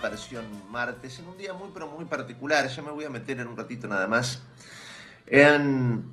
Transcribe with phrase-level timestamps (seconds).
[0.00, 2.66] Versión martes, en un día muy, pero muy particular.
[2.68, 4.42] Ya me voy a meter en un ratito nada más
[5.26, 6.04] en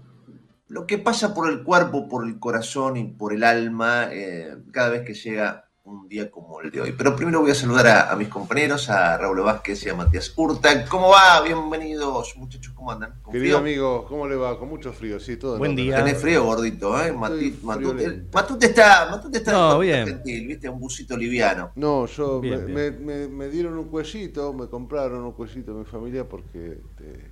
[0.67, 4.89] lo que pasa por el cuerpo, por el corazón y por el alma eh, cada
[4.89, 6.91] vez que llega un día como el de hoy.
[6.97, 10.31] Pero primero voy a saludar a, a mis compañeros, a Raúl Vázquez y a Matías
[10.35, 10.85] Urta.
[10.85, 11.41] ¿Cómo va?
[11.41, 13.15] Bienvenidos, muchachos, ¿cómo andan?
[13.21, 13.71] ¿Con Querido frío?
[13.71, 14.57] amigo, ¿cómo le va?
[14.59, 15.53] Con mucho frío, sí, todo.
[15.53, 15.95] en Buen día.
[15.97, 17.11] Tenés frío, gordito, ¿eh?
[17.11, 18.23] Mati- Matute.
[18.31, 20.05] Matute está, Matute está No, bien.
[20.07, 20.69] gentil, ¿viste?
[20.69, 21.71] Un busito liviano.
[21.75, 23.05] No, yo Bien, me, bien.
[23.05, 27.31] me- me- me dieron un cuellito, me compraron un cuellito mi familia porque, este,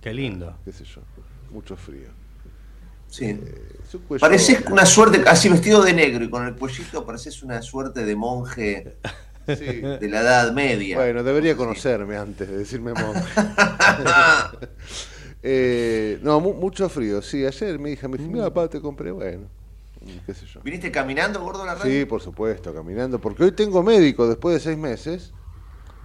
[0.00, 0.56] Qué lindo.
[0.64, 1.00] qué sé yo,
[1.50, 2.08] mucho frío.
[3.08, 3.40] Sí.
[4.06, 8.04] Cuello- Pareces una suerte, así vestido de negro y con el cuellito, pareces una suerte
[8.04, 8.96] de monje
[9.46, 9.54] Sí.
[9.80, 10.96] de la Edad Media.
[10.98, 13.22] Bueno, debería conocerme antes de decirme monje.
[15.42, 17.22] Eh, no, mu- mucho frío.
[17.22, 19.46] Sí, ayer mi hija me dijo, mira, papá, te compré, bueno,
[20.00, 20.60] mm, qué sé yo.
[20.62, 21.90] ¿Viniste caminando, gordo, la radio?
[22.00, 25.32] Sí, por supuesto, caminando, porque hoy tengo médico después de seis meses.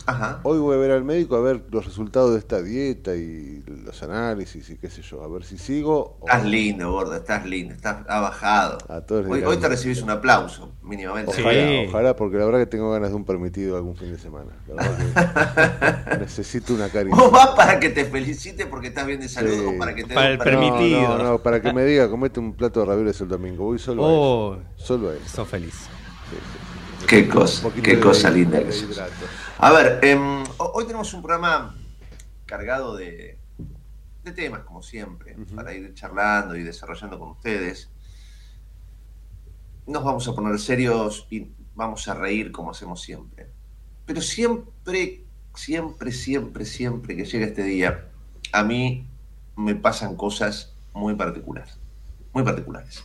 [0.06, 0.40] Ajá.
[0.44, 4.03] Hoy voy a ver al médico a ver los resultados de esta dieta y los
[4.03, 7.74] análisis y qué sé yo, a ver si sigo o Estás lindo, gordo, estás lindo,
[7.74, 8.78] estás ha bajado.
[8.90, 9.02] A
[9.47, 11.31] Hoy, te recibís un aplauso, mínimamente.
[11.31, 11.41] Sí.
[11.41, 14.52] Ojalá, ojalá, porque la verdad que tengo ganas de un permitido algún fin de semana.
[14.68, 17.18] La verdad que necesito una caricia.
[17.18, 19.66] ¿Vos vas para que te felicite porque estás bien de salud Sí.
[19.66, 21.18] o para que te Para dé el permitido.
[21.18, 23.64] No, no, para que me diga, comete un plato de ravioles el domingo.
[23.66, 24.85] Voy solo a Oh, eso.
[24.85, 25.24] Solo a eso.
[25.28, 25.74] sos feliz.
[27.08, 29.00] Qué cosa, qué cosa linda que sos.
[29.59, 31.75] A ver, em, ho- hoy tenemos un programa
[32.46, 33.38] cargado de,
[34.24, 37.90] de temas, como siempre, para ir charlando y desarrollando con ustedes.
[39.86, 43.50] Nos vamos a poner serios y vamos a reír como hacemos siempre.
[44.06, 45.24] Pero siempre,
[45.56, 48.09] siempre, siempre, siempre que llega este día,
[48.52, 49.08] a mí
[49.56, 51.80] me pasan cosas muy particulares.
[52.34, 53.03] Muy particulares.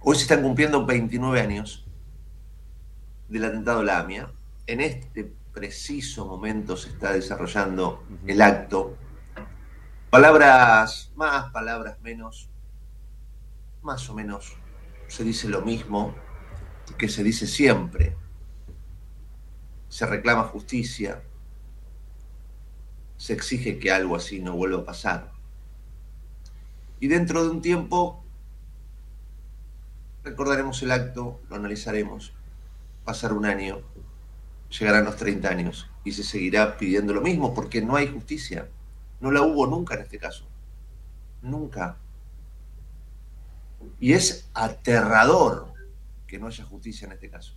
[0.00, 1.86] Hoy se están cumpliendo 29 años
[3.28, 4.30] del atentado a la AMIA.
[4.66, 8.96] En este preciso momento se está desarrollando el acto.
[10.10, 12.50] Palabras más, palabras menos,
[13.82, 14.56] más o menos
[15.06, 16.14] se dice lo mismo
[16.98, 18.16] que se dice siempre.
[19.88, 21.22] Se reclama justicia,
[23.16, 25.32] se exige que algo así no vuelva a pasar.
[26.98, 28.24] Y dentro de un tiempo
[30.24, 32.32] recordaremos el acto, lo analizaremos,
[33.04, 33.82] pasar un año,
[34.78, 38.68] llegarán los 30 años y se seguirá pidiendo lo mismo porque no hay justicia.
[39.20, 40.46] No la hubo nunca en este caso.
[41.42, 41.96] Nunca.
[44.00, 45.72] Y es aterrador
[46.26, 47.54] que no haya justicia en este caso.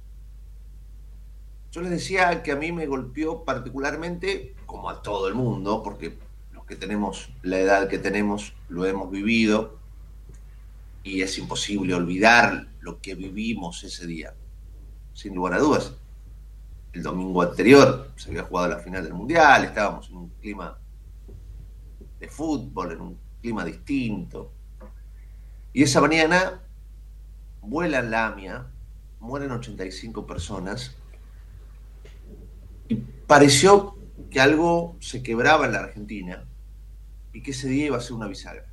[1.72, 6.18] Yo les decía que a mí me golpeó particularmente, como a todo el mundo, porque
[6.54, 9.78] los que tenemos la edad que tenemos lo hemos vivido
[11.04, 14.34] y es imposible olvidar lo que vivimos ese día.
[15.14, 15.94] Sin lugar a dudas.
[16.94, 20.78] El domingo anterior se había jugado la final del Mundial, estábamos en un clima
[22.20, 24.52] de fútbol, en un clima distinto.
[25.74, 26.62] Y esa mañana
[27.62, 28.66] vuela la AMIA,
[29.20, 30.96] mueren 85 personas,
[32.88, 33.96] y pareció
[34.30, 36.46] que algo se quebraba en la Argentina
[37.34, 38.66] y que ese día iba a ser una bisagra.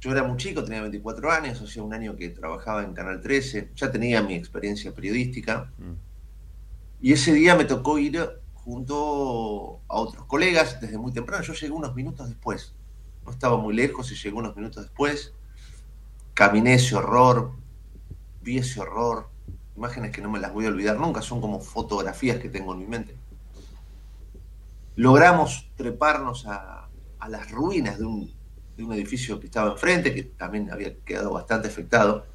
[0.00, 3.72] Yo era muy chico, tenía 24 años, hacía un año que trabajaba en Canal 13,
[3.74, 6.07] ya tenía mi experiencia periodística, mm.
[7.00, 11.44] Y ese día me tocó ir junto a otros colegas desde muy temprano.
[11.44, 12.74] Yo llegué unos minutos después,
[13.24, 15.32] no estaba muy lejos y llegué unos minutos después.
[16.34, 17.52] Caminé ese horror,
[18.42, 19.28] vi ese horror,
[19.76, 22.80] imágenes que no me las voy a olvidar nunca, son como fotografías que tengo en
[22.80, 23.16] mi mente.
[24.96, 26.88] Logramos treparnos a,
[27.28, 28.32] las ruinas de un,
[28.76, 32.26] de un edificio que estaba enfrente, que también había quedado bastante afectado,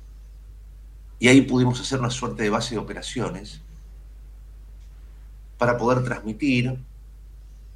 [1.19, 3.61] y ahí pudimos hacer una suerte de base de operaciones
[5.57, 6.77] para poder transmitir,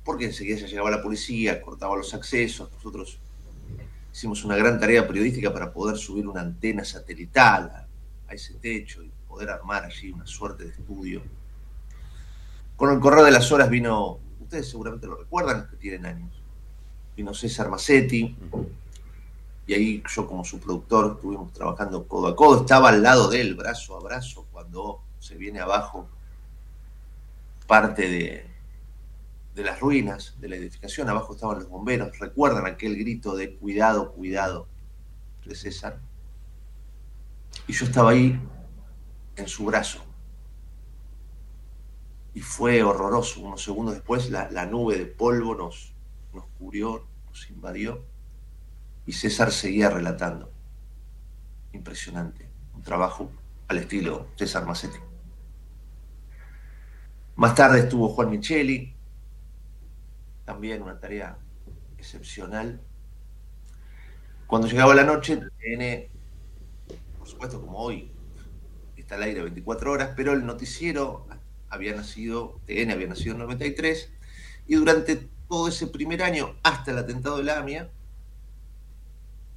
[0.04, 3.20] porque enseguida ya llegaba la policía, cortaba los accesos, nosotros
[4.14, 7.88] hicimos una gran tarea periodística para poder subir una antena satelital
[8.28, 11.22] a, ese techo y poder armar allí una suerte de estudio.
[12.76, 16.32] Con el correr de las horas vino, ustedes seguramente lo recuerdan, los que tienen años,
[17.16, 18.36] vino César Massetti,
[19.68, 23.42] y ahí yo como su productor estuvimos trabajando codo a codo, estaba al lado de
[23.42, 26.08] él, brazo a brazo, cuando se viene abajo
[27.68, 28.48] parte de,
[29.54, 34.14] de las ruinas de la edificación, abajo estaban los bomberos, recuerdan aquel grito de cuidado,
[34.14, 34.68] cuidado
[35.46, 36.00] de César.
[37.68, 38.40] Y yo estaba ahí
[39.36, 40.04] en su brazo.
[42.34, 43.42] Y fue horroroso.
[43.42, 45.94] Unos segundos después la, la nube de polvo nos,
[46.34, 48.04] nos cubrió, nos invadió.
[49.06, 50.52] Y César seguía relatando.
[51.74, 52.48] Impresionante.
[52.76, 53.32] Un trabajo
[53.68, 55.07] al estilo César Massetti.
[57.38, 58.96] Más tarde estuvo Juan Micheli,
[60.44, 61.38] también una tarea
[61.96, 62.82] excepcional.
[64.48, 66.10] Cuando llegaba la noche, TN,
[67.20, 68.12] por supuesto como hoy,
[68.96, 71.28] está al aire 24 horas, pero el noticiero
[71.70, 74.12] había nacido, TN había nacido en 93,
[74.66, 77.92] y durante todo ese primer año, hasta el atentado de la AMIA,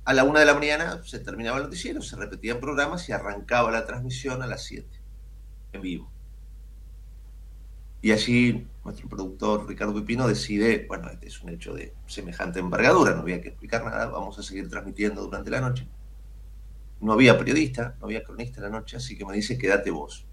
[0.05, 3.71] a la una de la mañana se terminaba el noticiero, se repetían programas y arrancaba
[3.71, 4.87] la transmisión a las 7,
[5.73, 6.20] en vivo.
[8.03, 13.15] Y allí nuestro productor Ricardo Pipino decide, bueno, este es un hecho de semejante envergadura,
[13.15, 15.87] no había que explicar nada, vamos a seguir transmitiendo durante la noche.
[17.01, 20.27] No había periodista, no había cronista en la noche, así que me dice, quédate vos.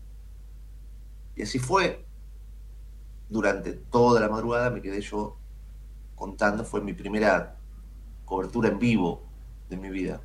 [1.35, 2.05] Y así fue.
[3.29, 5.37] Durante toda la madrugada me quedé yo
[6.15, 7.57] contando, fue mi primera
[8.23, 9.23] cobertura en vivo
[9.69, 10.21] de mi vida.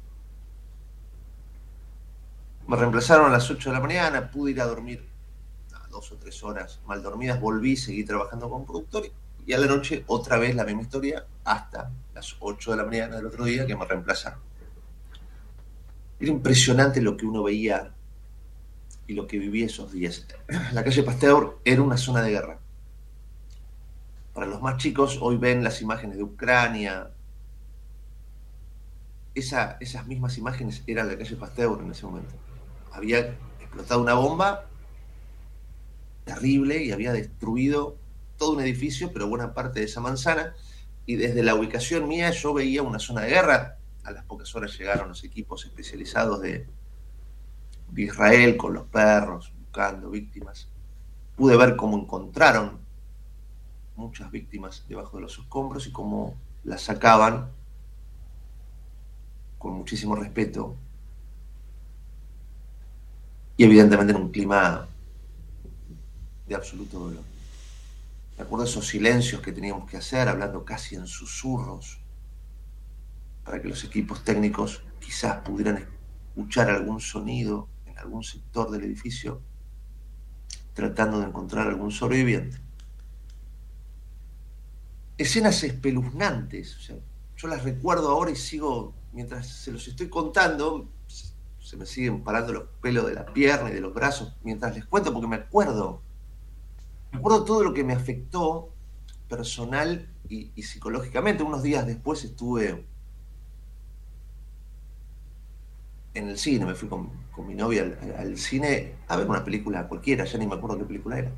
[2.68, 5.11] Me reemplazaron a las 8 de la mañana, pude ir a dormir
[5.92, 9.04] dos o tres horas mal dormidas, volví, seguí trabajando como productor
[9.46, 13.16] y a la noche otra vez la misma historia hasta las 8 de la mañana
[13.16, 14.40] del otro día que me reemplazaron.
[16.18, 17.92] Era impresionante lo que uno veía
[19.06, 20.26] y lo que vivía esos días.
[20.72, 22.58] La calle Pasteur era una zona de guerra.
[24.32, 27.10] Para los más chicos, hoy ven las imágenes de Ucrania.
[29.34, 32.34] Esa, esas mismas imágenes eran la calle Pasteur en ese momento.
[32.92, 34.68] Había explotado una bomba
[36.24, 37.96] terrible y había destruido
[38.36, 40.54] todo un edificio, pero buena parte de esa manzana.
[41.06, 43.78] Y desde la ubicación mía yo veía una zona de guerra.
[44.04, 46.66] A las pocas horas llegaron los equipos especializados de,
[47.94, 50.68] Israel con los perros, buscando víctimas.
[51.36, 52.78] Pude ver cómo encontraron
[53.96, 57.50] muchas víctimas debajo de los escombros y cómo las sacaban
[59.58, 60.76] con muchísimo respeto
[63.56, 64.88] y evidentemente en un clima
[66.52, 67.24] de absoluto dolor.
[68.38, 72.00] Recuerdo esos silencios que teníamos que hacer, hablando casi en susurros,
[73.44, 75.86] para que los equipos técnicos quizás pudieran
[76.28, 79.42] escuchar algún sonido en algún sector del edificio,
[80.74, 82.58] tratando de encontrar algún sobreviviente.
[85.18, 86.90] Escenas espeluznantes,
[87.36, 92.52] yo las recuerdo ahora y sigo, mientras se los estoy contando, se me siguen parando
[92.52, 96.02] los pelos de la pierna y de los brazos mientras les cuento porque me acuerdo
[97.12, 98.72] Recuerdo todo lo que me afectó
[99.28, 101.42] personal y, psicológicamente.
[101.42, 102.84] Unos días después estuve
[106.14, 107.10] en el cine, me fui con,
[107.46, 111.18] mi novia al, cine a ver una película cualquiera, ya ni me acuerdo qué película
[111.18, 111.32] era.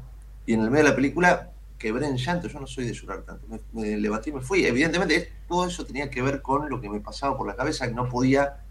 [0.46, 3.22] Y en el medio de la película quebré en llanto, yo no soy de llorar
[3.22, 4.64] tanto, me, me levanté y me fui.
[4.64, 7.94] Evidentemente todo eso tenía que ver con lo que me pasaba por la cabeza, que
[7.94, 8.64] no podía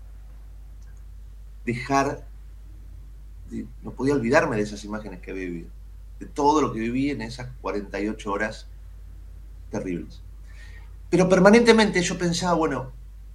[1.66, 2.26] dejar,
[3.82, 5.70] no podía olvidarme de esas imágenes que había vivido,
[6.24, 8.68] de todo lo que viví en esas 48 horas
[9.70, 10.22] terribles.
[11.10, 12.92] Pero permanentemente yo pensaba, bueno,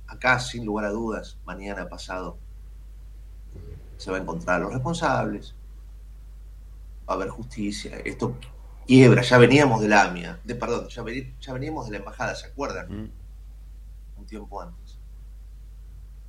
[0.07, 2.39] acá sin lugar a dudas, mañana pasado,
[3.99, 5.55] se va a encontrar a los responsables,
[7.09, 8.37] va a haber justicia, esto
[8.87, 12.87] quiebra, ya veníamos de la AMIA, de, perdón, ya, veníamos de la embajada, ¿se acuerdan?
[12.89, 13.11] Mm.
[14.19, 14.99] Un tiempo antes.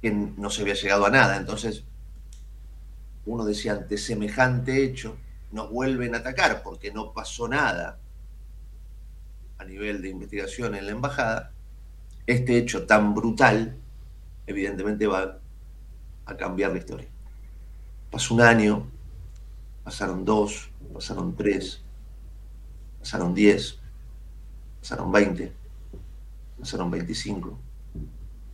[0.01, 1.83] Que no se había llegado a nada, entonces
[3.25, 5.15] uno decía, ante semejante hecho,
[5.51, 7.99] nos vuelven a atacar porque no pasó nada
[9.57, 11.51] a nivel de investigación en la embajada,
[12.27, 13.75] este hecho tan brutal,
[14.47, 15.39] evidentemente va
[16.25, 17.07] a cambiar la historia.
[18.09, 18.87] Pasó un año,
[19.83, 21.81] pasaron dos, pasaron tres,
[22.99, 23.79] pasaron diez,
[24.79, 25.51] pasaron veinte,
[26.59, 27.59] pasaron veinticinco,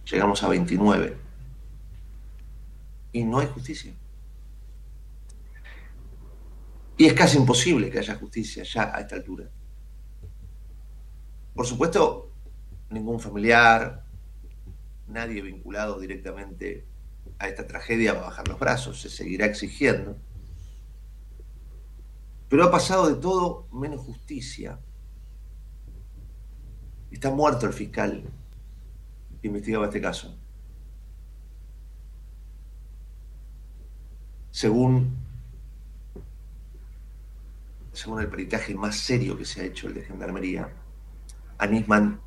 [0.10, 1.18] llegamos a veintinueve
[3.12, 3.94] y no hay justicia.
[6.98, 9.50] Y es casi imposible que haya justicia ya a esta altura.
[11.54, 12.32] Por supuesto,
[12.90, 14.06] ningún familiar,
[15.08, 16.86] nadie vinculado directamente
[17.40, 20.18] a esta tragedia va a bajar los brazos, se seguirá exigiendo.
[22.48, 24.80] Pero ha pasado de todo menos justicia.
[27.12, 28.24] Está muerto el fiscal
[29.42, 30.38] que investigaba este caso.
[34.52, 35.25] Según,
[37.96, 40.70] según el peritaje más serio que se ha hecho, el de Gendarmería,
[41.58, 42.20] a Nisman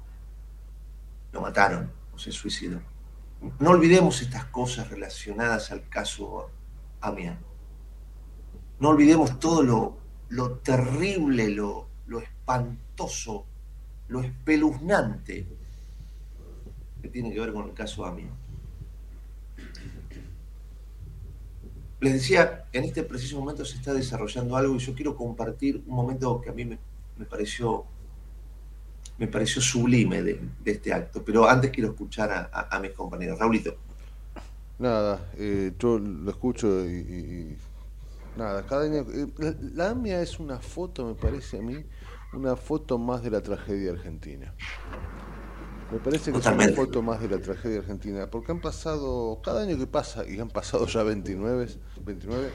[1.33, 2.81] lo mataron o se suicidó.
[3.61, 6.51] No olvidemos estas cosas relacionadas al caso
[7.01, 7.39] Amián.
[8.81, 9.99] No olvidemos todo lo,
[10.31, 13.47] lo terrible, lo, lo espantoso,
[14.09, 15.47] lo espeluznante
[17.03, 18.48] que tiene que ver con el caso Amián.
[22.01, 25.95] Les decía, en este preciso momento se está desarrollando algo y yo quiero compartir un
[25.95, 26.79] momento que a mí me,
[27.17, 27.87] me pareció
[29.19, 31.23] me pareció sublime de, este acto.
[31.25, 33.39] Pero antes quiero escuchar a, mis compañeros.
[33.39, 33.77] Raulito.
[34.79, 37.57] Nada, eh, yo lo escucho y,
[38.37, 39.05] nada, cada año...
[39.13, 39.27] Eh,
[39.75, 41.85] la, AMIA es una foto, me parece a mí,
[42.33, 44.55] una foto más de la tragedia argentina.
[45.91, 49.63] Me parece que es una foto más de la tragedia argentina, porque han pasado, cada
[49.63, 51.69] año que pasa, y han pasado ya 29,
[52.05, 52.51] 29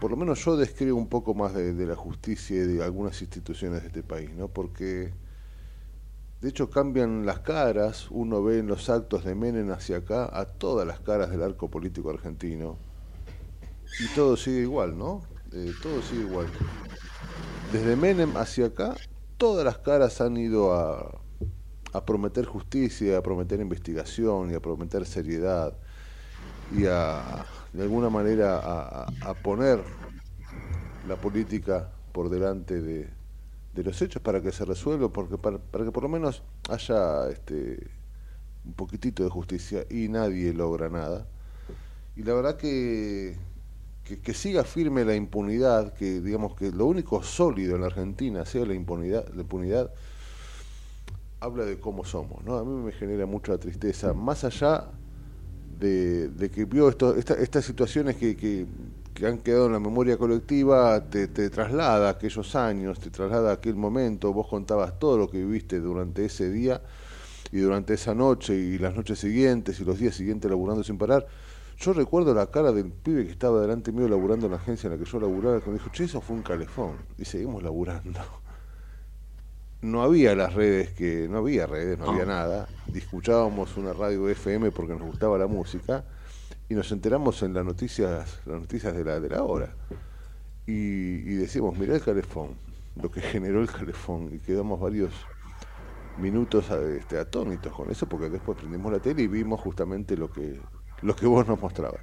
[0.00, 3.82] por lo menos yo describo un poco más de, la justicia y de algunas instituciones
[3.82, 4.48] de este país, ¿no?
[4.48, 5.12] Porque
[6.40, 10.46] de hecho cambian las caras, uno ve en los actos de Menem hacia acá a
[10.46, 12.78] todas las caras del arco político argentino
[14.00, 15.22] y todo sigue igual, ¿no?
[15.52, 16.46] Eh, todo sigue igual.
[17.72, 18.94] Desde Menem hacia acá,
[19.36, 21.20] todas las caras han ido a,
[21.92, 25.76] a prometer justicia, a prometer investigación y a prometer seriedad
[26.76, 28.58] y a de alguna manera
[29.22, 29.80] a, poner
[31.06, 33.08] la política por delante de,
[33.74, 37.86] los hechos para que se resuelva, porque para, que por lo menos haya este,
[38.64, 41.28] un poquitito de justicia y nadie logra nada.
[42.16, 43.36] Y la verdad que,
[44.02, 48.66] que, siga firme la impunidad, que digamos que lo único sólido en la Argentina sea
[48.66, 49.92] la impunidad, la impunidad
[51.40, 52.56] habla de cómo somos, ¿no?
[52.56, 54.88] A mí me genera mucha tristeza, más allá
[55.78, 58.66] de, que vio esto, estas situaciones que, que,
[59.26, 64.32] han quedado en la memoria colectiva, te, traslada a aquellos años, te traslada aquel momento,
[64.32, 66.80] vos contabas todo lo que viviste durante ese día
[67.50, 71.26] y durante esa noche y las noches siguientes y los días siguientes laburando sin parar.
[71.78, 74.94] Yo recuerdo la cara del pibe que estaba delante mío laburando en la agencia en
[74.94, 76.96] la que yo laburaba, que me dijo, che, eso fue un calefón.
[77.18, 78.20] Y seguimos laburando
[79.80, 82.68] no había las redes que no había redes no, había nada.
[82.92, 86.04] Escuchábamos una radio FM porque nos gustaba la música
[86.68, 89.74] y nos enteramos en las noticias las noticias de la de la hora.
[90.66, 92.56] Y, y decíamos mirá el calefón
[93.00, 94.30] lo que generó el calefón.
[94.32, 95.12] Y quedamos varios
[96.18, 100.60] minutos este, atónitos con eso porque después prendimos la tele y vimos justamente lo que
[101.02, 102.00] lo que vos nos mostrabas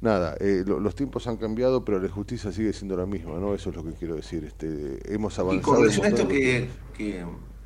[0.00, 3.54] nada, eh, los tiempos han cambiado, pero la justicia sigue siendo la misma, ¿no?
[3.54, 4.44] Eso es lo que quiero decir.
[4.44, 5.60] Este, hemos avanzado.
[5.60, 6.68] Y con relación a esto que,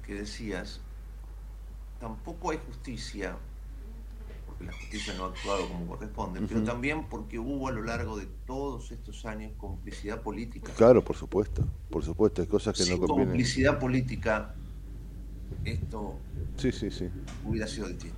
[0.06, 0.80] que, decías,
[2.00, 3.36] tampoco hay justicia,
[4.46, 8.16] porque la justicia no ha actuado como corresponde, pero también porque hubo a lo largo
[8.16, 10.72] de todos estos años complicidad política.
[10.76, 13.28] Claro, por supuesto, por supuesto, hay cosas que no convienen.
[13.28, 14.54] complicidad política,
[15.64, 16.18] esto
[16.56, 17.08] sí, sí, sí.
[17.44, 18.16] hubiera sido distinto.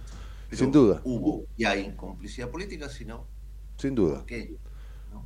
[0.53, 1.01] Sin duda.
[1.05, 3.27] Hubo y hay complicidad política, sino
[3.79, 4.17] sin duda.
[4.19, 4.57] ¿Por qué,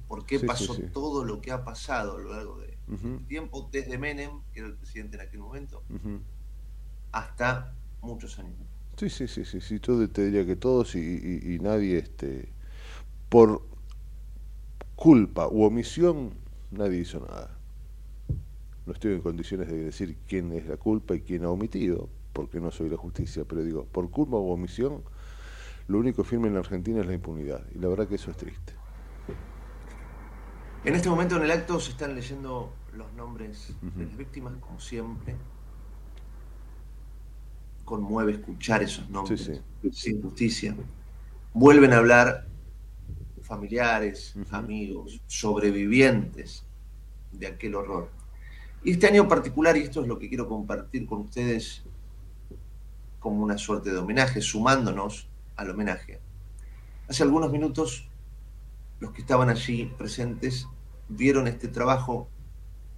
[0.08, 2.78] ¿Por qué pasó todo lo que ha pasado a lo largo de
[3.26, 5.84] tiempo, desde Menem, que era el presidente en aquel momento,
[7.12, 8.58] hasta muchos años?
[8.96, 12.52] Sí, sí, sí, sí, sí, yo te diría que todos y, y- y nadie, este,
[13.28, 13.62] por
[14.96, 16.34] culpa u omisión,
[16.70, 17.58] nadie hizo nada.
[18.86, 22.60] No estoy en condiciones de decir quién es la culpa y quién ha omitido, porque
[22.60, 25.02] no soy la justicia, pero digo, por culpa u omisión,
[25.90, 28.36] lo único firme en la Argentina es la impunidad, y la verdad que eso es
[28.36, 28.74] triste.
[30.84, 34.78] En este momento en el acto se están leyendo los nombres de las víctimas, como
[34.78, 35.34] siempre.
[37.84, 39.50] Conmueve escuchar esos nombres
[39.82, 40.76] Sí, sin justicia.
[41.52, 42.46] Vuelven a hablar
[43.42, 46.64] familiares, amigos, sobrevivientes
[47.32, 48.10] de aquel horror.
[48.84, 51.82] Y este año particular, y esto es lo que quiero compartir con ustedes
[53.18, 55.29] como una suerte de homenaje, sumándonos
[55.60, 56.20] al homenaje.
[57.08, 58.08] Hace algunos minutos
[58.98, 60.66] los que estaban allí presentes
[61.08, 62.28] vieron este trabajo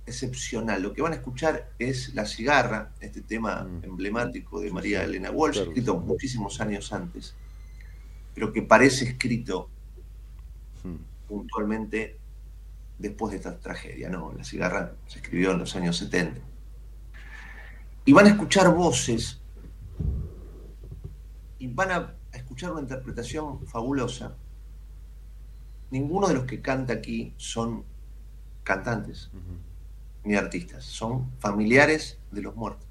[0.06, 0.82] excepcional.
[0.82, 3.84] Lo que van a escuchar es La cigarra, este tema Mm.
[3.84, 5.02] emblemático de María.
[5.04, 7.34] Elena Walsh, Claro, escrito muchísimos años antes,
[8.34, 9.68] pero que parece escrito
[10.84, 10.96] Mm.
[11.28, 12.18] puntualmente
[12.98, 14.08] después de esta tragedia.
[14.08, 16.40] No, La cigarra se escribió en los años 70.
[18.04, 19.40] Y van a escuchar voces
[21.58, 22.14] y van a
[22.52, 24.36] escuchar una interpretación fabulosa.
[25.90, 27.84] Ninguno de los que canta aquí son
[28.62, 29.30] cantantes
[30.24, 32.86] ni artistas, son familiares de los muertos.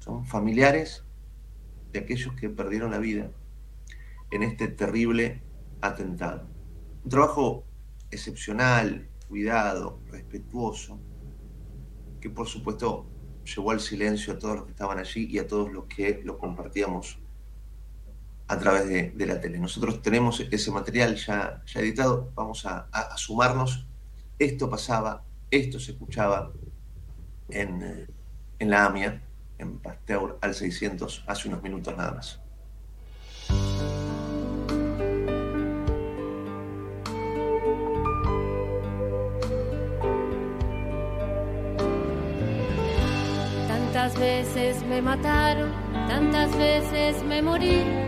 [0.00, 1.04] Son familiares
[1.92, 3.30] de aquellos que perdieron la vida
[4.32, 5.40] en este terrible
[5.80, 6.48] atentado.
[7.04, 7.64] Un trabajo
[8.10, 10.98] excepcional, cuidado, respetuoso,
[12.20, 13.06] que por supuesto
[13.44, 16.36] llevó al silencio a todos los que estaban allí y a todos los que lo
[16.36, 17.20] compartíamos
[18.48, 19.58] a través de, la tele.
[19.58, 23.86] Nosotros tenemos ese material ya, ya editado, vamos a, a- a sumarnos.
[24.38, 26.52] Esto pasaba, esto se escuchaba
[27.50, 28.06] en, eh,
[28.58, 29.22] en la AMIA,
[29.58, 32.40] en Pasteur al 600, hace unos minutos nada más.
[43.66, 45.72] Tantas veces me mataron,
[46.08, 48.07] tantas veces me morí.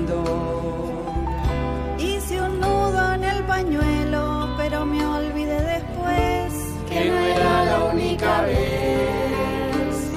[3.61, 6.53] Pañuelo, pero me olvidé después
[6.89, 10.11] que no era la única vez.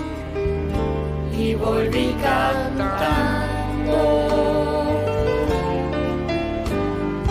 [1.36, 3.98] Y volví cantando.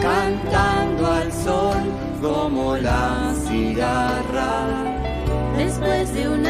[0.01, 1.83] Cantando al sol
[2.21, 4.67] como la cigarra.
[5.57, 6.45] Después de un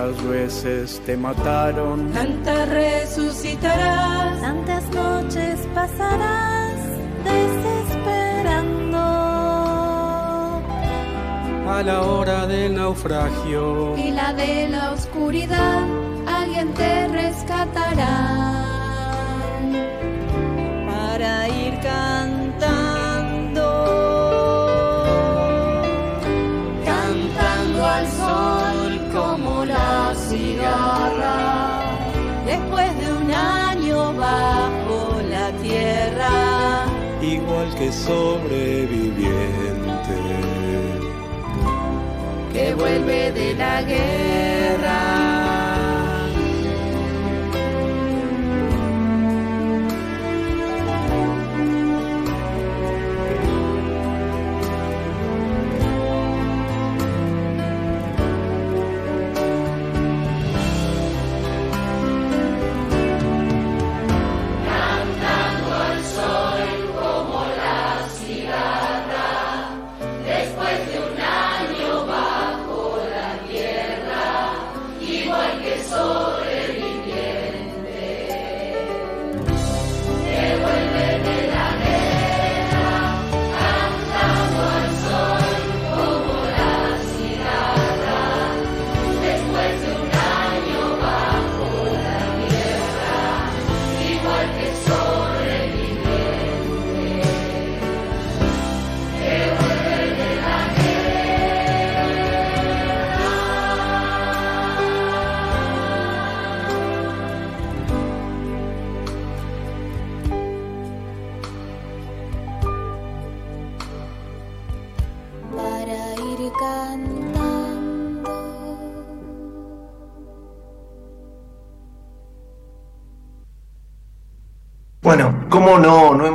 [0.00, 4.40] tantas veces te mataron, Canta resucitarás.
[4.40, 6.74] Tantas noches pasarás
[7.24, 8.98] desesperando.
[11.70, 15.82] a la hora del naufragio, Y la de la oscuridad,
[16.26, 18.16] alguien te rescatará.
[20.90, 22.39] para ir cantando.
[37.80, 40.16] Que sobreviviente.
[42.52, 45.19] que vuelve de la guerra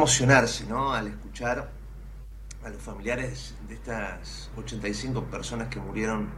[0.05, 0.93] emocionarse ¿no?
[0.93, 1.71] al escuchar
[2.63, 6.29] a los familiares de estas 85 personas que murieron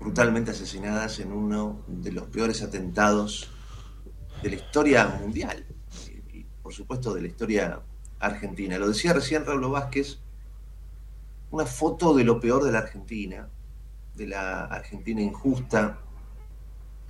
[0.00, 3.50] brutalmente asesinadas en uno de los peores atentados
[4.42, 5.66] de la historia mundial
[6.32, 7.82] y, por supuesto de la historia
[8.18, 8.78] argentina?
[8.78, 10.20] Lo decía recién Raúl Vázquez,
[11.50, 13.46] una foto de lo peor de la Argentina,
[14.14, 15.98] de la Argentina injusta,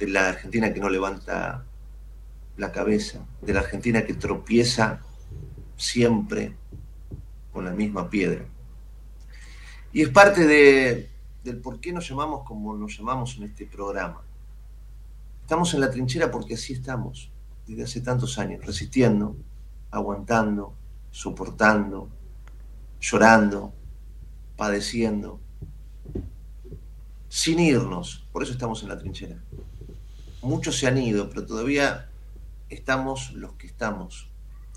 [0.00, 1.64] de la Argentina que no levanta
[2.56, 5.00] la cabeza, de la Argentina que tropieza
[5.76, 6.56] siempre
[7.52, 8.44] con la misma piedra.
[9.92, 11.08] Y es parte de,
[11.44, 14.22] del por qué nos llamamos como nos llamamos en este programa.
[15.42, 17.30] Estamos en la trinchera porque así estamos,
[17.66, 19.36] desde hace tantos años, resistiendo,
[19.90, 20.74] aguantando,
[21.10, 22.08] soportando,
[23.00, 23.72] llorando,
[24.56, 25.38] padeciendo,
[27.28, 28.26] sin irnos.
[28.32, 29.36] Por eso estamos en la trinchera.
[30.42, 32.08] Muchos se han ido, pero todavía
[32.68, 34.30] estamos los que estamos.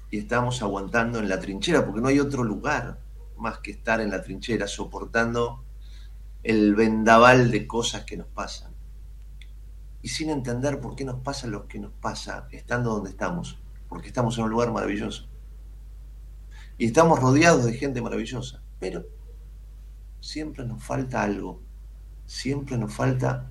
[0.09, 2.99] Y estamos aguantando en la trinchera, porque no hay otro lugar
[3.37, 5.63] más que estar en la trinchera, soportando
[6.43, 8.71] el vendaval de cosas que nos pasan.
[10.01, 14.07] Y sin entender por qué nos pasa lo que nos pasa, estando donde estamos, porque
[14.07, 15.27] estamos en un lugar maravilloso.
[16.77, 19.05] Y estamos rodeados de gente maravillosa, pero
[20.21, 21.61] siempre nos falta algo,
[22.25, 23.49] siempre nos falta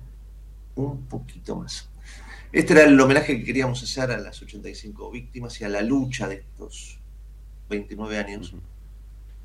[0.75, 1.89] un poquito más.
[2.57, 6.27] Este era el homenaje que queríamos hacer a las 85 víctimas y a la lucha
[6.27, 6.97] de estos
[7.69, 8.51] 29 años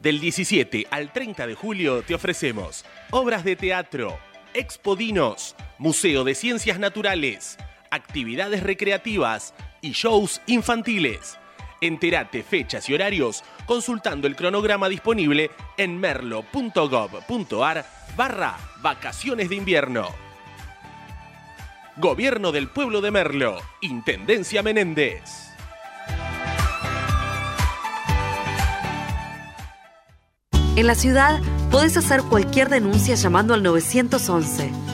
[0.00, 4.18] Del 17 al 30 de julio te ofrecemos obras de teatro,
[4.54, 7.58] expodinos, Museo de Ciencias Naturales,
[7.90, 11.38] actividades recreativas y shows infantiles.
[11.84, 20.08] Entérate fechas y horarios consultando el cronograma disponible en merlo.gov.ar barra vacaciones de invierno.
[21.98, 25.52] Gobierno del Pueblo de Merlo, Intendencia Menéndez.
[30.76, 31.38] En la ciudad
[31.70, 34.93] podés hacer cualquier denuncia llamando al 911.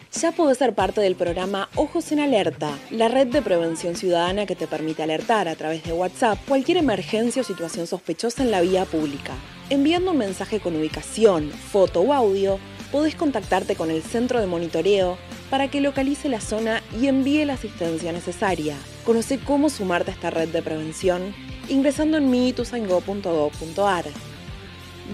[0.13, 4.57] Ya podés ser parte del programa Ojos en Alerta, la red de prevención ciudadana que
[4.57, 8.83] te permite alertar a través de WhatsApp cualquier emergencia o situación sospechosa en la vía
[8.83, 9.33] pública.
[9.69, 12.59] Enviando un mensaje con ubicación, foto o audio,
[12.91, 15.17] podés contactarte con el centro de monitoreo
[15.49, 18.75] para que localice la zona y envíe la asistencia necesaria.
[19.05, 21.33] Conoce cómo sumarte a esta red de prevención
[21.69, 24.05] ingresando en miituzaingó.gov.ar.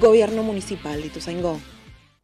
[0.01, 1.59] Gobierno Municipal de Ituzaingó.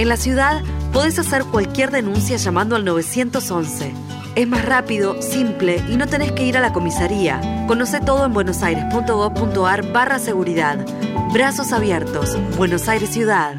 [0.00, 0.62] En la ciudad
[0.94, 3.92] podés hacer cualquier denuncia llamando al 911.
[4.34, 7.66] Es más rápido, simple y no tenés que ir a la comisaría.
[7.68, 10.86] Conoce todo en buenosaires.gov.ar barra seguridad.
[11.34, 12.38] Brazos abiertos.
[12.56, 13.56] Buenos Aires Ciudad.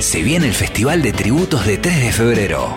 [0.00, 2.76] Se viene el Festival de Tributos de 3 de febrero.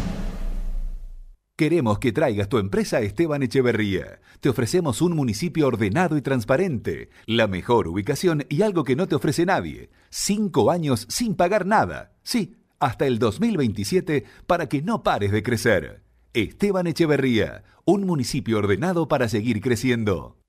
[1.61, 4.19] Queremos que traigas tu empresa a Esteban Echeverría.
[4.39, 9.13] Te ofrecemos un municipio ordenado y transparente, la mejor ubicación y algo que no te
[9.13, 9.91] ofrece nadie.
[10.09, 12.13] Cinco años sin pagar nada.
[12.23, 16.01] Sí, hasta el 2027 para que no pares de crecer.
[16.33, 20.39] Esteban Echeverría, un municipio ordenado para seguir creciendo.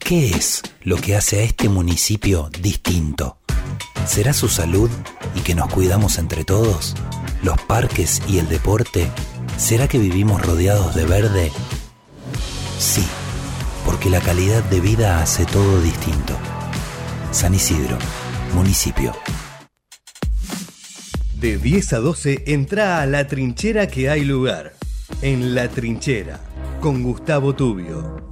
[0.00, 3.38] ¿Qué es lo que hace a este municipio distinto?
[4.04, 4.90] ¿Será su salud
[5.36, 6.96] y que nos cuidamos entre todos?
[7.44, 9.08] ¿Los parques y el deporte?
[9.56, 11.50] ¿Será que vivimos rodeados de verde?
[12.78, 13.04] Sí,
[13.86, 16.36] porque la calidad de vida hace todo distinto.
[17.32, 17.96] San Isidro,
[18.54, 19.12] municipio.
[21.40, 24.74] De 10 a 12 entra a la trinchera que hay lugar.
[25.22, 26.40] En la trinchera,
[26.80, 28.25] con Gustavo Tubio.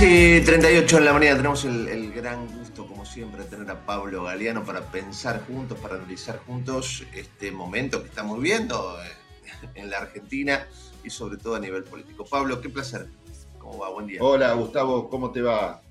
[0.00, 4.22] Casi 38 en la mañana tenemos el, el gran gusto, como siempre, tener a Pablo
[4.22, 8.96] Galeano para pensar juntos, para analizar juntos este momento que estamos viviendo
[9.74, 10.66] en la Argentina
[11.04, 12.24] y sobre todo a nivel político.
[12.24, 13.08] Pablo, qué placer.
[13.58, 13.90] ¿Cómo va?
[13.90, 14.22] Buen día.
[14.22, 15.82] Hola, Gustavo, ¿cómo te va?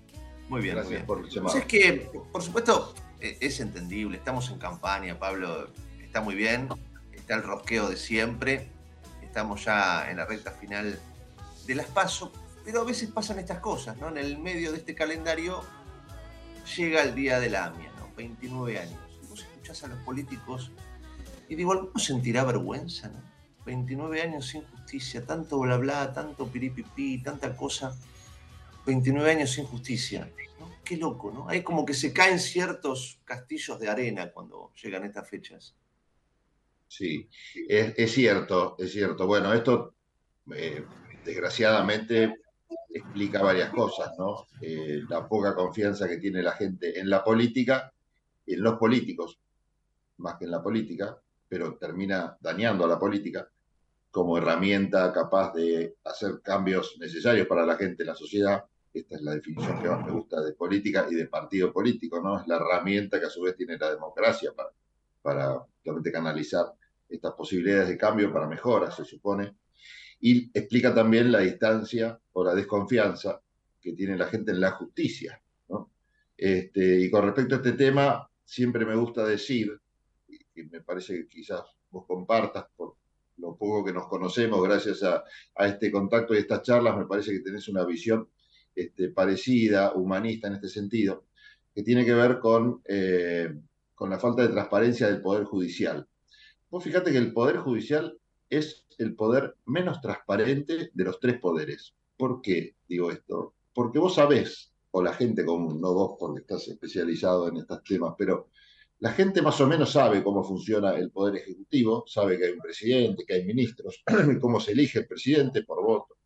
[0.47, 1.53] Muy bien, Gracias muy por el llamado.
[1.53, 4.17] Pues es que, por supuesto, e- es entendible.
[4.17, 5.67] Estamos en campaña, Pablo.
[6.01, 6.67] Está muy bien.
[7.13, 8.71] Está el rosqueo de siempre.
[9.21, 10.99] Estamos ya en la recta final
[11.67, 12.31] de las pasos.
[12.69, 14.09] Pero a veces pasan estas cosas, ¿no?
[14.09, 15.63] En el medio de este calendario
[16.77, 18.13] llega el día de la AMIA, ¿no?
[18.15, 18.99] 29 años.
[19.23, 20.69] Y vos escuchás a los políticos
[21.47, 23.23] y digo, ¿alguno sentirá vergüenza, no?
[23.65, 27.97] 29 años sin justicia, tanto bla bla, tanto piripipí, tanta cosa.
[28.85, 30.31] 29 años sin justicia.
[30.59, 30.69] ¿no?
[30.85, 31.49] Qué loco, ¿no?
[31.49, 35.75] Hay como que se caen ciertos castillos de arena cuando llegan estas fechas.
[36.87, 37.27] Sí,
[37.67, 39.25] es, es cierto, es cierto.
[39.25, 39.95] Bueno, esto
[40.53, 40.85] eh,
[41.25, 42.35] desgraciadamente
[42.89, 44.47] explica varias cosas, ¿no?
[44.61, 47.93] Eh, la poca confianza que tiene la gente en la política,
[48.45, 49.39] en los políticos,
[50.17, 53.49] más que en la política, pero termina dañando a la política
[54.11, 58.63] como herramienta capaz de hacer cambios necesarios para la gente, la sociedad.
[58.91, 62.39] Esta es la definición que más me gusta de política y de partido político, ¿no?
[62.39, 64.69] Es la herramienta que a su vez tiene la democracia para,
[65.21, 66.73] para realmente canalizar
[67.07, 69.55] estas posibilidades de cambio para mejora, se supone.
[70.21, 73.41] Y explica también la distancia o la desconfianza
[73.81, 75.41] que tiene la gente en la justicia.
[75.69, 75.91] ¿no?
[76.35, 79.79] Este, y con respecto a este tema, siempre me gusta decir,
[80.27, 82.95] y me parece que quizás vos compartas por
[83.37, 85.23] lo poco que nos conocemos, gracias a,
[85.55, 88.27] a este contacto y estas charlas, me parece que tenés una visión
[88.75, 91.25] este, parecida, humanista en este sentido,
[91.73, 93.53] que tiene que ver con, eh,
[93.95, 96.07] con la falta de transparencia del Poder Judicial.
[96.69, 98.17] Vos fíjate que el Poder Judicial
[98.49, 101.93] es el poder menos transparente de los tres poderes.
[102.17, 103.53] ¿Por qué digo esto?
[103.73, 108.15] Porque vos sabés, o la gente común, no vos porque estás especializado en estos temas,
[108.17, 108.49] pero
[108.99, 112.59] la gente más o menos sabe cómo funciona el Poder Ejecutivo, sabe que hay un
[112.59, 114.03] presidente, que hay ministros,
[114.41, 116.17] cómo se elige el presidente por voto.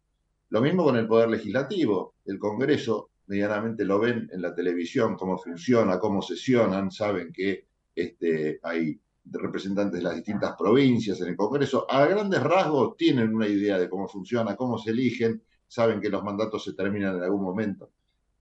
[0.49, 2.15] Lo mismo con el Poder Legislativo.
[2.25, 8.59] El Congreso medianamente lo ven en la televisión, cómo funciona, cómo sesionan, saben que este,
[8.63, 11.89] hay representantes de las distintas provincias en el Congreso.
[11.89, 16.23] A grandes rasgos tienen una idea de cómo funciona, cómo se eligen, saben que los
[16.23, 17.91] mandatos se terminan en algún momento.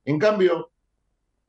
[0.05, 0.71] En cambio,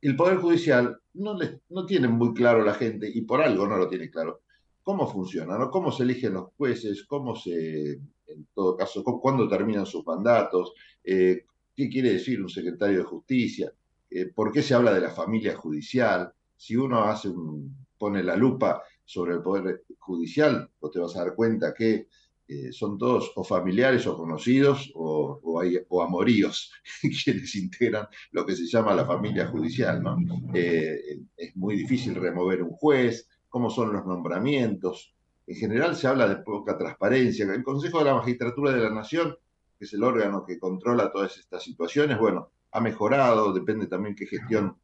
[0.00, 3.76] el Poder Judicial no, les, no tiene muy claro la gente, y por algo no
[3.76, 4.42] lo tiene claro,
[4.82, 5.70] cómo funciona, ¿no?
[5.70, 11.46] cómo se eligen los jueces, cómo se, en todo caso, cuándo terminan sus mandatos, eh,
[11.74, 13.72] qué quiere decir un secretario de justicia,
[14.10, 18.36] eh, por qué se habla de la familia judicial, si uno hace un, pone la
[18.36, 22.08] lupa sobre el Poder Judicial, vos te vas a dar cuenta que
[22.46, 25.40] eh, son todos o familiares o conocidos o,
[25.88, 26.70] o, amoríos
[27.24, 30.02] quienes integran lo que se llama la familia judicial.
[30.02, 30.18] ¿no?
[30.52, 35.14] Eh, es muy difícil remover un juez, cómo son los nombramientos.
[35.46, 37.46] En general se habla de poca transparencia.
[37.46, 39.36] El Consejo de la Magistratura de la Nación,
[39.78, 44.26] que es el órgano que controla todas estas situaciones, bueno, ha mejorado, depende también qué
[44.26, 44.76] gestión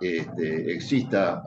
[0.00, 1.42] este, exista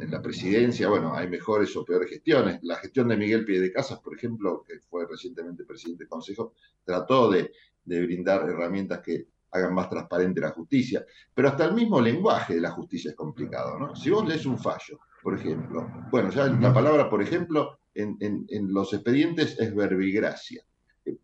[0.00, 2.58] en la presidencia, bueno, hay mejores o peores gestiones.
[2.62, 7.52] La gestión de Miguel Piedecasas, por ejemplo, que fue recientemente presidente del Consejo, trató de,
[7.84, 12.60] de, brindar herramientas que hagan más transparente la justicia, pero hasta el mismo lenguaje de
[12.60, 13.94] la justicia es complicado, ¿no?
[13.94, 18.46] Si vos lees un fallo, por ejemplo, bueno, ya la palabra, por ejemplo, en, en,
[18.48, 20.64] en los expedientes es verbigracia.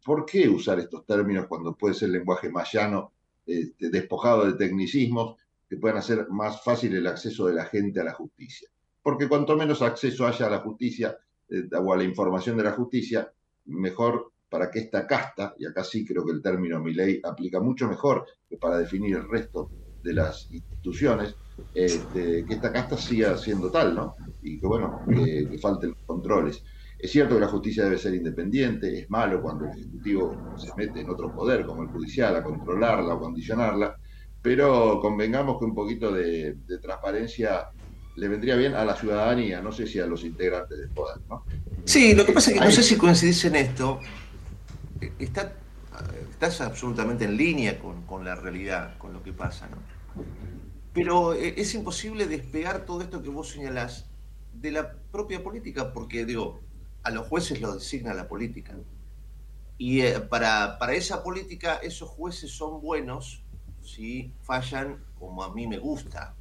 [0.05, 3.12] ¿Por qué usar estos términos cuando puede ser lenguaje más llano,
[3.49, 5.36] este, despojado de tecnicismos,
[5.69, 8.69] que puedan hacer más fácil el acceso de la gente a la justicia.
[9.03, 11.16] Porque cuanto menos acceso haya a la justicia
[11.49, 13.31] eh, o a la información de la justicia,
[13.66, 17.61] mejor para que esta casta, y acá sí creo que el término mi ley aplica
[17.61, 19.71] mucho mejor que para definir el resto
[20.03, 21.37] de las instituciones,
[21.75, 24.14] este, que esta casta siga siendo tal, ¿no?
[24.43, 26.62] Y que bueno, que, que falten los controles.
[26.99, 31.01] Es cierto que la justicia debe ser independiente, es malo cuando el Ejecutivo se mete
[31.01, 33.97] en otro poder, como el judicial, a controlarla o condicionarla,
[34.43, 37.68] pero convengamos que un poquito de, de, transparencia
[38.16, 41.45] le vendría bien a la ciudadanía, no sé si a los integrantes del poder, ¿no?
[41.84, 44.01] Sí, lo que pasa es que no sé si coincidís en esto,
[45.18, 45.53] está,
[46.30, 49.76] estás absolutamente en línea con, con la realidad, con lo que pasa, ¿no?
[50.93, 54.07] Pero es imposible despegar todo esto que vos señalás
[54.53, 56.61] de la propia política, porque digo,
[57.05, 58.74] a los jueces los designa la política.
[59.76, 63.45] Y eh, para, para esa política esos jueces son buenos
[63.89, 66.34] si fallan como a mí me gusta.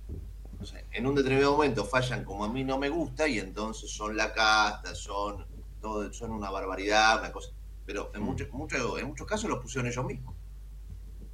[0.60, 3.91] O sea, en un determinado momento fallan como a mí no me gusta y entonces
[3.91, 5.45] son la casta, son,
[5.80, 7.52] todo, son una barbaridad, una cosa.
[7.86, 10.36] Pero en, mucho, mucho, en muchos casos los pusieron ellos mismos.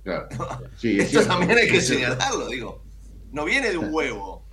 [0.04, 0.28] Claro.
[0.78, 2.84] Sí, Esto también hay que señalarlo, digo.
[3.32, 4.44] no viene de un huevo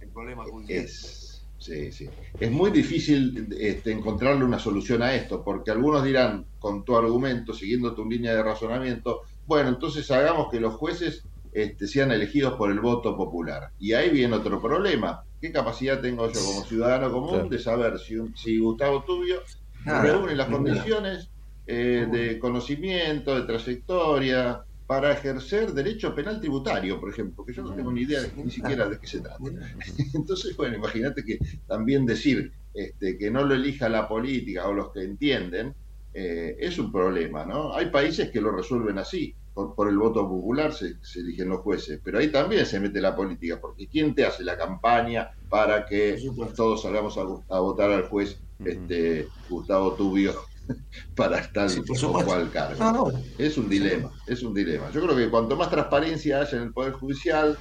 [0.00, 0.44] el problema.
[0.68, 2.08] Es, sí, sí.
[2.38, 7.54] Es muy difícil este, encontrarle una solución a esto, porque algunos dirán, con tu argumento,
[7.54, 12.70] siguiendo tu línea de razonamiento, bueno, entonces hagamos que los jueces este, sean elegidos por
[12.70, 13.70] el voto popular.
[13.78, 15.24] Y ahí viene otro problema.
[15.40, 19.40] ¿Qué capacidad tengo yo como ciudadano común de saber si, si Gustavo Tubio
[19.84, 21.30] reúne las condiciones
[21.66, 27.74] eh, de conocimiento, de trayectoria, para ejercer derecho penal tributario, por ejemplo, que yo no
[27.74, 29.38] tengo ni idea ni siquiera de qué se trata.
[30.14, 34.92] Entonces, bueno, imagínate que también decir este, que no lo elija la política o los
[34.92, 35.74] que entienden
[36.12, 37.74] eh, es un problema, ¿no?
[37.74, 39.34] Hay países que lo resuelven así
[39.66, 43.60] por, el voto popular se, eligen los jueces, pero ahí también se mete la política,
[43.60, 46.18] porque ¿quién te hace la campaña para que
[46.54, 50.34] todos salgamos a, votar al juez este, Gustavo Tubio
[51.16, 53.12] para estar o cual cargo?
[53.36, 54.90] Es un dilema, es un dilema.
[54.92, 57.58] Yo creo que cuanto más transparencia haya en el Poder Judicial,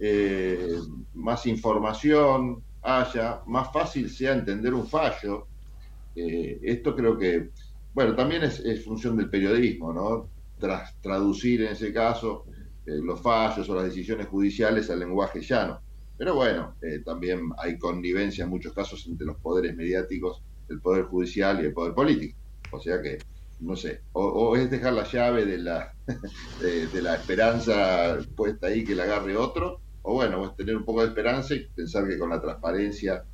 [0.00, 0.78] eh,
[1.14, 5.48] más información haya, más fácil sea entender un fallo.
[6.14, 7.50] Eh, esto creo que,
[8.00, 10.30] bueno, también es, función del periodismo, ¿no?
[10.58, 12.46] tras traducir en ese caso
[12.86, 15.82] eh, los fallos o las decisiones judiciales al lenguaje llano.
[16.16, 21.04] Pero bueno, eh, también hay connivencia en muchos casos entre los poderes mediáticos, el poder
[21.04, 22.38] judicial y el poder político.
[22.70, 23.18] O sea que,
[23.60, 25.92] no sé, o, es dejar la llave de la,
[26.62, 31.02] de, la esperanza puesta ahí que la agarre otro, o bueno, es tener un poco
[31.02, 33.24] de esperanza y pensar que con la transparencia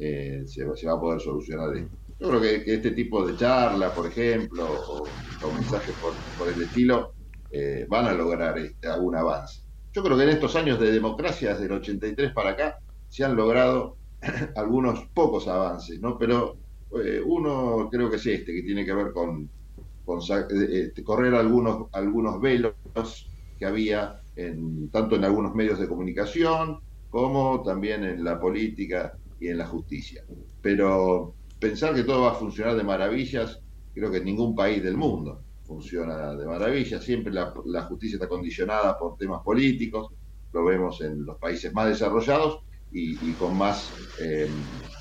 [0.00, 2.05] eh, se, se va a poder solucionar esto.
[2.18, 5.06] Yo creo que, este tipo de charlas, por ejemplo, o,
[5.52, 7.12] mensajes por, el estilo,
[7.50, 9.62] eh, van a lograr este, algún avance.
[9.92, 13.36] Yo creo que en estos años de democracia, desde el 83 para acá, se han
[13.36, 13.96] logrado
[14.56, 16.18] algunos pocos avances, ¿no?
[16.18, 16.56] Pero
[17.02, 19.50] eh, uno creo que es este, que tiene que ver con,
[20.08, 22.74] eh, este, correr algunos, algunos velos
[23.58, 29.48] que había en, tanto en algunos medios de comunicación como también en la política y
[29.48, 30.24] en la justicia.
[30.60, 33.60] Pero pensar que todo va a funcionar de maravillas,
[33.94, 37.02] creo que en ningún país del mundo funciona de maravillas.
[37.02, 40.12] Siempre la, justicia está condicionada por temas políticos,
[40.52, 42.60] lo vemos en los países más desarrollados
[42.92, 44.48] y, con más eh,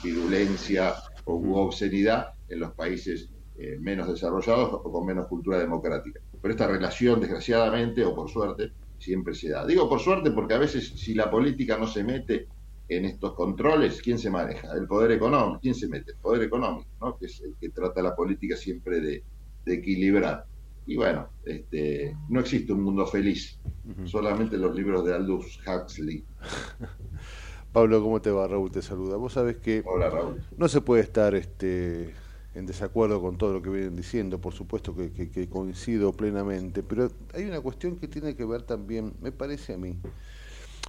[0.03, 0.95] virulencia
[1.25, 6.19] o obscenidad en los países eh, menos desarrollados o con menos cultura democrática.
[6.41, 9.65] Pero esta relación, desgraciadamente o por suerte, siempre se da.
[9.65, 12.47] Digo por suerte porque a veces si la política no se mete
[12.87, 14.73] en estos controles, ¿quién se maneja?
[14.73, 16.11] El poder económico, ¿quién se mete?
[16.11, 17.17] El poder económico, ¿no?
[17.17, 19.23] que es el que trata la política siempre de,
[19.65, 20.45] equilibrar.
[20.85, 23.59] Y bueno, este, no existe un mundo feliz,
[24.03, 26.23] solamente los libros de Aldous Huxley.
[27.73, 28.47] Pablo, ¿cómo te va?
[28.47, 29.17] Raúl te saluda.
[29.17, 30.41] Vos sabés que Hola, Raúl.
[30.55, 32.13] no se puede estar este,
[32.53, 37.09] en desacuerdo con todo lo que vienen diciendo, por supuesto que, que coincido plenamente, pero
[37.33, 39.97] hay una cuestión que tiene que ver también, me parece a mí,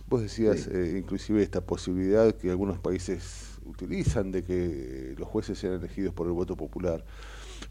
[0.09, 5.75] Vos decías eh, inclusive esta posibilidad que algunos países utilizan de que los jueces sean
[5.75, 7.05] elegidos por el voto popular.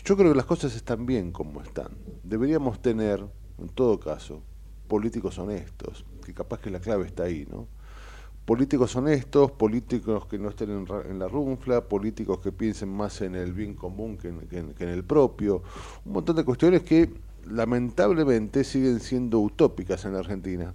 [0.04, 1.90] Yo creo que las cosas están bien como están.
[2.24, 3.26] Deberíamos tener,
[3.58, 4.42] en todo caso,
[4.88, 7.68] políticos honestos, que capaz que la clave está ahí, ¿no?
[8.46, 13.54] Políticos honestos, políticos que no estén en, la runfla, políticos que piensen más en el
[13.54, 15.64] bien común que en el propio,
[16.06, 17.10] un montón de cuestiones que
[17.48, 20.74] lamentablemente siguen siendo utópicas en la Argentina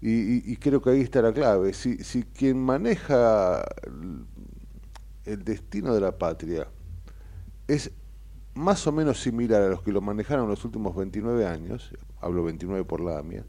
[0.00, 1.72] y, creo que ahí está la clave.
[1.72, 3.64] Si, si quien maneja
[5.24, 6.68] el destino de la patria
[7.66, 7.90] es
[8.54, 12.84] más o menos similar a los que lo manejaron los últimos 29 años, hablo 29
[12.84, 13.44] por la AMIA,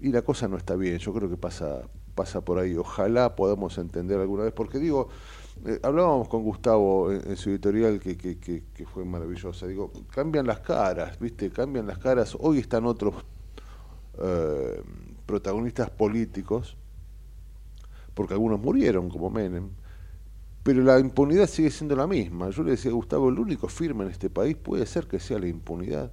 [0.00, 1.82] y la cosa no está bien, yo creo que pasa,
[2.14, 5.08] pasa por ahí, ojalá podamos entender alguna vez, porque digo,
[5.64, 10.46] eh, hablábamos con Gustavo en, su editorial que, que, que, que, fue maravillosa, digo, cambian
[10.46, 11.50] las caras, ¿viste?
[11.50, 13.14] Cambian las caras, hoy están otros...
[14.18, 14.82] Eh,
[15.32, 16.76] protagonistas políticos,
[18.12, 19.70] porque algunos murieron, como Menem,
[20.62, 22.50] pero la impunidad sigue siendo la misma.
[22.50, 25.48] Yo le decía Gustavo, el único firme en este país puede ser que sea la
[25.48, 26.12] impunidad.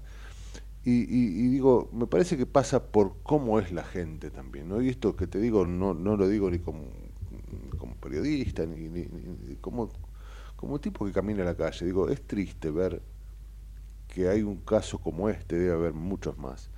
[0.86, 4.70] Y, digo, me parece que pasa por cómo es la gente también.
[4.70, 4.82] ¿no?
[4.82, 6.86] Y esto que te digo, no, no lo digo ni como,
[8.02, 9.06] periodista, ni, ni,
[9.60, 9.90] como,
[10.56, 11.86] como tipo que camina a la calle.
[11.86, 13.02] Digo, es triste ver
[14.08, 16.72] que hay un caso como este, debe haber muchos más,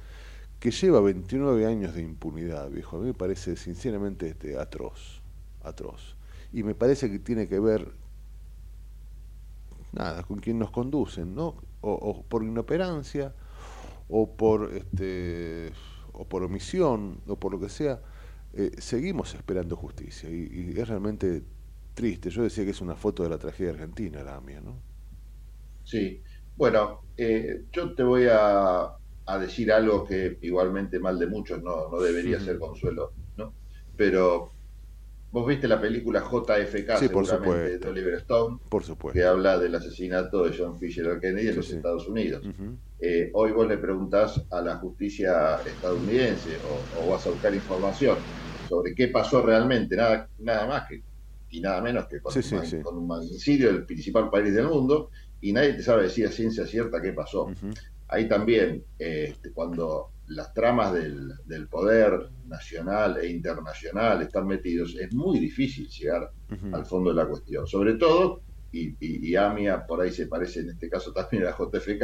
[0.61, 2.97] que lleva 29 años de impunidad, viejo.
[2.97, 5.23] A mí me parece sinceramente este, atroz,
[5.63, 6.15] atroz.
[6.53, 7.91] Y me parece que tiene que ver,
[9.91, 11.55] nada, con quien nos conducen, ¿no?
[11.81, 13.33] O, por inoperancia,
[14.07, 15.71] o por, este,
[16.13, 17.99] o por omisión, o por lo que sea.
[18.53, 21.41] Eh, seguimos esperando justicia y, es realmente
[21.95, 22.29] triste.
[22.29, 24.75] Yo decía que es una foto de la tragedia argentina, la mía, ¿no?
[25.85, 26.21] Sí.
[26.55, 28.95] Bueno, eh, yo te voy a,
[29.33, 33.53] a decir algo que igualmente mal de muchos no, no debería ser consuelo, ¿no?
[33.95, 34.51] pero
[35.31, 37.29] vos viste la película JFK, Sí, por seguramente,
[37.77, 37.85] supuesto.
[37.85, 39.17] de Oliver Stone, Por supuesto.
[39.17, 42.43] que habla del asesinato de John Fisher Kennedy en los Estados Unidos.
[42.99, 48.25] Eh, hoy vos le preguntás a la justicia estadounidense o, o vas a buscar información
[48.67, 51.01] sobre qué pasó realmente, nada, nada más que
[51.49, 55.09] y nada menos que con, un, con un magnicidio del principal país del mundo,
[55.41, 57.47] y nadie te sabe decir a ciencia cierta qué pasó.
[58.11, 62.11] Ahí también, este, cuando las tramas del, del poder
[62.45, 66.29] nacional e internacional están metidos, es muy difícil llegar
[66.71, 67.65] al fondo de la cuestión.
[67.67, 71.51] Sobre todo, y, y, y AMIA por ahí se parece en este caso también a
[71.51, 72.03] la JFK,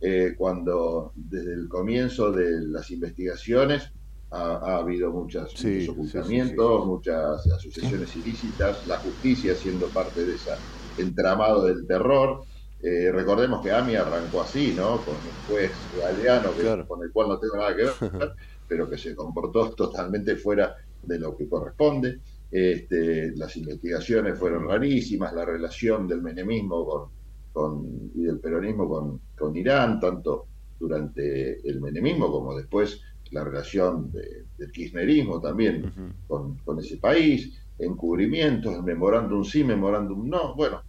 [0.00, 3.92] eh, cuando desde el comienzo de las investigaciones
[4.30, 10.34] ha, ha habido muchas, Sí, muchos ocultamientos, muchas asociaciones ilícitas, la justicia siendo parte de
[10.34, 10.50] ese
[10.96, 12.44] entramado del terror.
[12.82, 15.04] Eh, recordemos que AMI arrancó así, ¿no?
[15.04, 17.92] Con un juez galeano que- con el cual no tengo nada que ver,
[18.66, 22.20] pero que se comportó totalmente fuera de lo que corresponde.
[22.50, 27.10] Este, las investigaciones fueron rarísimas, la relación del menemismo con,
[27.52, 33.00] con- y del peronismo con, con Irán, tanto durante el menemismo como después
[33.30, 35.82] la relación de- del kirchnerismo también
[36.26, 40.54] con, con ese país, encubrimientos, memorándum sí, memorándum no.
[40.56, 40.82] Bueno,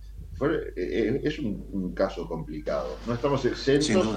[0.75, 2.97] es un, caso complicado.
[3.05, 4.07] No estamos exentos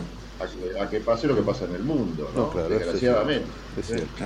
[0.40, 2.42] a que, a que pase lo que pasa en el mundo, ¿no?
[2.42, 3.48] No, claro, eso es desgraciadamente.
[3.78, 4.24] Es cierto.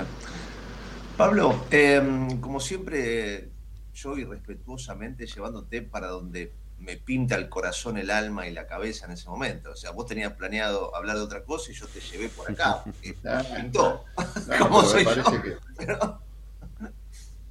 [1.17, 2.01] Pablo, eh,
[2.39, 3.49] como siempre,
[3.93, 9.11] yo irrespetuosamente llevándote para donde me pinta el corazón, el alma y la cabeza en
[9.11, 9.71] ese momento.
[9.71, 12.81] O sea, vos tenías planeado hablar de otra cosa y yo te llevé por acá.
[12.85, 13.17] porque
[13.55, 14.05] pintó.
[14.47, 15.23] No, ¿Cómo pero soy me yo?
[15.23, 16.21] parece que- Pero,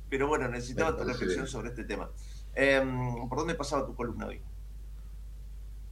[0.09, 1.53] pero bueno, necesitaba Me tu reflexión bien.
[1.53, 2.11] sobre este tema.
[2.65, 2.83] Eh,
[3.29, 4.45] ¿Por dónde pasaba tu columna hoy?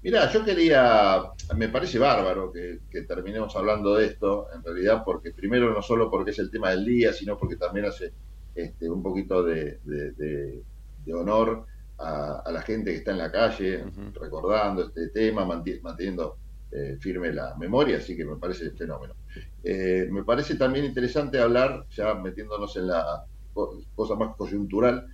[0.02, 1.22] Mira, yo quería,
[1.56, 6.08] me parece bárbaro que, que terminemos hablando de esto, en realidad, porque primero no solo
[6.10, 8.14] porque es el tema del día, sino porque también hace
[8.54, 10.64] este, un poquito de, de- de-
[10.96, 11.66] de honor
[11.98, 16.38] a, a la gente que está en la calle, recordando este tema, manti- manteniendo
[16.70, 19.16] eh, firme la memoria, así que me parece fenómeno.
[19.62, 25.04] Eh, me parece también interesante hablar, ya metiéndonos en la co- cosa más coyuntural,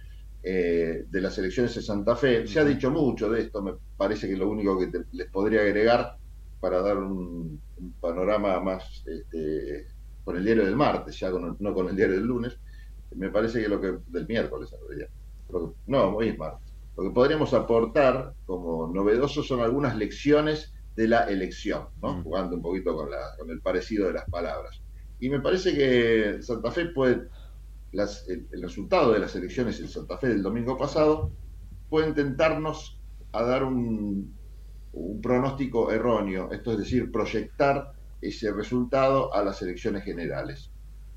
[0.43, 2.47] eh, de las elecciones de Santa Fe.
[2.47, 5.63] Se ha dicho mucho de esto, me parece que lo único que te- les podría
[5.63, 6.17] agregar
[6.61, 9.89] para dar un, un panorama más este,
[10.25, 12.59] con el diario del martes, ya con el- no con el diario del lunes,
[13.11, 15.09] me parece que lo que del miércoles en realidad.
[15.49, 16.75] Lo que- no, hoy es martes.
[16.97, 22.23] Lo que podríamos aportar como novedoso son algunas lecciones de la elección, ¿no?
[22.23, 24.83] jugando un poquito con, la, con el parecido de las palabras.
[25.19, 27.29] Y me parece que Santa Fe puede
[27.93, 31.31] el, resultado de las elecciones en Santa Fe del domingo pasado
[31.89, 32.99] pueden tentarnos
[33.33, 34.35] a dar un,
[35.23, 40.71] pronóstico erróneo, esto es decir, proyectar ese resultado a las elecciones generales.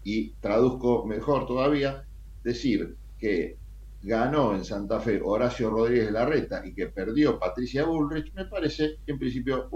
[0.04, 2.06] Y traduzco mejor todavía,
[2.44, 3.58] decir que
[4.02, 9.18] ganó en Santa Fe Horacio Rodríguez Larreta y que perdió Patricia Bullrich, me parece en
[9.18, 9.70] principio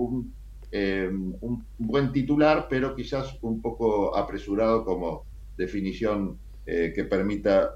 [0.71, 5.25] eh, un buen titular, pero quizás un poco apresurado como
[5.57, 6.37] definición
[6.69, 7.73] eh, que permita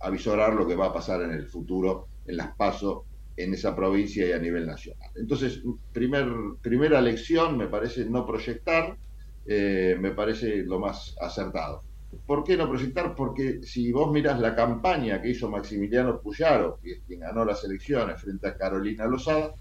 [0.00, 3.02] avisorar lo que va a pasar en el futuro en las pasos
[3.36, 5.10] en esa provincia y a nivel nacional.
[5.14, 6.26] Entonces, primer,
[6.60, 8.98] primera lección me parece no proyectar,
[9.44, 11.84] eh, me parece lo más acertado.
[12.26, 13.14] ¿Por qué no proyectar?
[13.14, 18.48] Porque si vos mirás la campaña que hizo Maximiliano Puyaro, quien ganó las elecciones frente
[18.48, 19.54] a Carolina Lozada,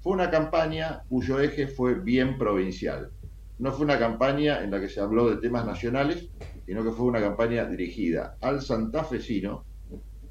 [0.00, 3.12] fue una campaña cuyo eje fue bien provincial.
[3.58, 6.30] No fue una campaña en la que se habló de temas nacionales,
[6.64, 9.66] sino que fue una campaña dirigida al santafesino,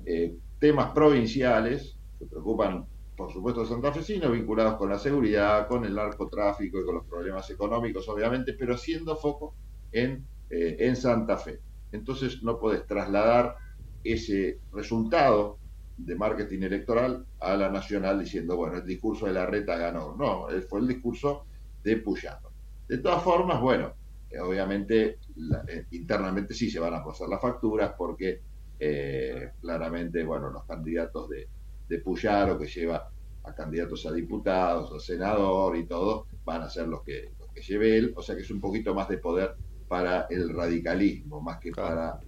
[0.05, 5.95] eh, temas provinciales que preocupan, por supuesto, al santafesino, vinculados con la seguridad, con el
[5.95, 9.55] narcotráfico y con los problemas económicos, obviamente, pero haciendo foco
[9.91, 11.61] en, eh, en Santa Fe.
[11.91, 13.55] Entonces no podés trasladar
[14.03, 15.59] ese resultado
[15.97, 20.15] de marketing electoral a la nacional diciendo, bueno, el discurso de la reta ganó.
[20.15, 21.47] No, fue el discurso
[21.83, 22.54] de Puyaro.
[22.87, 23.95] De todas formas, bueno,
[24.29, 28.43] eh, obviamente la- eh, internamente sí se van a pasar las facturas porque
[28.79, 31.49] eh, claramente, bueno, los candidatos de,
[31.87, 33.07] de Puyaro que lleva
[33.43, 37.61] a candidatos a diputados, a senador y todo, van a ser los que, los que
[37.61, 39.55] lleve él, o sea que es un poquito más de poder
[39.87, 42.19] para el radicalismo, más que para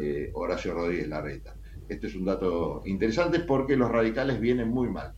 [0.00, 1.58] eh, Horacio Rodríguez Larreta.
[1.88, 5.14] Este es un dato interesante porque los radicales vienen muy mal.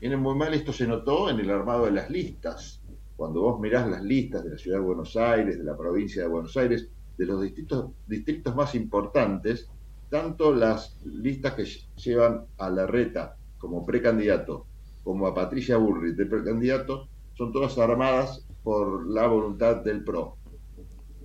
[0.00, 2.85] Vienen muy mal, esto se notó en el armado de las listas.
[3.16, 6.28] Cuando vos mirás las listas de la ciudad de Buenos Aires, de la provincia de
[6.28, 9.68] Buenos Aires, de los distritos, distritos más importantes,
[10.10, 11.64] tanto las listas que
[11.96, 14.66] llevan a Larreta como precandidato,
[15.02, 20.36] como a Patricia Burri de precandidato, son todas armadas por la voluntad del PRO.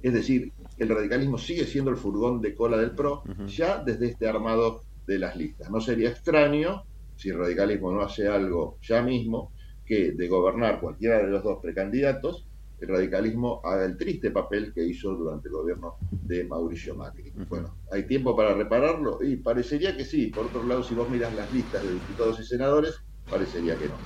[0.02, 4.28] Es decir, el radicalismo sigue siendo el furgón de cola del PRO ya desde este
[4.28, 5.70] armado de las listas.
[5.70, 6.84] No sería extraño
[7.16, 9.52] si el radicalismo no hace algo ya mismo
[9.86, 12.48] que de gobernar cualquiera de los dos precandidatos,
[12.80, 17.32] el radicalismo haga el triste papel que hizo durante el gobierno de Mauricio Macri.
[17.48, 19.20] Bueno, ¿hay tiempo para repararlo?
[19.22, 20.28] Y parecería que sí.
[20.28, 22.96] Por otro lado, si vos miras las listas de diputados y senadores,
[23.30, 24.00] parecería que no.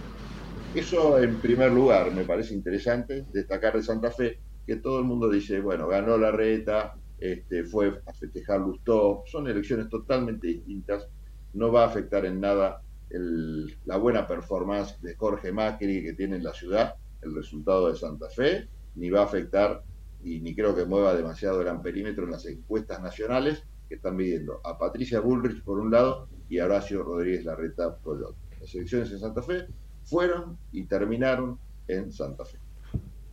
[0.74, 5.30] Eso en primer lugar me parece interesante, destacar de Santa Fe, que todo el mundo
[5.30, 11.08] dice, bueno, ganó la reta, este, fue a festejar Lustó, son elecciones totalmente distintas,
[11.54, 16.44] no va a afectar en nada la buena performance de Jorge Macri que tiene en
[16.44, 19.84] la ciudad, el resultado de Santa Fe, ni va a afectar
[20.24, 24.60] y ni creo que mueva demasiado el amperímetro en las encuestas nacionales que están midiendo
[24.64, 28.38] a Patricia Bullrich por un lado y a Horacio Rodríguez Larreta por el otro.
[28.60, 29.68] Las elecciones en Santa Fe
[30.04, 32.58] fueron y terminaron en Santa Fe.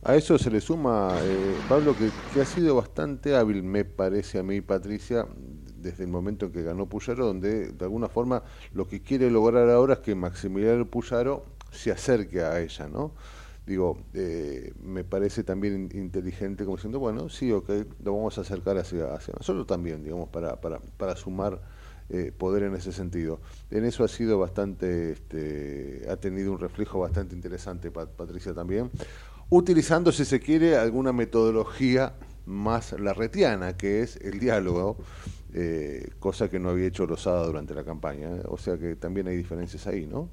[0.03, 4.43] A eso se le suma, eh, Pablo, que, ha sido bastante hábil, me parece a
[4.43, 5.25] mí, Patricia,
[5.83, 9.69] desde el momento en que ganó Puyaro, donde de alguna forma lo que quiere lograr
[9.69, 13.11] ahora es que Maximiliano Puyaro se acerque a ella, ¿no?
[13.65, 17.69] Digo, eh, me parece también inteligente como diciendo, bueno, sí, ok,
[18.03, 21.61] lo vamos a acercar hacia, hacia nosotros también, digamos, para, para, para sumar
[22.09, 23.39] eh, poder en ese sentido.
[23.71, 28.91] En eso ha sido bastante, este, ha tenido un reflejo bastante interesante, Patricia, también
[29.49, 32.13] utilizando, si se quiere, alguna metodología
[32.45, 34.97] más larretiana, que es el diálogo,
[35.53, 38.29] eh, cosa que no había hecho Rosada durante la campaña.
[38.45, 40.29] O sea que también hay diferencias ahí, ¿no?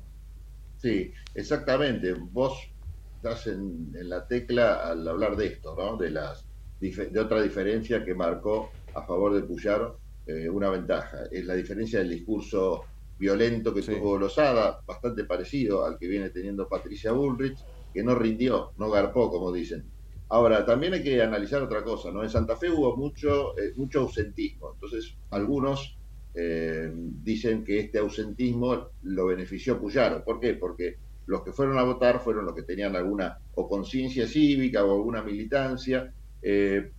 [0.78, 2.14] Sí, exactamente.
[2.14, 2.70] Vos
[3.16, 5.96] estás en, la tecla al hablar de esto, ¿no?
[5.96, 6.46] De, las,
[6.80, 9.94] de otra diferencia que marcó a favor de Puyar
[10.26, 11.24] eh, una ventaja.
[11.30, 12.84] Es la diferencia del discurso
[13.18, 17.58] violento que tuvo Lozada, bastante parecido al que viene teniendo Patricia Bullrich,
[17.92, 19.84] que no rindió, no garpó, como dicen.
[20.30, 22.22] Ahora, también hay que analizar otra cosa, ¿no?
[22.22, 25.98] En Santa Fe hubo mucho, eh, mucho ausentismo, entonces algunos
[26.32, 30.22] eh, dicen que este ausentismo lo benefició Puyaro.
[30.24, 30.54] ¿Por qué?
[30.54, 34.94] Porque los que fueron a votar fueron los que tenían alguna o conciencia cívica o
[34.94, 36.12] alguna militancia.
[36.40, 36.92] Eh,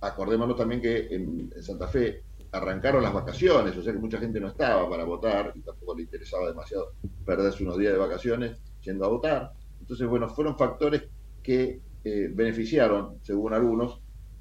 [0.00, 2.22] acordémonos también que en, Santa Fe
[2.52, 6.04] arrancaron las vacaciones, o sea que mucha gente no estaba para votar y tampoco le
[6.04, 6.92] interesaba demasiado
[7.26, 9.52] perderse unos días de vacaciones yendo a votar.
[9.80, 11.02] Entonces, bueno, fueron factores
[11.42, 14.00] que eh, beneficiaron, según algunos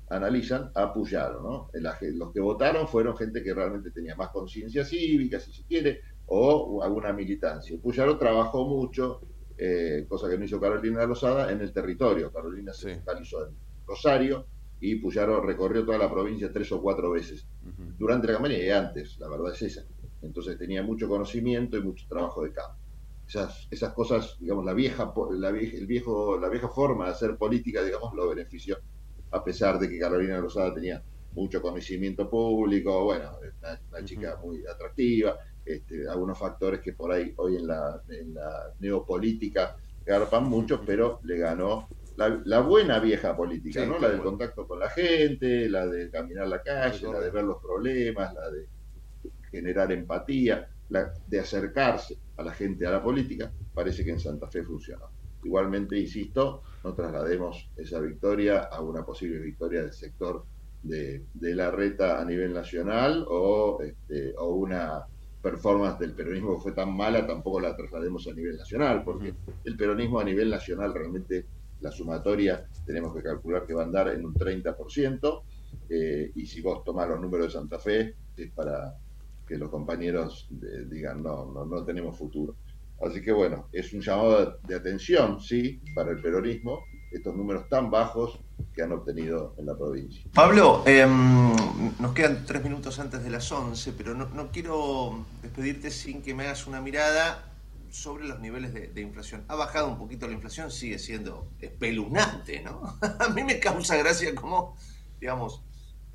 [0.10, 1.42] analizan, a Puyaro.
[1.42, 1.70] ¿no?
[1.74, 6.82] los que votaron fueron gente que realmente tenía más conciencia cívica, si se quiere, o
[6.84, 7.78] alguna militancia.
[7.82, 9.22] Puyaro trabajó mucho,
[9.58, 12.32] eh, cosa que no hizo Carolina Lozada, en el territorio.
[12.32, 13.56] Carolina se focalizó en
[13.86, 14.48] Rosario
[14.80, 17.48] y Puyaro recorrió toda la provincia tres o cuatro veces,
[17.98, 19.84] durante la campaña y antes, la verdad es esa.
[20.22, 22.87] Entonces tenía mucho conocimiento y mucho trabajo de campo
[23.28, 27.84] esas, esas cosas, digamos, la vieja, la, el viejo, la vieja forma de hacer política,
[27.84, 28.78] digamos, lo benefició,
[29.32, 31.04] a pesar de que Carolina Rosada tenía
[31.34, 33.32] mucho conocimiento público, bueno,
[33.92, 38.74] una, chica muy atractiva, este, algunos factores que por ahí hoy en la, en la
[38.80, 39.76] neopolítica
[40.06, 44.00] garpan mucho, pero le ganó la, buena vieja política, ¿no?
[44.00, 47.62] La del contacto con la gente, la de caminar la calle, la de ver los
[47.62, 48.68] problemas, la de
[49.52, 54.64] generar empatía de acercarse a la gente a la política, parece que en Santa Fe
[54.64, 55.10] funcionó.
[55.44, 60.46] Igualmente, insisto, no traslademos esa victoria a una posible victoria del sector
[60.84, 65.06] de, la reta a nivel nacional o, este, o una
[65.42, 69.34] performance del peronismo que fue tan mala, tampoco la traslademos a nivel nacional, porque
[69.64, 71.46] el peronismo a nivel nacional realmente
[71.82, 75.42] la sumatoria tenemos que calcular que va a andar en un 30%,
[75.90, 78.96] eh, y si vos tomás los números de Santa Fe, es para,
[79.48, 82.56] que los compañeros digan, no, no, no tenemos futuro.
[83.02, 87.92] Así que bueno, es un llamado de, atención, sí, para el peronismo, estos números tan
[87.92, 88.40] bajos
[88.74, 90.24] que han obtenido en la provincia.
[90.34, 91.54] Pablo, em,
[92.00, 96.34] nos quedan tres minutos antes de las once, pero no, no, quiero despedirte sin que
[96.34, 97.54] me hagas una mirada
[97.92, 99.44] sobre los niveles de, de, inflación.
[99.48, 102.98] Ha bajado un poquito la inflación, sigue siendo espeluznante, ¿no?
[103.20, 104.76] A mí me causa gracia como,
[105.20, 105.62] digamos,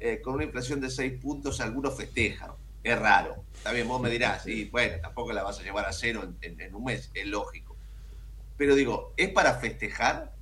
[0.01, 2.51] eh, con una inflación de seis puntos algunos festejan
[2.83, 3.45] es raro.
[3.55, 6.74] Está bien, vos me dirás, y bueno, tampoco la vas a llevar a cero en,
[6.74, 7.76] un mes, es lógico.
[8.57, 10.33] Pero digo, ¿es para festejar?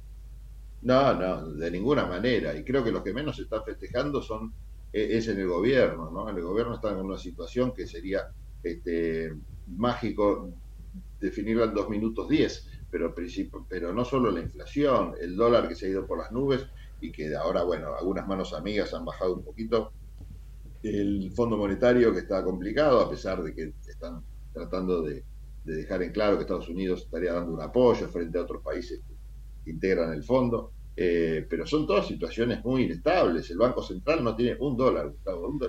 [0.83, 2.55] No, no, de ninguna manera.
[2.55, 4.53] Y creo que los que menos están festejando son
[4.93, 6.29] e, es en el gobierno, ¿no?
[6.29, 8.31] El gobierno está en una situación que sería
[8.63, 9.35] este,
[9.77, 10.51] mágico
[11.21, 13.15] definirla en dos minutos diez, pero,
[13.69, 16.67] pero no solo la inflación, el dólar que se ha ido por las nubes
[17.01, 19.93] y que ahora, bueno, algunas manos amigas han bajado un poquito,
[20.83, 24.23] el Fondo Monetario que está complicado, a pesar de que están
[24.53, 25.25] tratando de,
[25.65, 29.01] dejar en claro que Estados Unidos estaría dando un apoyo frente a otros países
[29.65, 30.73] que integran el fondo.
[30.97, 33.51] Eh, pero son todas situaciones muy inestables.
[33.51, 35.15] El Banco Central no tiene un dólar,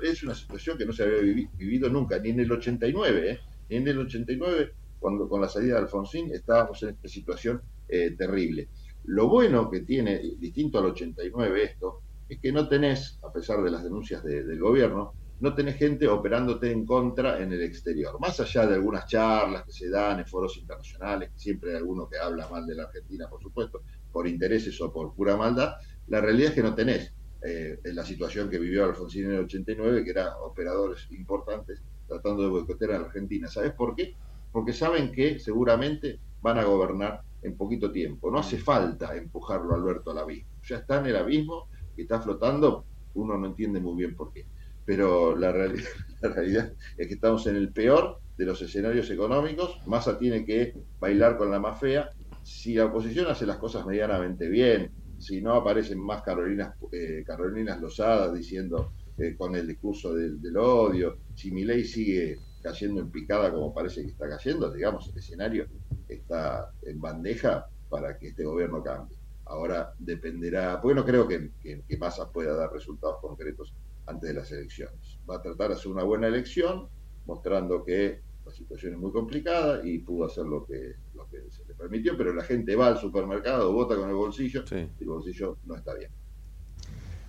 [0.01, 3.39] Es una situación que no se había vivido nunca, ni en el 89, ¿eh?
[3.69, 8.15] ni en el 89, cuando con la salida de Alfonsín estábamos en esta situación eh,
[8.17, 8.69] terrible.
[9.05, 12.01] Lo bueno que tiene, distinto al 89 esto,
[12.31, 16.71] es que no tenés, a pesar de las denuncias del gobierno, no tenés gente operándote
[16.71, 18.17] en contra en el exterior.
[18.21, 22.17] Más allá de algunas charlas que se dan en foros internacionales, siempre hay alguno que
[22.17, 23.81] habla mal de la Argentina, por supuesto,
[24.13, 25.73] por intereses o por pura maldad,
[26.07, 27.13] la realidad es que no tenés
[27.43, 32.49] eh, la situación que vivió Alfonsín en el 89, que eran operadores importantes tratando de
[32.49, 33.49] boicotear a la Argentina.
[33.49, 34.15] ¿Sabes por qué?
[34.53, 38.31] Porque saben que seguramente van a gobernar en poquito tiempo.
[38.31, 40.49] No hace falta empujarlo Alberto al abismo.
[40.63, 44.45] Ya está en el abismo y está flotando, uno no entiende muy bien por qué.
[44.85, 45.51] Pero la,
[46.21, 49.79] la realidad es que estamos en el peor de los escenarios económicos.
[49.85, 52.09] Massa tiene que bailar con la más fea
[52.43, 57.79] si la oposición hace las cosas medianamente bien, si no aparecen más Carolinas, eh, Carolinas
[57.79, 63.51] Losadas diciendo eh, con el discurso del, odio, si mi ley sigue cayendo en picada
[63.51, 65.67] como parece que está cayendo, digamos, el escenario
[66.07, 69.17] está en bandeja para que este gobierno cambie.
[69.51, 73.73] Ahora dependerá, porque no creo que, que, que Massa pueda dar resultados concretos
[74.05, 75.19] antes de las elecciones.
[75.29, 76.87] Va a tratar de hacer una buena elección,
[77.25, 81.65] mostrando que la situación es muy complicada y pudo hacer lo que, lo que se
[81.65, 85.57] le permitió, pero la gente va al supermercado, vota con el bolsillo y el bolsillo
[85.65, 86.11] no está bien.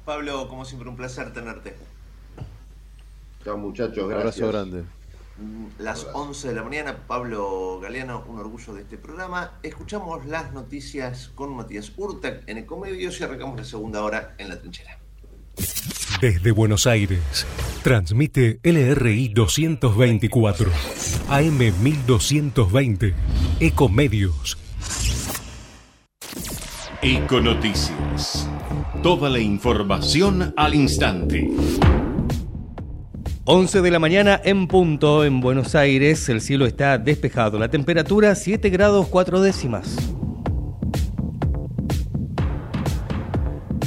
[0.04, 1.74] Pablo, como siempre, un placer tenerte.
[3.44, 4.42] Chao muchachos, gracias.
[4.42, 5.01] Abrazo grande.
[5.38, 9.58] Mm, las 11 de la mañana, Pablo Galeano, un orgullo de este programa.
[9.62, 14.60] Escuchamos las noticias con Matías Urtac en Ecomedios y arrancamos la segunda hora en la
[14.60, 14.98] trinchera.
[16.20, 17.46] Desde Buenos Aires,
[17.82, 20.70] transmite LRI 224,
[21.28, 23.14] AM 1220,
[23.60, 24.58] Ecomedios.
[27.02, 28.48] Econoticias.
[29.02, 31.50] Toda la información al instante.
[33.44, 38.36] 11 de la mañana en punto en Buenos Aires, el cielo está despejado, la temperatura
[38.36, 39.96] 7 grados 4 décimas.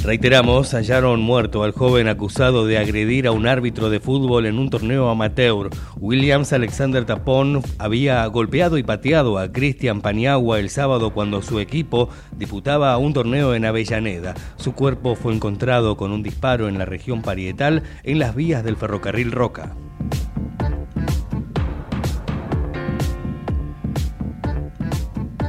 [0.06, 4.70] Reiteramos, hallaron muerto al joven acusado de agredir a un árbitro de fútbol en un
[4.70, 5.68] torneo amateur.
[5.96, 12.08] Williams Alexander Tapón había golpeado y pateado a Cristian Paniagua el sábado cuando su equipo
[12.36, 14.34] disputaba un torneo en Avellaneda.
[14.54, 18.76] Su cuerpo fue encontrado con un disparo en la región parietal en las vías del
[18.76, 19.74] ferrocarril Roca.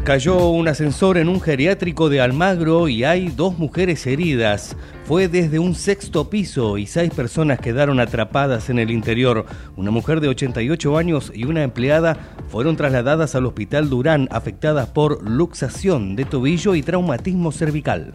[0.07, 4.77] Cayó un ascensor en un geriátrico de Almagro y hay dos mujeres heridas.
[5.03, 9.45] Fue desde un sexto piso y seis personas quedaron atrapadas en el interior.
[9.75, 12.15] Una mujer de 88 años y una empleada
[12.47, 18.13] fueron trasladadas al hospital Durán afectadas por luxación de tobillo y traumatismo cervical.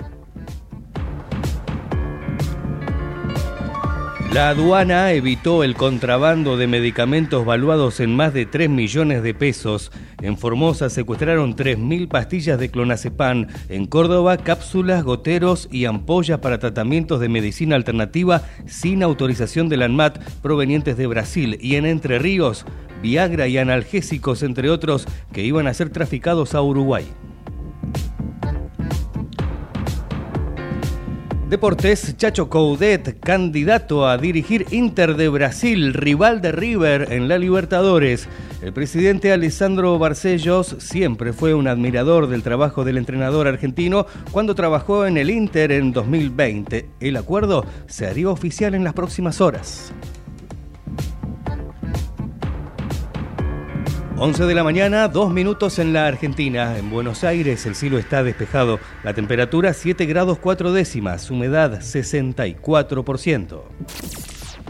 [4.32, 9.92] La aduana evitó el contrabando de medicamentos valuados en más de 3 millones de pesos.
[10.22, 13.48] En Formosa secuestraron 3.000 pastillas de clonazepam.
[13.68, 20.18] En Córdoba, cápsulas, goteros y ampollas para tratamientos de medicina alternativa sin autorización del ANMAT
[20.40, 21.58] provenientes de Brasil.
[21.60, 22.64] Y en Entre Ríos,
[23.02, 27.04] Viagra y analgésicos, entre otros, que iban a ser traficados a Uruguay.
[31.52, 38.26] Deportes, Chacho Coudet, candidato a dirigir Inter de Brasil, rival de River en la Libertadores.
[38.62, 45.04] El presidente Alessandro Barcellos siempre fue un admirador del trabajo del entrenador argentino cuando trabajó
[45.04, 46.88] en el Inter en 2020.
[47.00, 49.92] El acuerdo se haría oficial en las próximas horas.
[54.24, 56.78] 11 de la mañana, dos minutos en la Argentina.
[56.78, 58.78] En Buenos Aires el cielo está despejado.
[59.02, 63.62] La temperatura 7 grados 4 décimas, humedad 64%.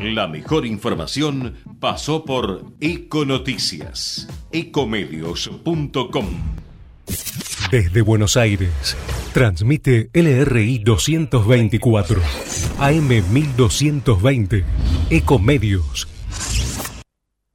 [0.00, 4.26] La mejor información pasó por Econoticias.
[4.52, 6.26] Ecomedios.com.
[7.70, 8.96] Desde Buenos Aires,
[9.34, 12.22] transmite LRI 224,
[12.78, 14.64] AM 1220,
[15.10, 16.08] Ecomedios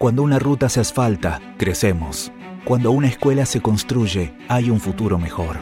[0.00, 2.32] Cuando una ruta se asfalta, crecemos.
[2.64, 5.58] Cuando una escuela se construye, hay un futuro mejor.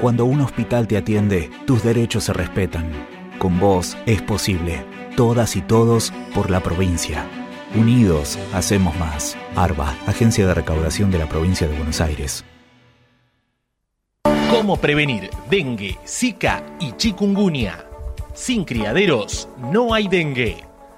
[0.00, 2.90] Cuando un hospital te atiende, tus derechos se respetan.
[3.38, 4.82] Con vos es posible.
[5.14, 7.26] Todas y todos por la provincia.
[7.74, 9.36] Unidos, hacemos más.
[9.56, 12.46] ARBA, Agencia de Recaudación de la Provincia de Buenos Aires.
[14.50, 17.84] ¿Cómo prevenir dengue, zika y chikungunya?
[18.32, 20.71] Sin criaderos no hay dengue.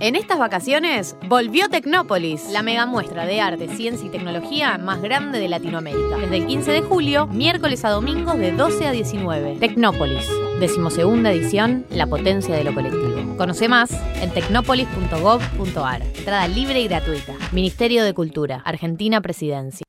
[0.00, 5.40] En estas vacaciones volvió Tecnópolis, la mega muestra de arte, ciencia y tecnología más grande
[5.40, 6.18] de Latinoamérica.
[6.18, 9.56] Desde el 15 de julio, miércoles a domingos de 12 a 19.
[9.58, 10.24] Tecnópolis,
[10.60, 13.36] decimosegunda edición, la potencia de lo colectivo.
[13.36, 13.90] Conoce más
[14.22, 16.02] en tecnopolis.gov.ar.
[16.02, 17.34] Entrada libre y gratuita.
[17.50, 19.84] Ministerio de Cultura, Argentina Presidencia.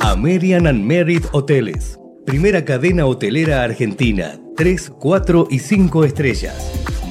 [0.00, 1.98] American and Merit Hoteles.
[2.24, 4.38] Primera cadena hotelera argentina.
[4.56, 6.91] 3, 4 y 5 estrellas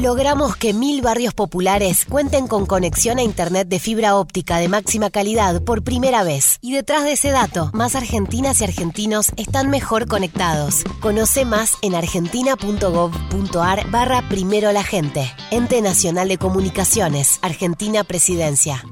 [0.00, 5.10] Logramos que mil barrios populares cuenten con conexión a Internet de fibra óptica de máxima
[5.10, 6.56] calidad por primera vez.
[6.62, 10.84] Y detrás de ese dato, más argentinas y argentinos están mejor conectados.
[11.00, 15.30] Conoce más en argentina.gov.ar barra primero la gente.
[15.50, 18.82] Ente Nacional de Comunicaciones, Argentina Presidencia.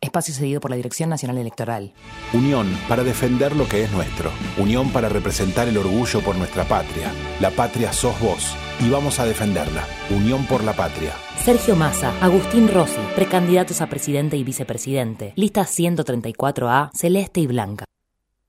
[0.00, 1.92] Espacio cedido por la Dirección Nacional Electoral.
[2.32, 4.30] Unión para defender lo que es nuestro.
[4.58, 7.12] Unión para representar el orgullo por nuestra patria.
[7.40, 9.86] La patria sos vos y vamos a defenderla.
[10.10, 11.12] Unión por la patria.
[11.44, 15.32] Sergio Massa, Agustín Rossi, precandidatos a presidente y vicepresidente.
[15.36, 17.84] Lista 134A, celeste y blanca.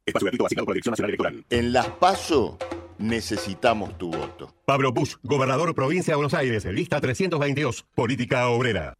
[0.05, 1.45] Espacio gratuito asignado por la Dirección Nacional Electoral.
[1.49, 2.57] En las PASO
[2.97, 4.53] necesitamos tu voto.
[4.65, 8.93] Pablo Bush, gobernador provincia de Buenos Aires, lista 322, política obrera.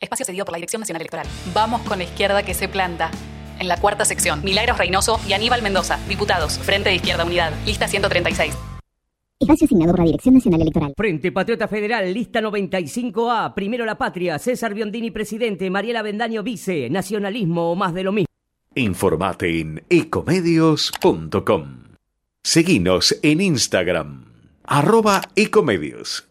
[0.00, 1.26] Espacio cedido por la Dirección Nacional Electoral.
[1.54, 3.10] Vamos con la izquierda que se planta.
[3.58, 7.88] En la cuarta sección, Milagros Reynoso y Aníbal Mendoza, diputados, Frente de Izquierda Unidad, lista
[7.88, 8.54] 136.
[9.40, 10.94] Espacio asignado por la Dirección Nacional Electoral.
[10.96, 13.52] Frente Patriota Federal, lista 95A.
[13.54, 14.38] Primero la patria.
[14.38, 15.68] César Biondini, presidente.
[15.70, 16.88] Mariela Bendaño, vice.
[16.88, 18.28] Nacionalismo o más de lo mismo.
[18.76, 21.64] Informate en ecomedios.com.
[22.42, 24.24] Seguinos en Instagram.
[24.64, 26.28] Arroba ecomedios.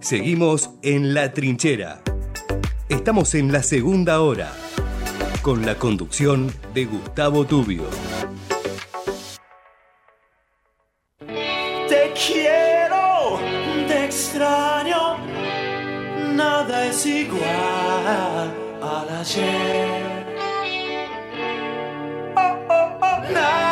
[0.00, 2.02] Seguimos en La Trinchera.
[2.88, 4.52] Estamos en la segunda hora,
[5.42, 7.82] con la conducción de Gustavo Tubio.
[12.16, 13.38] Quiero,
[13.86, 15.18] te extraño,
[16.34, 20.26] nada es igual al ayer.
[22.36, 23.65] Oh, oh, oh,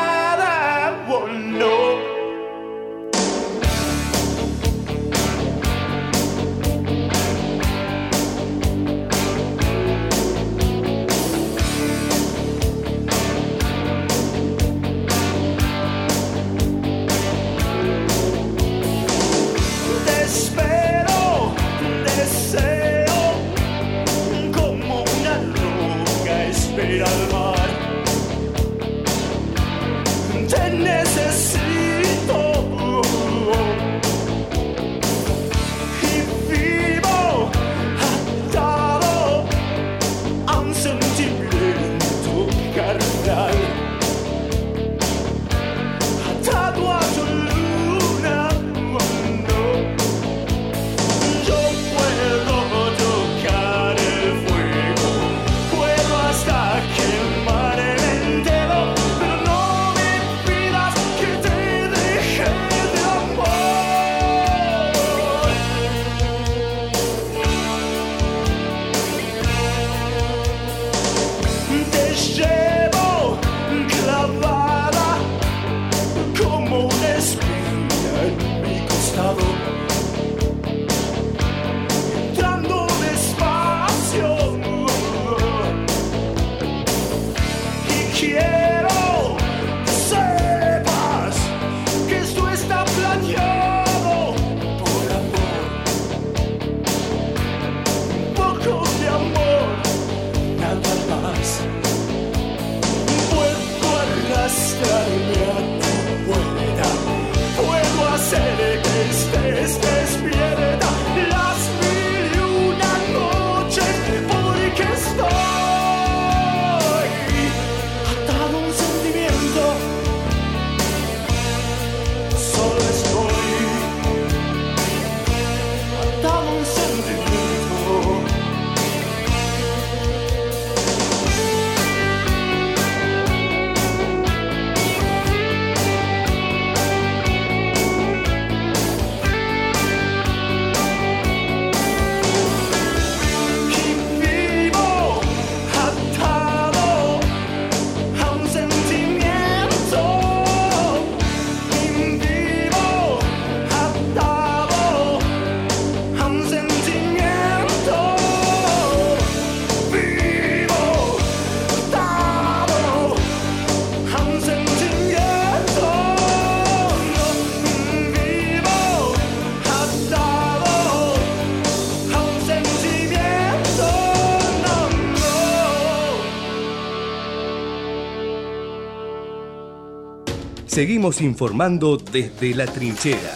[180.75, 183.33] Seguimos informando desde la trinchera.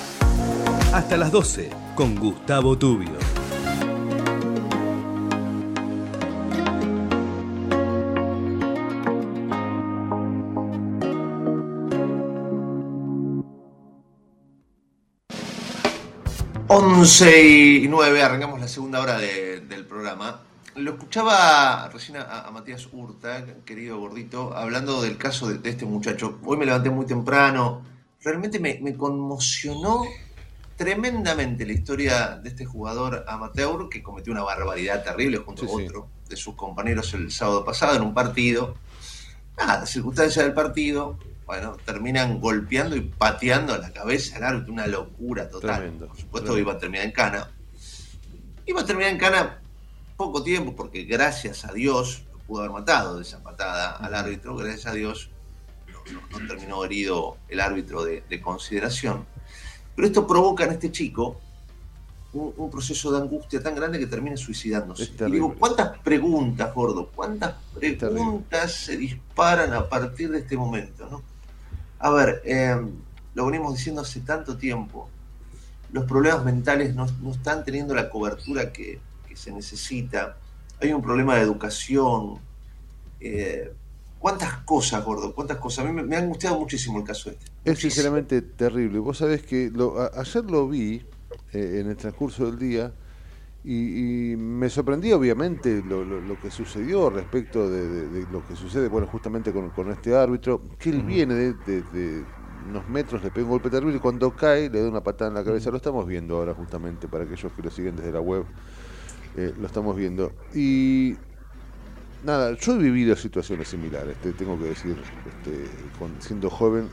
[0.92, 3.16] Hasta las 12 con Gustavo Tubio.
[16.68, 20.42] Once y 9, arrancamos la segunda hora de- del programa.
[20.78, 25.84] Lo escuchaba recién a, a Matías Hurta, querido gordito, hablando del caso de, de este
[25.84, 26.38] muchacho.
[26.44, 27.82] Hoy me levanté muy temprano.
[28.22, 30.04] Realmente me, me conmocionó
[30.76, 36.08] tremendamente la historia de este jugador amateur que cometió una barbaridad terrible junto a otro
[36.28, 38.76] de sus compañeros el sábado pasado en un partido.
[39.56, 44.86] Nada, circunstancias del partido, bueno, terminan golpeando y pateando a la cabeza al árbitro, una
[44.86, 45.80] locura total.
[45.80, 46.70] Tremendo, Por supuesto tremendo.
[46.70, 47.50] iba a terminar en cana.
[48.64, 49.62] Iba a terminar en cana
[50.18, 54.56] poco tiempo porque gracias a Dios lo pudo haber matado de esa patada al árbitro,
[54.56, 55.30] gracias a Dios
[56.12, 59.24] no, terminó herido el árbitro de, de consideración.
[59.94, 61.40] Pero esto provoca en este chico
[62.32, 65.04] un, un proceso de angustia tan grande que termina suicidándose.
[65.04, 67.10] Y digo, ¿cuántas preguntas, gordo?
[67.14, 71.08] ¿Cuántas preguntas se disparan a partir de este momento?
[71.08, 71.22] ¿no?
[72.00, 72.76] A ver, eh,
[73.34, 75.08] lo venimos diciendo hace tanto tiempo.
[75.92, 79.00] Los problemas mentales no, no están teniendo la cobertura que
[79.38, 80.38] se necesita.
[80.80, 82.46] Hay un problema de educación.
[83.20, 83.74] Eh,
[84.18, 85.34] ¿Cuántas cosas, gordo?
[85.34, 85.84] ¿Cuántas cosas?
[85.86, 87.52] A mí me, me ha angustiado muchísimo el caso este.
[87.64, 88.98] Es sinceramente terrible.
[88.98, 91.06] Vos sabés que lo- a- ayer lo vi
[91.52, 92.94] eh, en el transcurso del día
[93.64, 98.44] y, y me sorprendió obviamente lo, lo- lo que sucedió respecto de, de- de lo
[98.44, 102.28] que sucede, bueno, justamente con, con este árbitro, que él viene de- de
[102.64, 105.34] unos metros, le pega un golpe terrible y cuando cae le da una patada en
[105.36, 105.70] la cabeza.
[105.70, 108.46] Lo estamos viendo ahora justamente para aquellos que lo siguen desde la web.
[109.38, 110.32] Eh, lo estamos viendo.
[110.54, 111.14] Y
[112.24, 116.88] Nada, yo he vivido situaciones similares, te tengo que decir, este, con- siendo joven,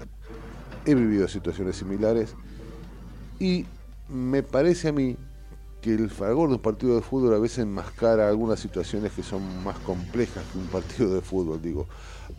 [0.85, 2.35] he vivido situaciones similares
[3.39, 3.65] y
[4.07, 5.17] me parece a mí
[5.81, 9.63] que el fragor de un partido de fútbol a veces enmascara algunas situaciones que son
[9.63, 11.59] más complejas que un partido de fútbol.
[11.61, 11.87] Digo,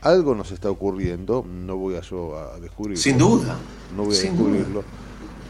[0.03, 3.03] algo nos está ocurriendo, no voy a yo a descubrirlo.
[3.03, 3.57] Sin duda,
[3.97, 4.85] No voy a descubrirlo.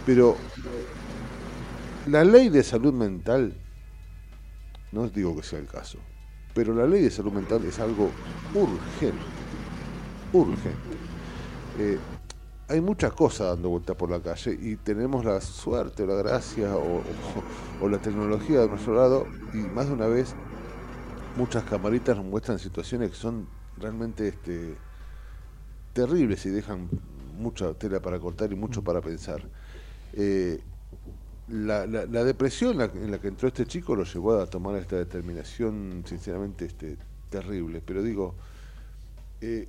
[0.06, 0.36] Pero
[2.06, 3.52] la ley de salud mental,
[4.96, 5.98] no digo que sea el caso,
[6.54, 8.10] pero la ley de salud mental es algo
[8.54, 9.24] urgente,
[10.32, 10.96] urgente.
[11.78, 11.98] Eh,
[12.68, 16.74] hay muchas cosas dando vuelta por la calle y tenemos la suerte o la gracia
[16.74, 17.02] o,
[17.86, 20.34] la tecnología de nuestro lado y más de una vez
[21.36, 24.74] muchas camaritas nos muestran situaciones que son realmente este,
[25.92, 26.88] terribles y dejan
[27.38, 29.42] mucha tela para cortar y mucho para pensar.
[30.14, 30.58] Eh,
[31.48, 34.96] la, la- la depresión en la, que entró este chico lo llevó a tomar esta
[34.96, 36.96] determinación, sinceramente, este,
[37.30, 37.80] terrible.
[37.84, 38.34] Pero digo,
[39.40, 39.68] eh,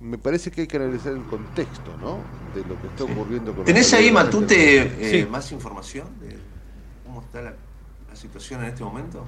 [0.00, 2.18] me parece que hay que analizar el contexto, ¿no?
[2.54, 4.10] De lo que está ocurriendo con ¿Tenés ahí.
[4.10, 5.30] Matute, eh, Sí.
[5.30, 6.36] más información de
[7.06, 7.54] cómo está la,
[8.08, 9.24] la situación en este momento?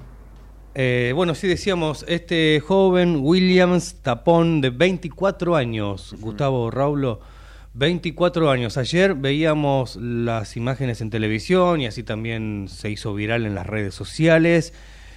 [0.74, 7.20] Eh, bueno, sí decíamos, este joven Williams Tapón de 24 años, Gustavo Raulo,
[7.78, 8.78] 24 años.
[8.78, 13.94] Ayer veíamos las imágenes en televisión y así también se hizo viral en las redes
[13.94, 14.72] sociales.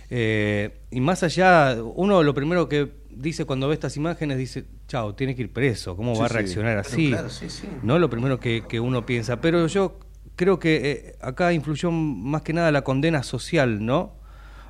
[0.10, 5.16] Eh, y más allá, uno lo primero que dice cuando ve estas imágenes dice, chao,
[5.16, 7.10] tiene que ir preso, ¿cómo Sí, va a reaccionar así?
[7.10, 7.68] claro, sí, sí.
[7.82, 9.98] No lo primero que, que uno piensa, pero yo
[10.36, 14.16] creo que eh, acá influyó más que nada la condena social, ¿no?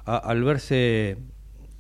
[0.06, 1.18] A- al verse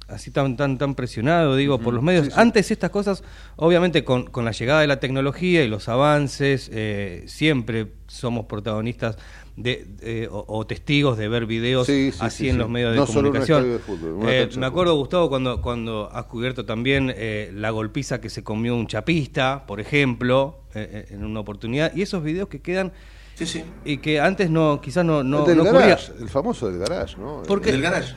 [0.09, 2.37] así tan tan tan presionado, digo, por los medios.
[2.37, 3.23] Antes estas cosas,
[3.55, 9.17] obviamente con, con, la llegada de la tecnología y los avances, eh, siempre somos protagonistas
[9.55, 11.89] de, o, testigos de ver videos
[12.19, 13.79] así en los medios de comunicación.
[14.27, 18.75] Eh, me acuerdo, Gustavo, cuando, cuando has cubierto también eh, la golpiza que se comió
[18.75, 22.93] un chapista, por ejemplo, en una oportunidad, y esos videos que quedan
[23.39, 23.63] Sí, sí.
[23.85, 27.43] Y que antes no, quizás no, no, el, garage, el famoso del garage, ¿no?
[27.47, 28.13] Porque el garage.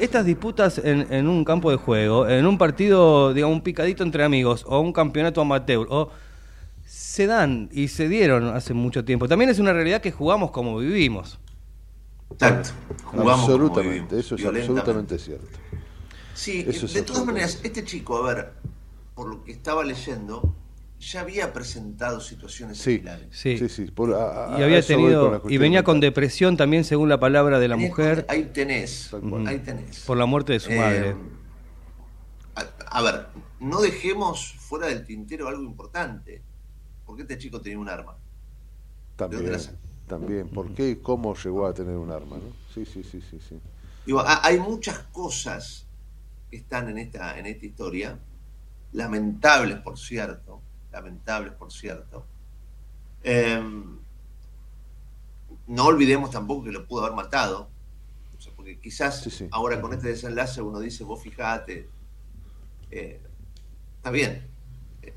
[0.00, 4.24] Estas disputas en, en, un campo de juego, en un partido, digamos, un picadito entre
[4.24, 6.10] amigos, o un campeonato amateur, o
[6.84, 9.28] se dan y se dieron hace mucho tiempo.
[9.28, 11.38] También es una realidad que jugamos como vivimos.
[12.32, 12.70] Exacto.
[13.04, 15.58] Jugamos absolutamente, eso es absolutamente cierto.
[16.34, 18.52] Sí, de todas maneras, este chico, a ver,
[19.14, 20.54] por lo que estaba leyendo,
[21.02, 23.26] ya había presentado situaciones similares.
[23.32, 23.92] Sí, sí, sí.
[23.92, 28.24] y había tenido y venía con depresión también según la palabra de la mujer.
[28.28, 29.12] ahí tenés,
[29.46, 30.00] ahí tenés.
[30.00, 31.10] Por la muerte de su madre.
[31.10, 31.16] Eh,
[32.86, 33.26] a, ver,
[33.58, 36.42] no dejemos fuera del tintero algo importante.
[37.04, 38.16] ¿Por qué este chico tenía un arma?
[39.16, 39.58] También,
[40.06, 40.48] también.
[40.48, 42.36] ¿Por qué y cómo llegó a tener un arma?
[42.36, 42.54] ¿no?
[42.72, 43.58] Sí, sí, sí, sí, sí.
[44.06, 45.86] Digo, hay muchas cosas
[46.50, 48.18] que están en esta, en esta historia,
[48.92, 50.51] lamentables por cierto,
[50.92, 52.26] lamentables por cierto.
[53.22, 53.98] Em,
[55.66, 57.68] no olvidemos tampoco que lo pudo haber matado,
[58.56, 61.88] porque quizás ahora con este desenlace uno dice, vos fijate,
[62.90, 63.20] eh,
[63.96, 64.48] está bien,
[65.02, 65.14] eh,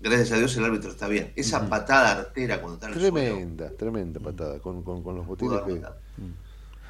[0.00, 1.32] gracias a Dios el árbitro está bien.
[1.36, 5.82] Esa patada artera cuando está en el Tremenda, tremenda patada, con, los botines que...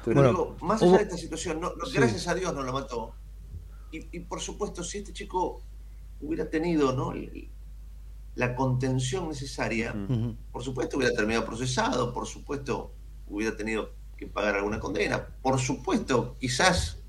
[0.03, 1.61] Pero más allá de esta situación,
[1.93, 3.13] gracias a Dios no lo mató.
[3.91, 5.61] Y, por supuesto, si este chico
[6.21, 7.13] hubiera tenido ¿no?
[8.35, 9.93] La contención necesaria,
[10.51, 12.93] por supuesto hubiera terminado procesado, por supuesto
[13.27, 16.99] hubiera tenido que pagar alguna condena, por supuesto quizás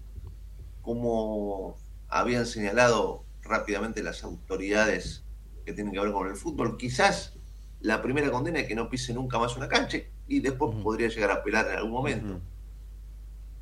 [0.80, 1.76] como
[2.08, 5.24] habían señalado rápidamente las autoridades
[5.64, 7.34] que tienen que ver con el fútbol, quizás
[7.80, 11.30] la primera condena es que no pise nunca más una cancha y después podría llegar
[11.30, 12.40] a apelar en algún momento.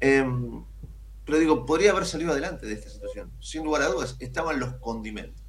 [0.01, 0.65] Em,
[1.25, 3.31] pero digo, podría haber salido adelante de esta situación.
[3.41, 5.40] Sin lugar a dudas, estaban los condimentos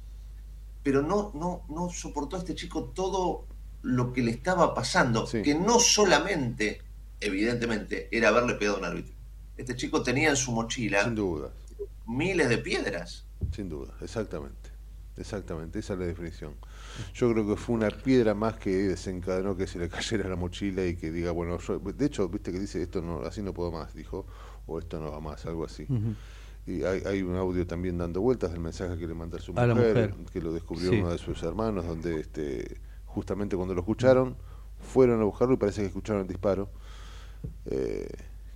[0.82, 3.46] pero no, no, no soportó a este chico todo
[3.82, 6.80] lo que le estaba pasando, que no solamente,
[7.20, 9.14] evidentemente, era haberle pegado a un árbitro.
[9.56, 11.50] Este chico tenía en su mochila Sin duda.
[12.06, 13.24] miles de piedras.
[13.54, 14.70] Sin duda, exactamente.
[15.16, 16.54] Exactamente, esa es la definición.
[17.12, 20.86] Yo creo que fue una piedra más que desencadenó que se le cayera la mochila
[20.86, 23.94] y que diga, bueno, de hecho, viste que dice, esto no, así no puedo más,
[23.94, 24.26] dijo,
[24.66, 25.86] o esto no va más, algo así.
[26.66, 30.14] Y hay, un audio también dando vueltas del mensaje que le manda a su mujer,
[30.32, 34.36] que lo descubrió uno de sus hermanos, donde este, justamente cuando lo escucharon,
[34.78, 36.68] fueron a buscarlo y parece que escucharon el disparo
[37.66, 38.08] eh,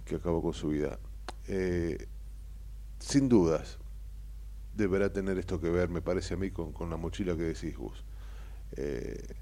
[0.04, 0.98] que acabó con su vida.
[1.48, 2.06] Eh,
[3.00, 3.78] sin dudas,
[4.76, 7.76] deberá tener esto que ver, me parece a mí, con, con la mochila que decís
[7.76, 8.04] vos.
[8.76, 9.34] Eh,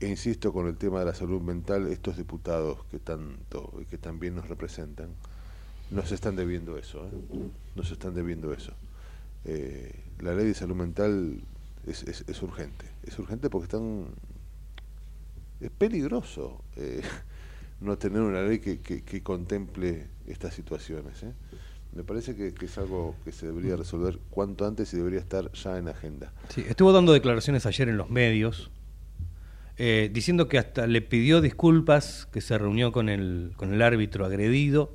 [0.00, 3.98] e insisto con el tema de la salud mental, estos diputados que tanto y que
[3.98, 5.14] también nos representan,
[5.92, 7.10] nos están debiendo eso, ¿eh?
[7.76, 8.72] nos están debiendo eso.
[9.44, 11.40] Eh, la ley de salud mental
[11.86, 14.06] es, es, urgente, es urgente porque están
[15.60, 17.02] es peligroso eh,
[17.80, 21.22] no tener una ley que, que, contemple estas situaciones.
[21.24, 21.32] ¿eh?
[21.94, 25.76] Me parece que, es algo que se debería resolver cuanto antes y debería estar ya
[25.76, 26.32] en agenda.
[26.48, 28.70] Sí, estuvo dando declaraciones ayer en los medios,
[29.76, 34.92] diciendo que hasta le pidió disculpas, que se reunió con el, con el árbitro agredido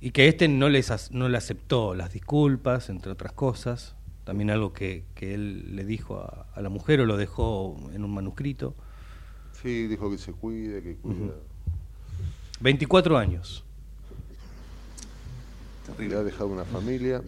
[0.00, 4.72] y que este no, les, no le aceptó las disculpas, entre otras cosas, también algo
[4.72, 8.74] que, que él le dijo a, la mujer o lo dejó en un manuscrito.
[9.60, 11.34] Sí, dijo que se cuide, que cuida.
[12.60, 13.64] 24 años.
[15.98, 17.22] Le ha dejado una familia,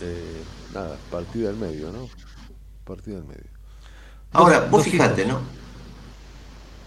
[0.00, 0.42] eh,
[0.72, 2.08] nada, partida al medio, ¿no?
[2.84, 3.44] Partida al medio.
[4.32, 5.40] Ahora, vos fijate, ¿no?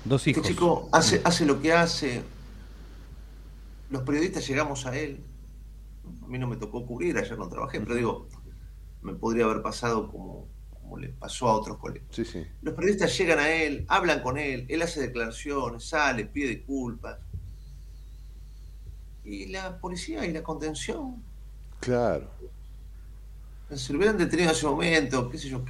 [0.05, 0.41] Dos hijos.
[0.41, 2.23] Este chico hace, hace lo que hace,
[3.89, 5.23] los periodistas llegamos a él.
[6.23, 8.27] A mí no me tocó cubrir, ayer no trabajé, pero digo,
[9.01, 10.47] me podría haber pasado como,
[10.81, 12.07] como le pasó a otros colegas.
[12.61, 17.19] Los periodistas llegan a él, hablan con él, él hace declaraciones, sale, pide disculpas.
[19.23, 21.23] Y la policía y la contención.
[21.79, 22.29] Claro.
[23.75, 25.63] Se lo hubieran detenido en ese momento, qué sé yo.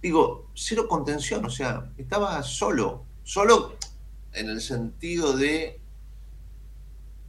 [0.00, 3.04] Digo, cero contención, o sea, estaba solo.
[3.24, 3.76] Solo
[4.32, 5.79] en el sentido de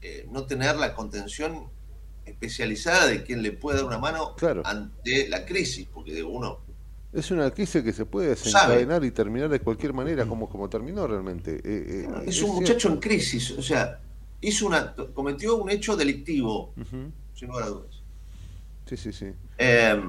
[0.02, 1.70] eh, no tener la contención
[2.26, 6.60] especializada de quien le puede dar una mano ante la crisis, porque de uno...
[7.14, 11.06] Es una crisis que se puede desencadenar y terminar de cualquier manera, como, como terminó
[11.08, 11.56] realmente.
[11.56, 14.00] Eh, eh, es, un muchacho en crisis, o sea,
[14.40, 16.74] hizo una, cometió un hecho delictivo.
[17.36, 18.02] Sin lugar a dudas.
[18.86, 19.34] Sí, sí, sí.
[19.58, 20.02] Eh,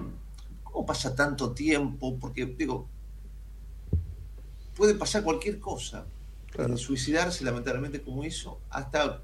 [0.63, 2.19] ¿Cómo pasa tanto tiempo?
[2.19, 2.89] Porque, digo,
[4.77, 6.07] puede pasar cualquier cosa.
[6.57, 9.23] Desde suicidarse, lamentablemente, como hizo, hasta,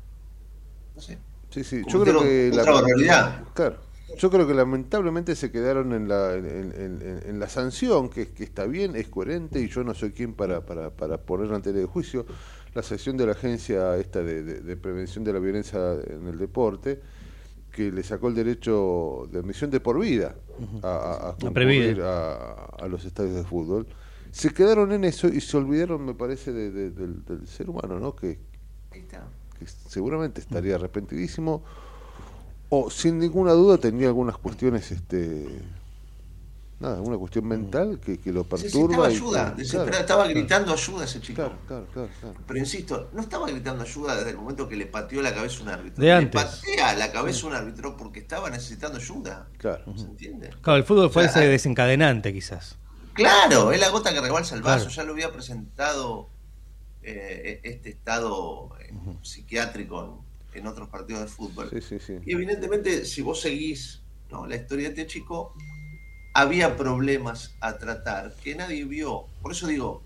[0.99, 1.19] no sé.
[1.51, 1.83] Sí, sí.
[1.89, 3.45] Yo creo que otra barbaridad.
[3.55, 3.77] Claro.
[4.19, 8.43] Yo creo que lamentablemente se quedaron en la, en, en- en la sanción, que, que
[8.45, 11.85] está bien, es coherente, y yo no soy quien para, para, para poner ante de
[11.85, 12.27] juicio
[12.75, 16.39] la sanción de la agencia esta de, de- de prevención de la violencia en el
[16.39, 17.01] deporte,
[17.71, 20.35] que le sacó el derecho de admisión de por vida
[20.83, 21.87] a, a, a Previde.
[21.95, 23.87] concurrir a, a los estadios de fútbol.
[24.33, 28.01] Se quedaron en eso y se olvidaron, me parece, de- de- del, del ser humano,
[28.01, 28.17] ¿no?
[28.17, 28.39] Que,
[29.59, 31.63] que seguramente estaría arrepentidísimo
[32.71, 35.63] o sin ninguna duda tenía algunas cuestiones este
[36.81, 40.25] nada alguna cuestión mental que, que lo Necesitaba perturba y- ayuda, claro, desesperado, claro, estaba
[40.25, 40.39] claro.
[40.39, 41.35] gritando ayuda ese chico.
[41.43, 42.35] Claro, claro, claro, claro.
[42.47, 45.71] Pero insisto, no estaba gritando ayuda desde el momento que le pateó la cabeza un
[45.71, 46.01] árbitro.
[46.01, 46.41] De le antes.
[46.41, 49.49] patea la cabeza un árbitro porque estaba necesitando ayuda.
[49.59, 49.93] Claro.
[49.97, 50.51] ¿Se entiende?
[50.61, 52.77] Claro, el fútbol fue O sea, ese desencadenante quizás.
[53.13, 54.85] Claro, es la gota que rebalsa el vaso.
[54.85, 54.95] Claro.
[54.95, 56.31] Ya lo había presentado
[57.03, 58.71] eh, este estado
[59.23, 61.71] psiquiátrico en, en otros partidos de fútbol.
[61.71, 62.19] Sí, sí, sí.
[62.25, 64.47] Y evidentemente, si vos seguís ¿no?
[64.47, 65.55] la historia de este chico,
[66.35, 69.27] había problemas a tratar que nadie vio.
[69.43, 70.03] Por eso digo,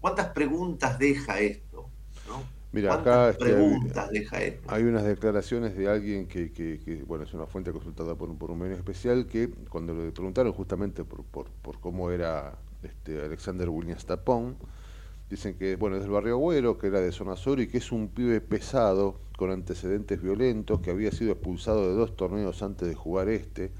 [0.00, 1.92] ¿cuántas preguntas deja esto?
[2.26, 2.42] ¿no?
[2.72, 4.68] Mira, ¿Cuántas acá este, preguntas deja esto?
[4.68, 8.38] hay unas declaraciones de alguien que, que- que, bueno, es una fuente consultada por, un-
[8.38, 13.20] por un medio especial, que cuando le preguntaron justamente por, por, por cómo era este
[13.24, 14.58] Alexander Williams Tapón,
[15.30, 17.92] dicen que, bueno, es del barrio Agüero, que era de zona sur y que es
[17.92, 22.94] un pibe pesado, con antecedentes violentos, que había sido expulsado de dos torneos antes de
[22.94, 23.70] jugar este.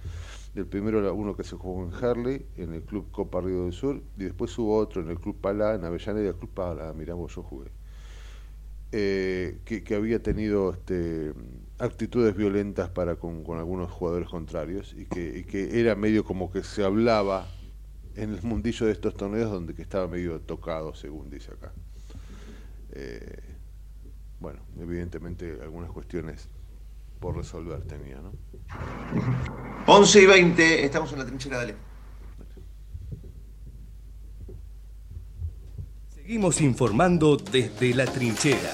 [0.54, 3.72] El primero era uno que se jugó en Harley, en el Club Copa Río del
[3.72, 7.34] Sur, y después hubo otro en el Club Palá, en Avellaneda, el Club Palá, miramos,
[7.34, 7.70] yo jugué
[8.92, 11.34] eh, que, que había tenido este,
[11.78, 16.50] actitudes violentas para con, con algunos jugadores contrarios y que, y que era medio como
[16.50, 17.46] que se hablaba
[18.18, 21.72] en el mundillo de estos torneos donde que estaba medio tocado, según dice acá.
[22.92, 23.40] Eh,
[24.40, 26.48] bueno, evidentemente algunas cuestiones
[27.20, 28.32] por resolver tenía, ¿no?
[29.86, 31.76] 11 y 20, estamos en la trinchera, dale.
[36.14, 38.72] Seguimos informando desde la trinchera.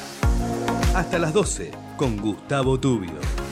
[0.95, 3.44] Hasta las 12 con Gustavo Tubio.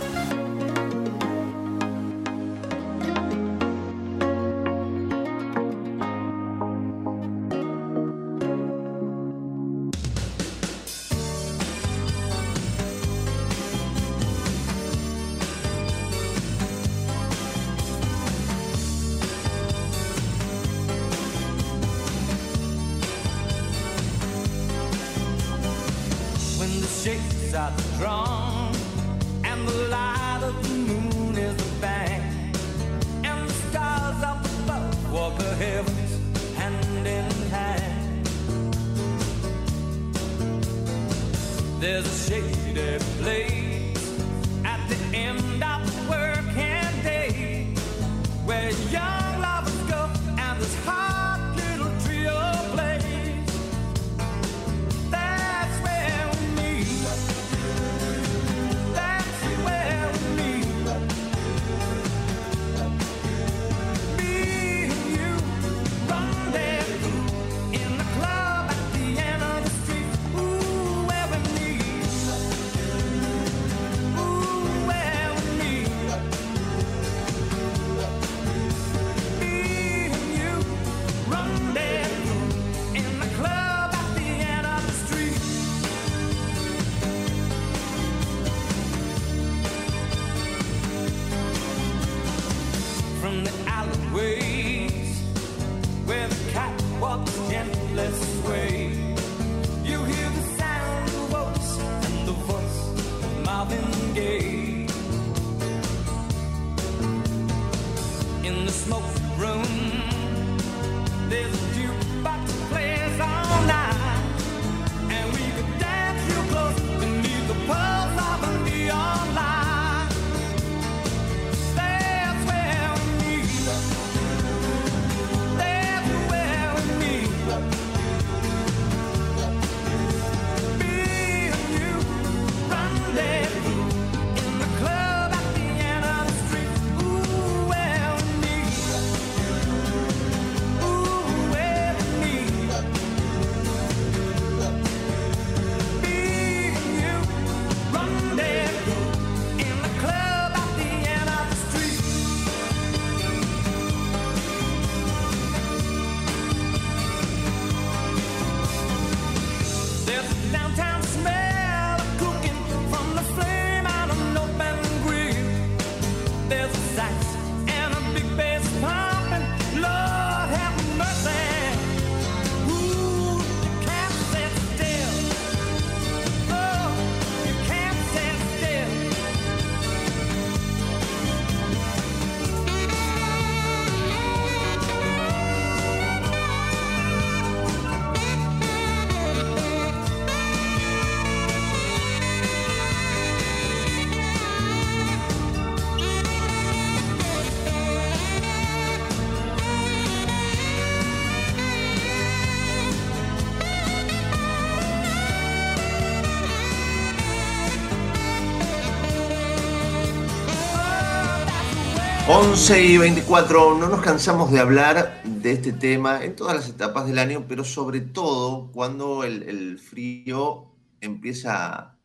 [212.42, 217.06] 11 y 24, no nos cansamos de hablar de este tema en todas las etapas
[217.06, 220.66] del año, pero sobre todo cuando el, el frío
[221.00, 221.98] empieza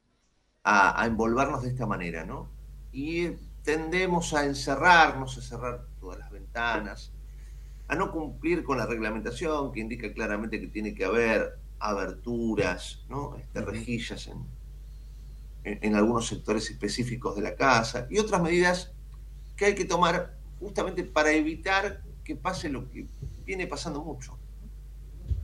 [0.64, 2.52] a, a envolvernos de esta manera, ¿no?
[2.92, 3.30] Y
[3.64, 7.12] tendemos a encerrarnos, a cerrar todas las ventanas,
[7.88, 13.36] a no cumplir con la reglamentación que indica claramente que tiene que haber aberturas, ¿no?
[13.38, 14.46] Este, rejillas en,
[15.64, 18.94] en, en algunos sectores específicos de la casa y otras medidas
[19.58, 23.08] que hay que tomar justamente para evitar que pase lo que
[23.46, 24.38] viene pasando mucho.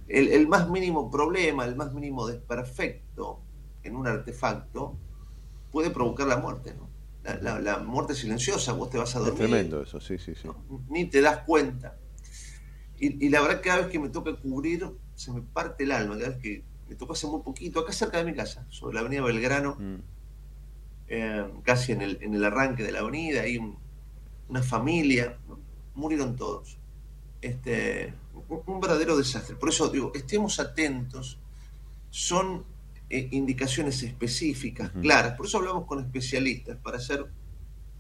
[0.08, 3.40] El, el más mínimo problema, el más mínimo desperfecto
[3.84, 4.96] en un artefacto
[5.72, 6.90] puede provocar la muerte, ¿no?
[7.24, 10.36] La, la- la muerte silenciosa, vos te vas a Es dormir, tremendo eso, sí, sí,
[10.36, 10.48] sí.
[10.90, 11.98] ni te das cuenta.
[13.00, 16.18] Y, y la verdad, cada vez que me toca cubrir, se me parte el alma.
[16.18, 19.00] Cada vez que me tocó hace muy poquito, acá cerca de mi casa, sobre la
[19.02, 19.78] avenida Belgrano,
[21.08, 23.78] eh, casi en el, en el arranque de la avenida, hay un-
[24.50, 25.38] una familia,
[25.96, 26.78] murieron todos.
[27.42, 28.14] Este,
[28.50, 29.56] un, un verdadero desastre.
[29.56, 31.40] Por eso digo, estemos atentos,
[32.10, 32.64] son
[33.10, 35.36] eh, indicaciones específicas, claras.
[35.36, 37.26] Por eso hablamos con especialistas, para hacer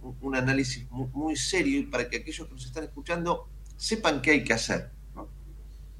[0.02, 4.22] un, un análisis mu- muy, serio y para que aquellos que nos están escuchando sepan
[4.22, 4.92] qué hay que hacer.
[5.16, 5.28] ¿no?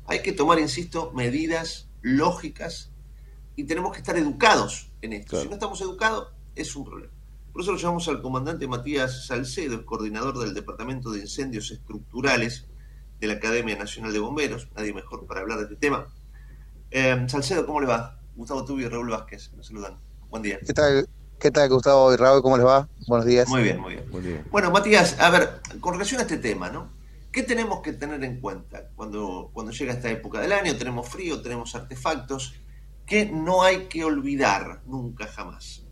[0.08, 2.92] Hay que tomar, insisto, medidas lógicas
[3.56, 5.38] y tenemos que estar educados en esto.
[5.44, 7.13] Si no estamos educados, es un problema.
[7.54, 12.66] Por eso lo llamamos al comandante Matías Salcedo, el coordinador del Departamento de Incendios Estructurales
[13.20, 14.70] de la Academia Nacional de Bomberos.
[14.76, 16.08] Nadie mejor para hablar de este tema.
[16.90, 18.20] Eh, Salcedo, ¿cómo le va?
[18.36, 20.00] Gustavo Tubio y Raúl Vázquez, nos saludan.
[20.32, 20.60] Buen día.
[20.66, 21.08] ¿Qué tal,
[21.40, 22.42] qué tal Gustavo y Raúl?
[22.42, 22.90] ¿Cómo les va?
[23.08, 23.48] Buenos días.
[23.48, 24.48] Muy bien, muy bien.
[24.50, 26.90] Bueno, Matías, a ver, con relación a este tema, ¿no?
[27.32, 30.76] ¿Qué tenemos que tener en cuenta cuando, cuando llega esta época del año?
[30.76, 32.56] Tenemos frío, tenemos artefactos,
[33.06, 35.83] que no hay que olvidar nunca jamás.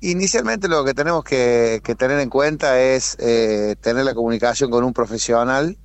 [0.00, 4.84] Inicialmente lo que tenemos que, que tener en cuenta es eh, tener la comunicación con
[4.84, 5.76] un profesional,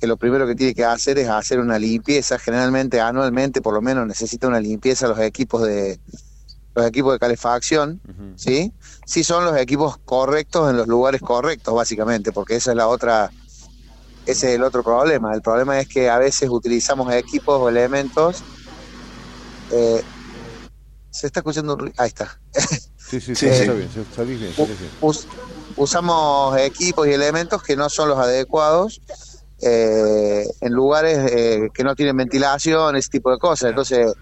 [0.00, 3.82] que lo primero que tiene que hacer es hacer una limpieza, generalmente anualmente por lo
[3.82, 6.00] menos necesita una limpieza los equipos de
[6.74, 8.00] los equipos de calefacción,
[8.36, 8.72] ¿sí?
[9.04, 13.30] Sí son los equipos correctos en los lugares correctos básicamente, porque esa es la otra
[14.24, 15.34] ese es el otro problema.
[15.34, 18.42] El problema es que a veces utilizamos equipos o elementos
[19.70, 20.02] eh,
[21.10, 21.94] se está escuchando un ruido.
[21.98, 22.40] Ahí está.
[23.12, 24.92] Sí, sí, sí, Sí, está bien, salís bien, salís bien.
[25.00, 25.26] Us-
[25.76, 29.02] usamos equipos y elementos que no son los adecuados
[29.60, 33.68] eh, en lugares eh, que no tienen ventilación, ese tipo de cosas.
[33.70, 34.14] Entonces,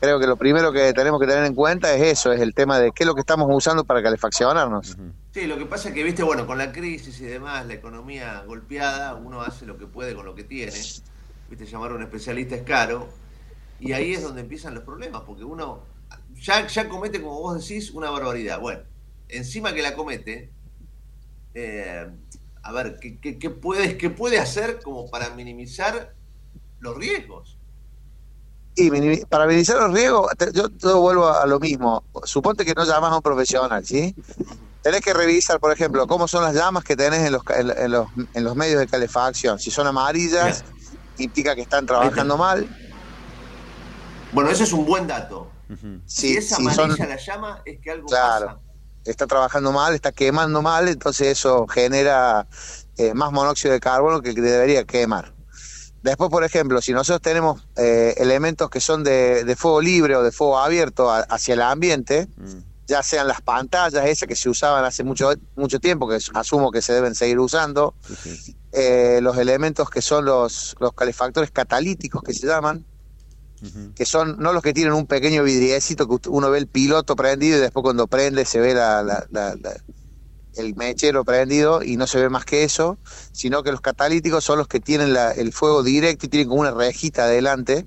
[0.00, 2.78] creo que lo primero que tenemos que tener en cuenta es eso, es el tema
[2.78, 4.96] de qué es lo que estamos usando para calefaccionarnos.
[5.32, 8.42] Sí, lo que pasa es que, viste, bueno, con la crisis y demás, la economía
[8.46, 10.94] golpeada, uno hace lo que puede con lo que tiene.
[11.48, 13.20] Viste, llamar a un especialista es caro.
[13.78, 15.86] Y ahí es donde empiezan los problemas, porque uno
[16.40, 18.60] ya, ya comete, como vos decís, una barbaridad.
[18.60, 18.82] Bueno,
[19.28, 20.52] encima que la comete,
[21.54, 22.06] eh,
[22.62, 26.14] a ver, ¿qué, qué, qué puede, ¿qué puede hacer como para minimizar
[26.80, 27.56] los riesgos?
[28.76, 28.90] Y
[29.26, 32.04] para minimizar los riesgos, yo, yo vuelvo a lo mismo.
[32.24, 34.14] Suponte que no llamas a un profesional, ¿sí?
[34.82, 37.90] Tenés que revisar, por ejemplo, cómo son las llamas que tenés en los, en, en
[37.90, 39.58] los, en los medios de calefacción.
[39.58, 40.64] Si son amarillas,
[41.18, 42.68] implica que están trabajando mal.
[44.32, 45.50] Bueno, ese es un buen dato.
[46.06, 48.46] Si es sí, amarilla son- la llama, es que algo Claro.
[48.46, 48.60] pasa.
[49.04, 52.46] está trabajando mal, está quemando mal, entonces eso genera
[52.96, 55.34] eh, más monóxido de carbono que debería quemar.
[56.02, 60.22] Después, por ejemplo, si nosotros tenemos eh, elementos que son de, de fuego libre o
[60.22, 62.28] de fuego abierto a- hacia el ambiente,
[62.86, 66.82] ya sean las pantallas esas que se usaban hace mucho, mucho tiempo, que asumo que
[66.82, 67.94] se deben seguir usando,
[68.72, 72.84] eh, los elementos que son los, los calefactores catalíticos que se llaman,
[73.94, 77.58] que son no los que tienen un pequeño vidriecito que uno ve el piloto prendido
[77.58, 79.76] y después cuando prende se ve la, la- la- la-
[80.54, 82.98] el mechero prendido y no se ve más que eso,
[83.32, 86.60] sino que los catalíticos son los que tienen la- el fuego directo y tienen como
[86.62, 87.86] una rejita adelante.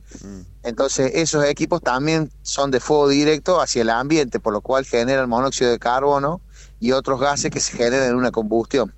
[0.63, 5.27] Entonces esos equipos también son de fuego directo hacia el ambiente, por lo cual generan
[5.27, 6.41] monóxido de carbono
[6.79, 8.93] y otros gases que se generan en una combustión.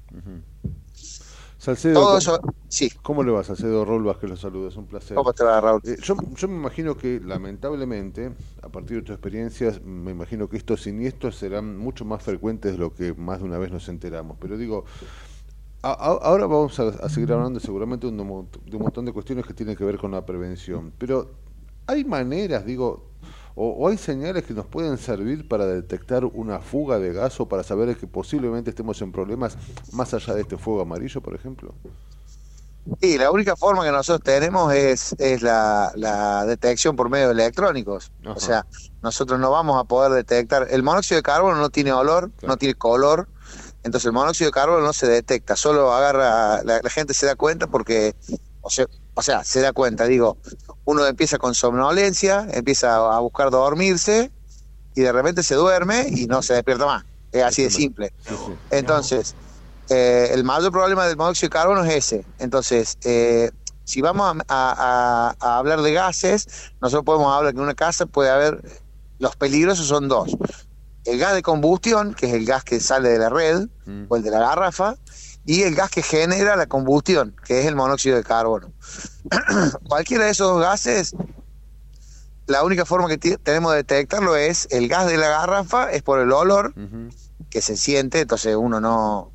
[1.63, 2.89] Salcedo, Todo ¿cómo- eso, sí.
[3.01, 4.29] ¿Cómo le va, Salcedo Raúl Vázquez?
[4.29, 5.15] Los saludos, es un placer.
[5.15, 5.79] ¿Cómo te va, Raúl?
[5.85, 10.57] Eh, yo, yo me imagino que, lamentablemente, a partir de tus experiencias, me imagino que
[10.57, 14.35] estos siniestros serán mucho más frecuentes de lo que más de una vez nos enteramos.
[14.41, 14.83] Pero digo,
[15.83, 19.13] a- a- ahora vamos a, a seguir hablando seguramente de un, de un montón de
[19.13, 20.91] cuestiones que tienen que ver con la prevención.
[20.97, 21.31] Pero
[21.87, 23.11] hay maneras, digo,
[23.55, 27.47] o, o hay señales que nos pueden servir para detectar una fuga de gas o
[27.47, 29.57] para saber que posiblemente estemos en problemas
[29.91, 31.73] más allá de este fuego amarillo, por ejemplo.
[32.99, 38.11] Sí, la única forma que nosotros tenemos es, es la, la detección por medios electrónicos.
[38.23, 38.33] Ajá.
[38.33, 38.65] O sea,
[39.01, 40.67] nosotros no vamos a poder detectar.
[40.69, 43.29] El monóxido de carbono no tiene olor, no tiene color,
[43.83, 47.35] Entonces el monóxido de carbono no se detecta, solo agarra, la, la gente se da
[47.35, 48.15] cuenta porque,
[48.63, 50.37] o sea, o sea, se da cuenta, digo,
[50.85, 54.31] uno empieza con somnolencia, empieza a buscar dormirse
[54.95, 57.05] y de repente se duerme y no se despierta más.
[57.31, 58.13] Es así de simple.
[58.71, 59.35] Entonces,
[59.89, 62.25] eh, el mayor problema del monóxido de carbono es ese.
[62.39, 63.51] Entonces, eh,
[63.83, 64.75] si vamos a, a-
[65.29, 66.47] a- a hablar de gases,
[66.79, 68.61] nosotros podemos hablar que en una casa puede haber,
[69.19, 70.35] los peligrosos son dos.
[71.05, 73.67] El gas de combustión, que es el gas que sale de la red
[74.09, 74.95] o el de la garrafa,
[75.45, 78.73] y el gas que genera la combustión, que es el monóxido de carbono.
[79.87, 81.15] Cualquiera de esos dos gases,
[82.45, 86.19] la única forma que tenemos de detectarlo es el gas de la garrafa, es por
[86.19, 86.73] el olor
[87.49, 89.31] que se siente, entonces uno no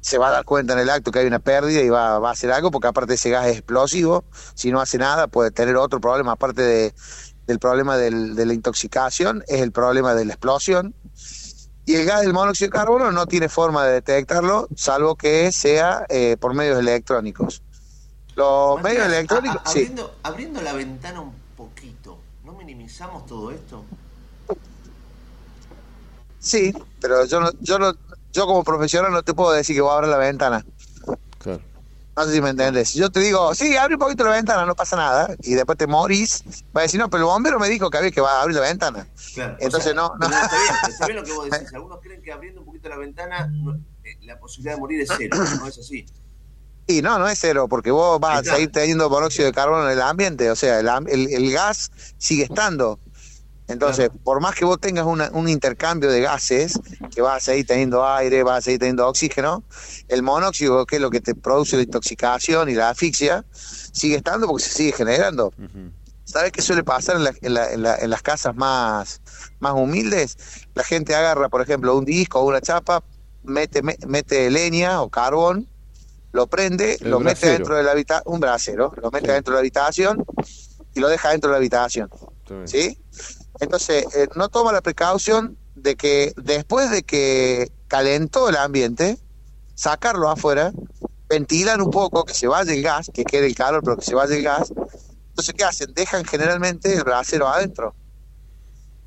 [0.00, 2.30] se va a dar cuenta en el acto que hay una pérdida y va, va
[2.30, 4.24] a hacer algo, porque aparte ese gas es explosivo,
[4.54, 6.94] si no hace nada puede tener otro problema, aparte de,
[7.46, 10.94] del problema del- de la intoxicación, es el problema de la explosión.
[11.84, 16.06] Y el gas del monóxido de carbono no tiene forma de detectarlo, salvo que sea
[16.08, 17.60] eh, por medios electrónicos.
[18.36, 19.78] Los medios electrónicos, a- a- sí.
[19.80, 23.84] abriendo, abriendo la ventana un poquito, ¿no minimizamos todo esto?
[26.38, 27.92] Sí, pero yo no, yo no,
[28.32, 30.64] yo como profesional no te puedo decir que voy a abrir la ventana.
[32.14, 32.90] No sé si me entiendes.
[32.90, 35.78] Si yo te digo, sí, abre un poquito la ventana, no pasa nada, y después
[35.78, 36.42] te morís,
[36.76, 38.56] va a decir, no, pero el bombero me dijo que había que va a abrir
[38.56, 39.08] la ventana.
[39.34, 40.26] Claro, o Entonces sea, no, no.
[40.26, 41.72] Está bien, está bien lo que vos decís.
[41.72, 43.74] Algunos creen que abriendo un poquito la ventana no-
[44.04, 45.36] eh, la posibilidad de morir es cero.
[45.58, 46.04] No es así.
[46.86, 49.92] Y no, no es cero, porque vos vas a seguir teniendo monóxido de carbono en
[49.92, 52.98] el ambiente, o sea, el- el gas sigue estando.
[53.68, 56.78] Entonces, por más que vos tengas una- un intercambio de gases,
[57.14, 59.64] que vas a seguir teniendo aire, vas a seguir teniendo oxígeno,
[60.08, 64.46] el monóxido, que es lo que te produce la intoxicación y la asfixia, sigue estando
[64.46, 65.52] porque se sigue generando.
[66.24, 69.20] ¿Sabes qué suele pasar en, la- en la- en la- en las casas más,
[69.60, 70.36] más humildes?
[70.74, 73.04] La gente agarra, por ejemplo, un disco o una chapa,
[73.42, 75.68] mete, me- mete leña o carbón,
[76.32, 79.56] lo prende, El lo mete dentro de la habitación, un brasero, lo mete dentro de
[79.56, 80.24] la habitación
[80.94, 82.08] y lo deja dentro de la habitación.
[82.68, 82.98] ¿Sí?
[83.62, 89.18] Entonces, eh, no toma la precaución de que después de que calentó el ambiente,
[89.76, 90.72] sacarlo afuera,
[91.28, 94.16] ventilan un poco, que se vaya el gas, que quede el calor, pero que se
[94.16, 94.72] vaya el gas.
[95.28, 95.94] Entonces, ¿qué hacen?
[95.94, 97.94] Dejan generalmente el brasero adentro.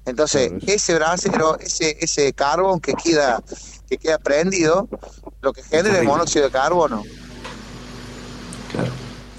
[0.05, 3.43] Entonces, ese brasero, ese, ese carbón que queda,
[3.89, 4.87] que queda prendido,
[5.41, 7.03] lo que genera es monóxido de carbono.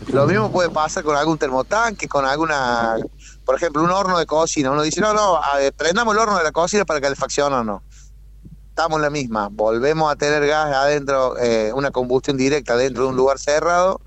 [0.09, 2.97] Lo mismo puede pasar con algún termotanque, con alguna,
[3.47, 4.73] por ejemplo, un horno de cocina.
[4.73, 5.40] Uno dice, no, no,
[5.77, 7.01] prendamos el horno de la cocina para
[7.64, 7.82] no.
[8.68, 9.48] Estamos en la misma.
[9.51, 14.01] Volvemos a tener gas adentro, eh, una combustión directa dentro de un lugar cerrado.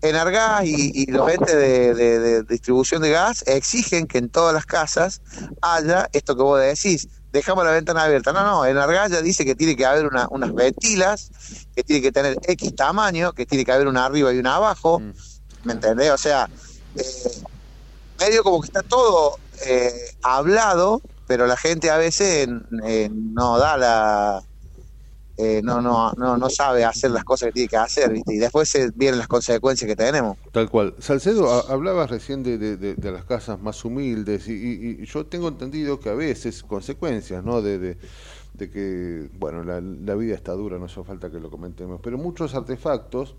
[0.00, 4.54] Enargas y, y los entes de, de- de distribución de gas exigen que en todas
[4.54, 5.20] las casas
[5.60, 7.08] haya esto que vos decís.
[7.32, 8.32] Dejamos la ventana abierta.
[8.32, 11.30] No, no, Enargas ya dice que tiene que haber una- unas ventilas,
[11.74, 15.00] que tiene que tener X tamaño, que tiene que haber una arriba y una abajo.
[15.64, 16.10] ¿Me entendés?
[16.10, 16.48] O sea,
[16.96, 17.04] eh,
[18.24, 19.36] medio como que está todo
[19.66, 19.92] eh,
[20.22, 22.48] hablado, pero la gente a veces
[22.84, 24.42] eh, no da la.
[25.36, 28.34] eh, no, no, no, no sabe hacer las cosas que tiene que hacer, ¿viste?
[28.34, 30.36] Y después se vienen las consecuencias que tenemos.
[30.52, 30.94] Tal cual.
[30.98, 35.48] Salcedo, ha- hablabas recién de, de- las casas más humildes y, y- y yo tengo
[35.48, 37.62] entendido que a veces consecuencias, ¿no?
[37.62, 37.96] De-
[38.54, 42.18] de que, bueno, la, la vida está dura, no hace falta que lo comentemos, pero
[42.18, 43.34] muchos artefactos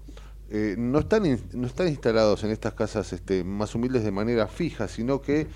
[0.55, 1.23] eh, no, están
[1.53, 5.47] no están instalados en estas casas este, más humildes de manera fija, sino que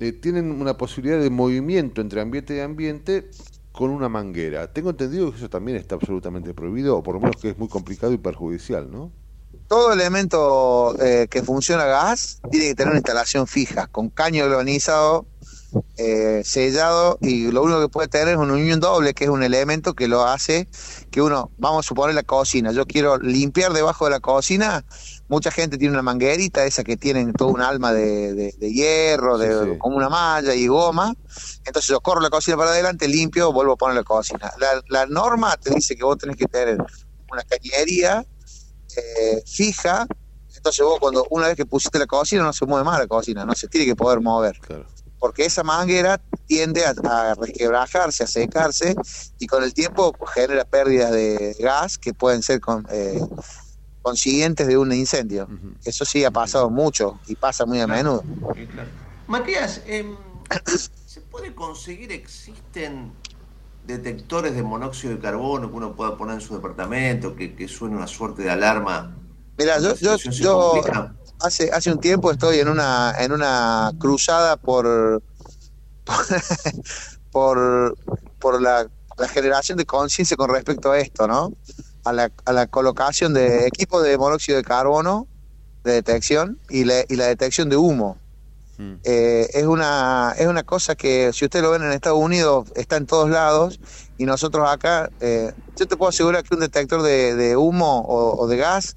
[0.00, 3.28] eh, tienen una posibilidad de movimiento entre ambiente y ambiente
[3.72, 4.72] con una manguera.
[4.72, 7.68] Tengo entendido que eso también está absolutamente prohibido, o por lo menos que es muy
[7.68, 9.12] complicado y perjudicial, ¿no?
[9.66, 14.48] Todo elemento eh, que funciona a gas tiene que tener una instalación fija, con caño
[14.48, 15.26] galvanizado,
[15.96, 19.42] eh, sellado, y lo único que puede tener es una unión doble, que es un
[19.42, 20.68] elemento que lo hace
[21.10, 24.84] que uno, vamos a suponer la cocina, yo quiero limpiar debajo de la cocina,
[25.28, 29.36] mucha gente tiene una manguerita, esa que tienen todo un alma de, de- de hierro,
[29.38, 31.12] de, como una malla y goma,
[31.64, 34.50] entonces yo corro la cocina para adelante, limpio, vuelvo a poner la cocina.
[34.58, 36.78] La, la norma te dice que vos tenés que tener
[37.30, 38.24] una cañería
[38.96, 40.06] eh, fija,
[40.56, 43.44] entonces vos cuando una vez que pusiste la cocina no se mueve más la cocina,
[43.44, 44.58] no se tiene que poder mover.
[45.18, 48.94] Porque esa manguera tiende a, a resquebrajarse, a secarse
[49.38, 53.20] y con el tiempo genera pérdidas de gas que pueden ser con, eh,
[54.08, 55.46] consiguientes de un incendio.
[55.84, 58.24] Eso sí ha pasado mucho y pasa muy a menudo.
[59.26, 60.16] Matías, em,
[61.06, 63.12] ¿se puede conseguir, existen
[63.84, 67.96] detectores de monóxido de carbono que uno pueda poner en su departamento, que, que suene
[67.96, 69.14] una suerte de alarma?
[69.58, 70.82] Mira, yo, yo, yo.
[71.40, 75.22] Hace, hace un tiempo estoy en una, en una cruzada por,
[77.30, 77.96] por,
[78.38, 78.88] por la
[79.18, 81.52] la generación de conciencia con respecto a esto, ¿no?
[82.04, 85.26] A la, a la colocación de equipos de monóxido de carbono
[85.84, 88.18] de detección y la, y la detección de humo.
[89.02, 92.96] Eh, es, una, es una cosa que, si ustedes lo ven en Estados Unidos, está
[92.96, 93.80] en todos lados
[94.18, 98.40] y nosotros acá, eh, yo te puedo asegurar que un detector de, de humo o,
[98.40, 98.94] o de gas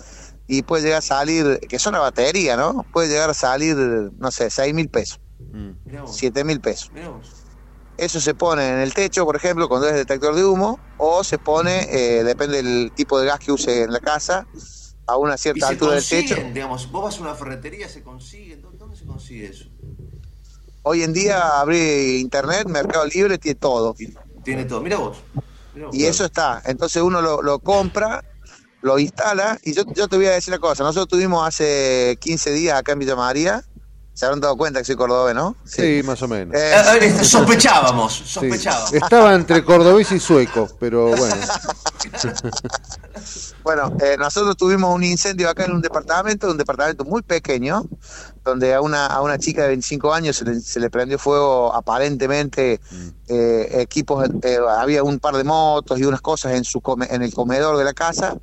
[0.53, 2.85] y puede llegar a salir, que es una batería, ¿no?
[2.91, 5.17] Puede llegar a salir, no sé, 6 mil pesos,
[6.05, 6.91] 7 mil pesos.
[7.95, 11.37] Eso se pone en el techo, por ejemplo, cuando es detector de humo, o se
[11.37, 14.45] pone, eh, depende del tipo de gas que use en la casa,
[15.07, 16.35] a una Y cierta se altura del techo.
[16.53, 19.65] digamos, vos vas a una ferretería, se consigue, ¿dó- ¿dónde se consigue eso?
[20.83, 23.95] Hoy en día abrí internet, Mercado Libre, tiene todo.
[24.43, 25.23] Tiene todo, mira vos.
[25.73, 25.95] mirá vos.
[25.95, 26.61] Y eso está.
[26.65, 28.21] Entonces uno lo, lo compra,
[28.81, 29.59] lo instala.
[29.63, 30.83] Y yo, yo te voy a decir una cosa.
[30.83, 33.63] Nosotros tuvimos hace 15 días acá en Villa María.
[34.13, 35.55] Se habrán dado cuenta que soy cordobés, ¿no?
[35.63, 36.53] Sí, más o menos.
[36.53, 38.23] Eh, Ah, este, sospechábamos, Sí.
[38.25, 38.93] sospechábamos.
[38.93, 41.35] Estaba entre cordobés y sueco, pero bueno.
[43.63, 47.83] Bueno, eh, nosotros tuvimos un incendio acá en un departamento, un departamento muy pequeño,
[48.43, 51.73] donde a una, a una chica de 25 años se le, se le prendió fuego
[51.73, 52.81] aparentemente
[53.27, 57.21] eh, equipos, eh, había un par de motos y unas cosas en, su come- en
[57.21, 58.35] el comedor de la casa.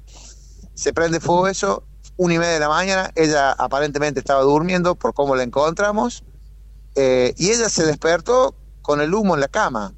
[0.78, 1.82] Se prende fuego eso,
[2.16, 6.22] una y media de la mañana, ella aparentemente estaba durmiendo por cómo la encontramos,
[6.94, 9.92] eh, y ella se despertó con el humo en la cama.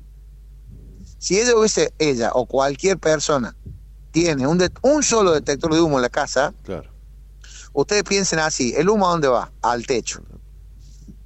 [1.18, 3.54] Si ella hubiese, ella o cualquier persona
[4.10, 6.90] tiene un, solo detector de humo en la casa, Claro.
[7.74, 9.52] ustedes piensen así, ¿el humo a dónde va?
[9.60, 10.22] Al techo.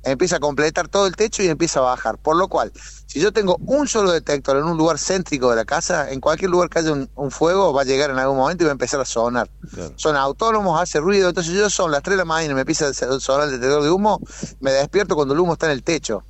[0.03, 2.19] Empieza a completar todo el techo y empieza a bajar.
[2.19, 2.73] Por lo cual,
[3.15, 6.51] si yo tengo un solo detector en un lugar céntrico de la casa, en cualquier
[6.51, 8.73] lugar que haya un, un fuego, va a llegar en algún momento y va a
[8.73, 9.49] empezar a sonar.
[9.97, 11.28] Son autónomos, hace ruido.
[11.28, 13.85] Entonces yo son las 3 de la mañana y me empieza a sonar el detector
[13.85, 14.19] de humo,
[14.59, 16.24] me despierto cuando el humo está en el techo.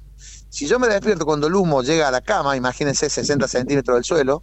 [0.50, 4.04] Si yo me despierto cuando el humo llega a la cama, imagínense 60 centímetros del
[4.04, 4.42] suelo,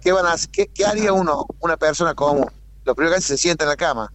[0.00, 2.46] ¿qué, van a, qué, qué haría uno, una persona común?
[2.84, 4.12] Lo primero que hace es se sienta en la cama.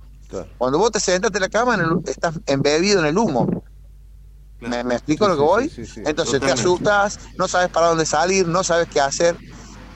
[0.58, 3.48] Cuando vos te sentaste en la cama, en el- estás embebido en el humo.
[4.62, 5.72] ¿Me, me explico lo que voy?
[6.06, 9.36] Entonces te asustas, no sabes para dónde salir, no sabes qué hacer,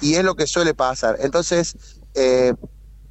[0.01, 1.17] y es lo que suele pasar.
[1.19, 1.75] Entonces,
[2.15, 2.53] eh,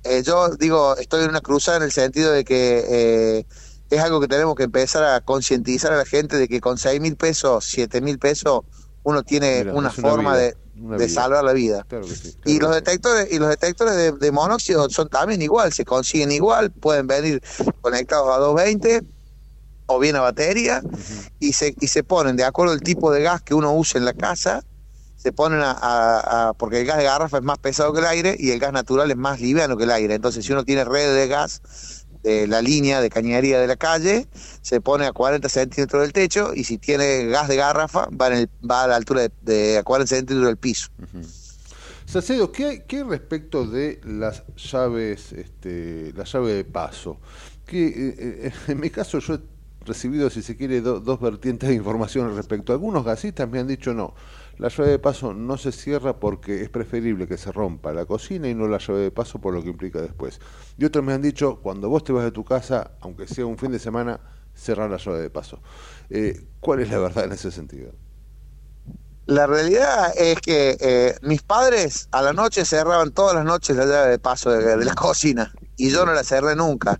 [0.03, 3.47] eh, yo digo, estoy en una cruzada en el sentido de que eh,
[3.89, 7.01] es algo que tenemos que empezar a concientizar a la gente de que con 6
[7.01, 8.63] mil pesos, 7 mil pesos,
[9.05, 11.21] uno tiene Mira, una forma vida, de, una de vida.
[11.23, 11.85] salvar la vida.
[11.89, 12.35] Claro que sí.
[12.47, 16.73] Y los detectores y los detectores de, de monóxido son también igual, se consiguen igual,
[16.73, 17.41] pueden venir
[17.81, 19.03] conectados a 220
[19.87, 20.83] o bien a batería
[21.39, 24.05] y se y se ponen de acuerdo al tipo de gas que uno use en
[24.05, 24.63] la casa,
[25.17, 28.07] se ponen a, a- a- porque el gas de garrafa es más pesado que el
[28.07, 30.15] aire y el gas natural es más liviano que el aire.
[30.15, 31.61] Entonces, si uno tiene red de gas
[32.23, 34.27] de la línea de cañería de la calle,
[34.63, 38.33] se pone a 40 centímetros del techo y si tiene gas de garrafa va, en
[38.35, 40.89] el- va a la altura de, de a 40 centímetros del piso.
[42.53, 47.19] ¿qué, hay- qué hay respecto de las llaves, este, la llave de paso?
[47.67, 49.39] Que eh, eh, en mi caso yo
[49.85, 52.73] recibido, si se quiere, do- dos vertientes de información al respecto.
[52.73, 54.15] Algunos gasistas me han dicho no,
[54.59, 58.49] la llave de paso no se cierra porque es preferible que se rompa la cocina
[58.49, 60.41] y no la llave de paso por lo que implica después.
[60.77, 63.59] Y otros me han dicho, cuando vos te vas de tu casa, aunque sea un
[63.59, 64.21] fin de semana,
[64.55, 65.61] cerrar la llave de paso.
[66.11, 67.93] Eh, ¿Cuál es la verdad en ese sentido?
[69.27, 73.87] La realidad es que eh, mis padres a la noche cerraban todas las noches la
[73.87, 76.99] llave de paso de, la cocina y yo no la cerré nunca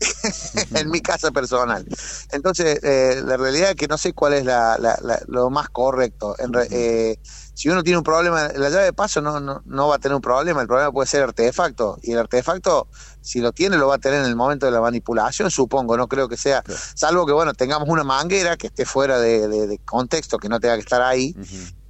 [0.74, 1.86] en mi casa personal.
[2.30, 5.68] Entonces, eh, la realidad es que no sé cuál es la, la- la- lo más
[5.70, 6.34] correcto.
[6.38, 7.16] En re- eh,
[7.54, 10.14] si uno tiene un problema, la llave de paso no, no, no va a tener
[10.16, 11.98] un problema, el problema puede ser artefacto.
[12.02, 12.88] Y el artefacto,
[13.28, 16.08] si lo tiene, lo va a tener en el momento de la manipulación, supongo, no
[16.08, 16.62] creo que sea,
[16.94, 20.58] salvo que, bueno, tengamos una manguera que esté fuera de, de- de contexto, que no
[20.60, 21.34] tenga que estar ahí,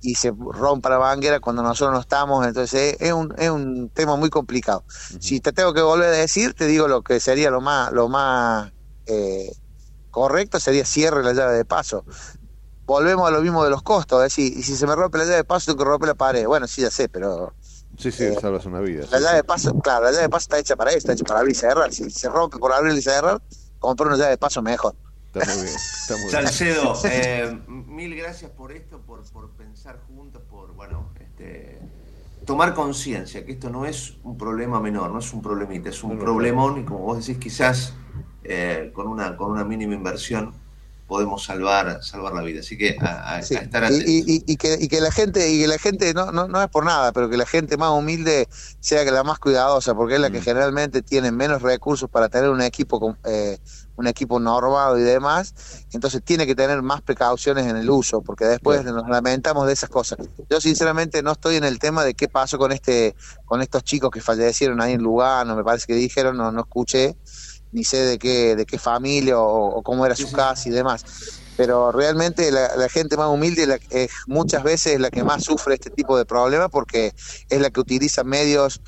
[0.01, 3.91] y se rompa la manguera cuando nosotros no estamos, entonces es, es un, es un
[3.91, 4.85] tema muy complicado.
[5.21, 8.09] Si te tengo que volver a decir, te digo lo que sería lo más, lo
[8.09, 8.73] más
[9.07, 9.51] eh,
[10.11, 12.05] correcto, sería cierre la llave de paso.
[12.87, 15.25] Volvemos a lo mismo de los costos, es decir, y si se me rompe la
[15.25, 16.47] llave de paso, tengo que romper la pared.
[16.47, 17.55] Bueno, sí, ya sé, pero
[17.99, 19.07] Sí, sí, salvas una vida.
[19.11, 19.37] la sí, llave sí.
[19.39, 21.53] de paso, claro, la llave de paso está hecha para eso, está hecha para abrir
[21.53, 21.93] y cerrar.
[21.93, 23.43] Si se rompe por abrir y cerrar,
[23.79, 24.95] comprar una llave de paso mejor.
[25.35, 25.77] Está muy bien.
[25.77, 26.31] Está muy bien.
[26.31, 31.81] Salcedo, eh, mil gracias por esto, por, por pensar juntos, por bueno, este,
[32.47, 36.11] tomar conciencia que esto no es un problema menor, no es un problemita, es un
[36.11, 37.95] No, no, problemón y como vos decís, quizás
[38.45, 40.55] eh, con, una, con una mínima inversión
[41.09, 42.61] podemos salvar, salvar la vida.
[42.61, 43.57] Así que a, a- Sí.
[43.57, 44.07] a estar atentos.
[44.09, 46.63] y- y- y que, y que la gente, y que la gente no, no, no
[46.63, 48.47] es por nada, pero que la gente más humilde
[48.79, 52.51] sea que la más cuidadosa, porque es la que generalmente tiene menos recursos para tener
[52.51, 53.59] un equipo con- eh,
[53.97, 55.55] un equipo normado y demás,
[55.91, 59.91] entonces tiene que tener más precauciones en el uso, porque después nos lamentamos de esas
[59.91, 60.19] cosas.
[60.49, 64.11] Yo sinceramente no estoy en el tema de qué pasó con este, con estos chicos
[64.13, 67.17] que fallecieron ahí en Lugano, me parece que dijeron, no, no escuché,
[67.73, 71.03] ni sé de qué, de qué familia o, o cómo era su casa y demás.
[71.57, 75.75] Pero realmente la, la gente más humilde la- es muchas veces la que más sufre
[75.75, 77.13] este tipo de problemas porque
[77.49, 78.81] es la que utiliza medios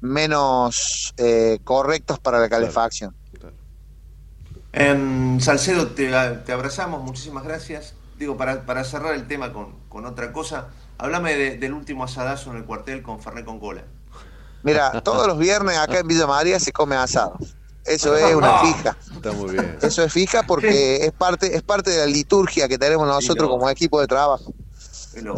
[0.00, 3.16] menos eh, correctos para la calefacción.
[5.40, 6.10] Salcedo, te,
[6.44, 7.94] te abrazamos, muchísimas gracias.
[8.18, 12.50] Digo, para, para cerrar el tema con, con otra cosa, háblame de- del último asadazo
[12.50, 13.82] en el cuartel con Fernet con cola.
[14.62, 17.38] Mira, todos los viernes acá en Villa María se come asado.
[17.84, 18.96] Eso es una fija.
[19.14, 19.78] Está muy bien.
[19.80, 23.68] Eso es fija porque es parte es parte de la liturgia que tenemos nosotros como
[23.70, 24.52] equipo de trabajo.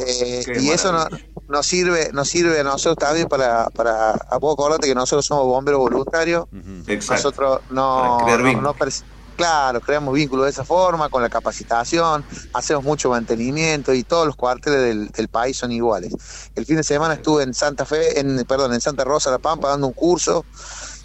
[0.07, 1.07] Eh, y eso no-
[1.49, 5.45] nos sirve nos sirve a nosotros también para para a vos acordate que nosotros somos
[5.47, 6.47] bomberos voluntarios.
[6.87, 7.15] Exacto.
[7.15, 8.19] nosotros no,
[9.35, 14.37] claro creamos vínculos de esa forma con la capacitación hacemos mucho mantenimiento y todos los
[14.37, 16.13] cuarteles del, del país son iguales.
[16.55, 19.69] El fin de semana estuve en Santa Fe en perdón en Santa Rosa La Pampa
[19.69, 20.45] dando un curso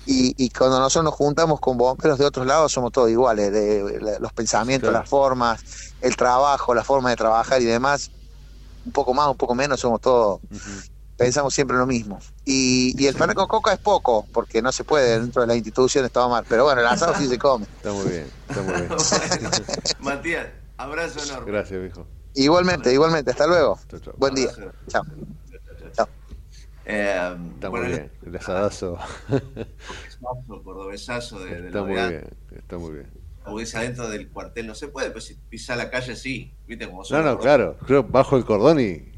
[0.08, 4.18] y, y cuando nosotros nos juntamos con bomberos de otros lados somos todos iguales de,
[4.20, 5.02] los pensamientos Claro.
[5.04, 5.64] las formas
[6.02, 8.10] el trabajo la forma de trabajar y demás
[8.86, 10.40] un poco más un poco menos somos todos
[11.18, 12.20] pensamos siempre lo mismo.
[12.46, 15.58] Y, y el pan con coca es poco, porque no se puede dentro de las
[15.58, 16.46] instituciones tomar.
[16.48, 17.66] Pero bueno, el asado sí se come.
[17.66, 18.90] Está muy bien, está muy bien.
[20.00, 20.48] Matías,
[20.78, 21.52] abrazo enorme.
[21.52, 22.08] Gracias, viejo.
[22.36, 23.32] Igualmente, igualmente.
[23.32, 23.80] Hasta luego.
[24.18, 24.50] Buen día.
[24.88, 25.04] Chao.
[26.90, 28.12] Eh, Está bueno, muy bien.
[28.26, 28.98] El asadazo.
[29.28, 32.24] cordobesazo, cordobesazo de, de Está muy bien,
[32.56, 33.08] está muy bien.
[33.44, 37.04] Porque adentro del cuartel no se puede, pero si pisa la calle sí, viste cómo
[37.10, 37.78] No, no, claro.
[37.86, 39.12] Creo bajo el cordón y,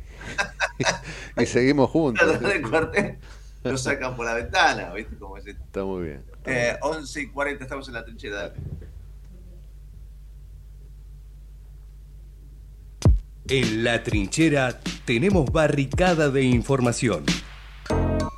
[1.37, 2.39] y seguimos juntos.
[2.41, 3.19] Del cuartel
[3.63, 5.63] lo sacan por la ventana, viste cómo es esto.
[5.63, 6.23] Está muy bien.
[6.45, 8.35] Eh, 11 y 40 estamos en la trinchera.
[8.35, 8.53] dale.
[13.47, 17.25] En la trinchera tenemos barricada de información,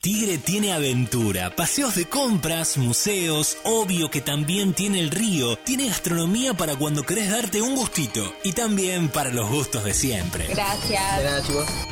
[0.00, 6.54] Tigre tiene aventura, paseos de compras, museos, obvio que también tiene el río, tiene gastronomía
[6.54, 10.46] para cuando querés darte un gustito y también para los gustos de siempre.
[10.46, 11.48] Gracias.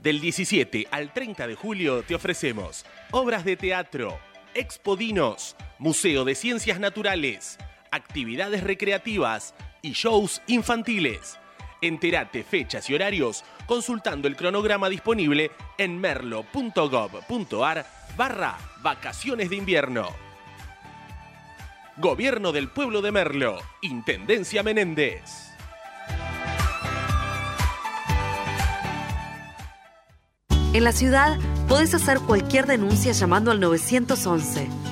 [0.00, 4.18] Del 17 al 30 de julio te ofrecemos obras de teatro,
[4.54, 7.58] expodinos, Museo de Ciencias Naturales,
[7.92, 11.38] actividades recreativas y shows infantiles.
[11.80, 17.86] Entérate fechas y horarios consultando el cronograma disponible en merlo.gov.ar
[18.16, 20.08] barra vacaciones de invierno.
[21.98, 25.52] Gobierno del Pueblo de Merlo, Intendencia Menéndez.
[30.72, 31.38] En la ciudad
[31.68, 34.91] podés hacer cualquier denuncia llamando al 911.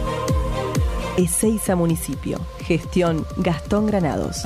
[1.21, 2.39] Ezeiza Municipio.
[2.65, 4.43] Gestión Gastón Granados.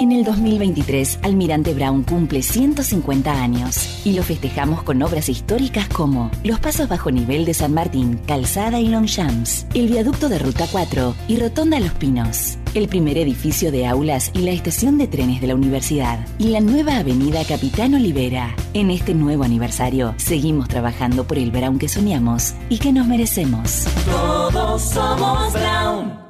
[0.00, 6.30] En el 2023, Almirante Brown cumple 150 años y lo festejamos con obras históricas como
[6.42, 11.14] los pasos bajo nivel de San Martín, Calzada y Longchamps, el viaducto de Ruta 4
[11.28, 12.59] y Rotonda Los Pinos.
[12.74, 16.60] El primer edificio de aulas y la estación de trenes de la universidad y la
[16.60, 18.54] nueva avenida Capitán Olivera.
[18.74, 23.86] En este nuevo aniversario, seguimos trabajando por el Brown que soñamos y que nos merecemos.
[24.06, 26.20] Todos somos Brown.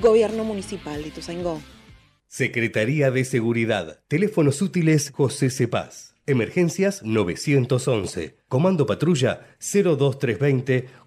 [0.00, 1.60] Gobierno Municipal de Ituzaingó.
[2.26, 4.00] Secretaría de Seguridad.
[4.08, 6.14] Teléfonos útiles José Cepaz.
[6.26, 8.36] Emergencias 911.
[8.48, 10.88] Comando Patrulla 02320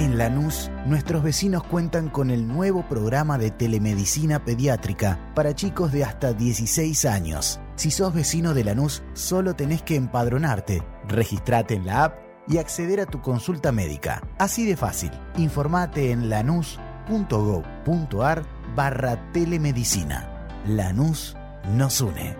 [0.00, 6.04] En Lanús, nuestros vecinos cuentan con el nuevo programa de telemedicina pediátrica para chicos de
[6.04, 7.60] hasta 16 años.
[7.76, 12.18] Si sos vecino de Lanús, solo tenés que empadronarte, registrate en la app
[12.48, 14.26] y acceder a tu consulta médica.
[14.38, 15.10] Así de fácil.
[15.36, 16.78] Informate en lanús.gov.ar
[18.74, 20.48] barra telemedicina.
[20.66, 21.36] Lanús
[21.74, 22.38] nos une.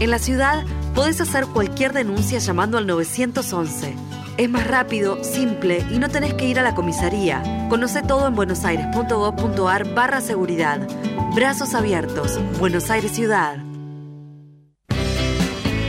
[0.00, 0.64] En la ciudad
[0.94, 4.21] podés hacer cualquier denuncia llamando al 911.
[4.38, 7.42] Es más rápido, simple y no tenés que ir a la comisaría.
[7.68, 10.86] Conoce todo en buenosaires.gov.ar barra seguridad.
[11.34, 12.38] Brazos abiertos.
[12.58, 13.58] Buenos Aires Ciudad.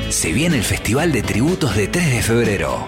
[0.09, 2.87] Se viene el Festival de Tributos de 3 de febrero.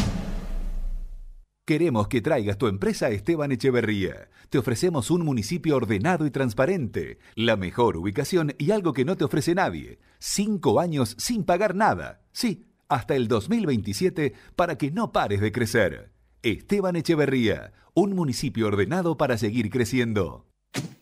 [1.71, 4.27] Queremos que traigas tu empresa a Esteban Echeverría.
[4.49, 9.23] Te ofrecemos un municipio ordenado y transparente, la mejor ubicación y algo que no te
[9.23, 9.97] ofrece nadie.
[10.19, 12.23] Cinco años sin pagar nada.
[12.33, 16.11] Sí, hasta el 2027 para que no pares de crecer.
[16.43, 20.47] Esteban Echeverría, un municipio ordenado para seguir creciendo.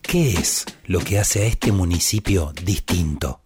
[0.04, 3.42] ¿Qué es lo que hace a este municipio distinto?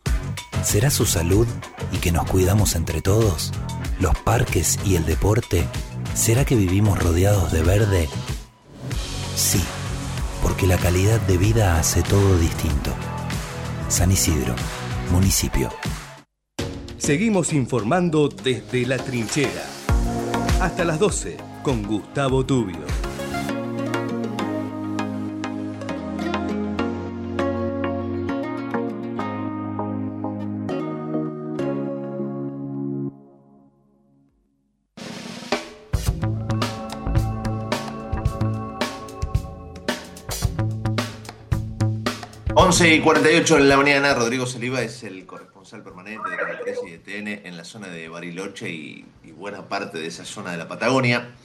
[0.63, 1.47] ¿Será su salud
[1.91, 3.51] y que nos cuidamos entre todos?
[3.99, 5.67] ¿Los parques y el deporte?
[6.13, 8.09] ¿Será que vivimos rodeados de verde?
[9.35, 9.61] Sí,
[10.41, 12.91] porque la calidad de vida hace todo distinto.
[13.89, 14.55] San Isidro,
[15.11, 15.69] municipio.
[16.97, 19.65] Seguimos informando desde la trinchera.
[20.61, 23.02] Hasta las 12 con Gustavo Tubio.
[42.73, 46.81] 11 y 48 en la mañana, Rodrigo Saliva es el corresponsal permanente de Canal 13
[46.87, 49.05] y de TN en la zona de Bariloche y,
[49.37, 51.35] buena parte de esa zona de la Patagonia.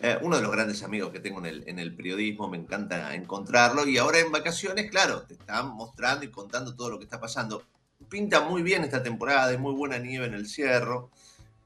[0.00, 3.86] Eh, uno de los grandes amigos que tengo en el, periodismo, me encanta encontrarlo.
[3.86, 7.62] Y ahora en vacaciones, claro, te están mostrando y contando todo lo que está pasando.
[8.08, 11.10] Pinta muy bien esta temporada, hay muy buena nieve en el cerro.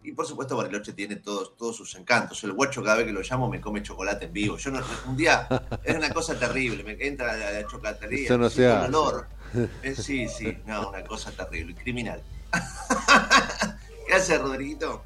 [0.05, 2.45] Y por supuesto Bariloche tiene todos, todos sus encantos.
[2.45, 4.59] El guacho cada vez que lo llamo me come chocolate en vivo.
[4.59, 5.49] Yo no, un día
[5.83, 8.89] es una cosa terrible, me entra a la, la chocolatería, Eso no se un hace.
[8.89, 9.27] olor.
[9.83, 12.23] Eh, sí, sí, no, una cosa terrible, criminal.
[14.07, 15.03] ¿Qué hace Rodriguito?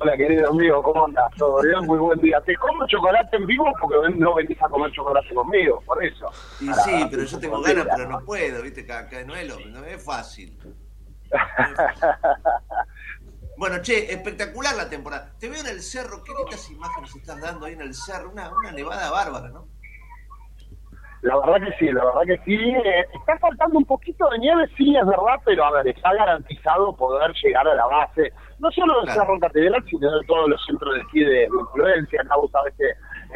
[0.00, 1.32] Hola, querido amigo, ¿cómo andas?
[1.38, 1.86] ¿Todo bien?
[1.86, 2.40] Muy buen día.
[2.42, 6.30] Te como chocolate en vivo porque no venís a comer chocolate conmigo, por eso.
[6.60, 8.84] Y Para- sí, pero yo tengo ganas, pero no puedo, ¿viste?
[8.84, 10.58] Cada, cada- no, es lo- no es fácil.
[13.56, 15.32] Bueno, che, espectacular la temporada.
[15.38, 18.50] Te veo en el cerro, qué lindas imágenes estás dando ahí en el cerro, una,
[18.50, 19.66] una nevada bárbara, ¿no?
[21.20, 22.54] La verdad que sí, la verdad que sí.
[22.56, 26.96] Eh, está faltando un poquito de nieve, sí, es verdad, pero a ver, está garantizado
[26.96, 29.20] poder llegar a la base, no solo del Claro.
[29.20, 32.22] Cerro Catedral, sino de todos los centros de esquí de, de influencia.
[32.22, 32.88] Acá vos sabés que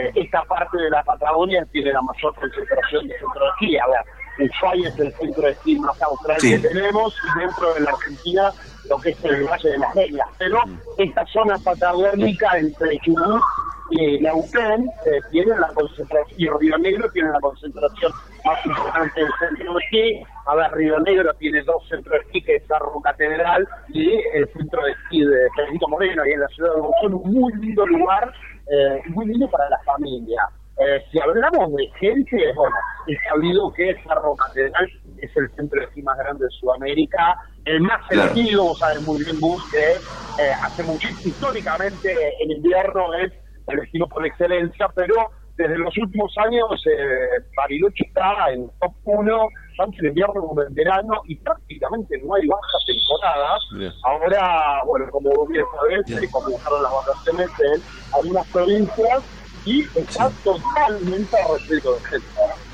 [0.02, 3.78] eh, esta parte de la Patagonia tiene la mayor concentración de centros de esquí.
[3.78, 6.60] A ver, Ushuaia es el centro de esquí más austral Sí.
[6.60, 8.50] que tenemos, y dentro de la Argentina
[8.88, 10.28] lo que es el Valle de las Medias.
[10.38, 10.58] Pero
[10.98, 13.42] esta zona patagónica entre Chubut
[13.90, 18.12] y Neuquén eh, tiene la concentración, y Río Negro tiene la concentración
[18.44, 20.22] más importante del centro de esquí.
[20.46, 24.84] A ver, Río Negro tiene dos centros de esquí, que Cerro Catedral y el centro
[24.84, 28.32] de esquí de Pedrito Moreno, y en la ciudad de Bolsón, un muy lindo lugar,
[28.70, 30.48] eh, muy lindo para la familia.
[30.78, 32.76] Eh, si hablamos de gente, bueno,
[33.06, 37.80] es sabido que Cerro Catedral es el centro de esquí más grande de Sudamérica, el
[37.82, 38.32] más Claro.
[38.32, 39.92] elegido, vos sabés muy bien, Gus, que
[40.38, 43.32] eh, hace muchísimo, históricamente en invierno es
[43.68, 45.14] el destino por excelencia, pero
[45.56, 49.48] desde los últimos años eh, Bariloche está en top 1,
[49.78, 53.60] tanto en invierno como en verano, y prácticamente no hay bajas temporadas.
[54.04, 57.82] Ahora, bueno, como vos bien sabés, eh, comenzaron las vacaciones en
[58.12, 59.24] algunas provincias
[59.64, 62.65] y está totalmente repleto de gente.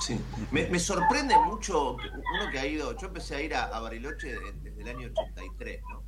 [0.00, 0.18] Sí.
[0.50, 4.82] Me, sorprende mucho uno que ha ido, yo empecé a ir a, Bariloche de- desde
[4.82, 6.02] el año 83, ¿no?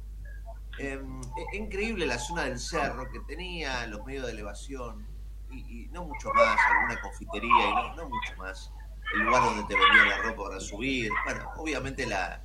[0.79, 5.07] Em, es increíble la zona del cerro que tenía los medios de elevación
[5.51, 8.73] y, no mucho más, alguna confitería y no, mucho más.
[9.13, 11.11] El lugar donde te vendían la ropa para subir.
[11.27, 12.43] Bueno, obviamente la,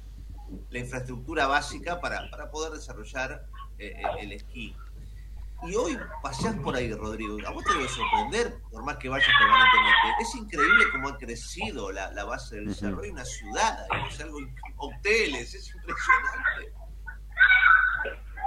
[0.70, 3.46] la infraestructura básica para, para poder desarrollar
[3.80, 4.76] eh, el, el esquí.
[5.64, 7.38] Y hoy paseás por ahí, Rodrigo.
[7.48, 10.22] A vos te debe sorprender, por más que vayas permanentemente.
[10.22, 13.02] Es increíble cómo ha crecido la, la base del cerro.
[13.02, 14.38] Hay una ciudad, ahí, es algo,
[14.78, 16.74] hoteles, es impresionante.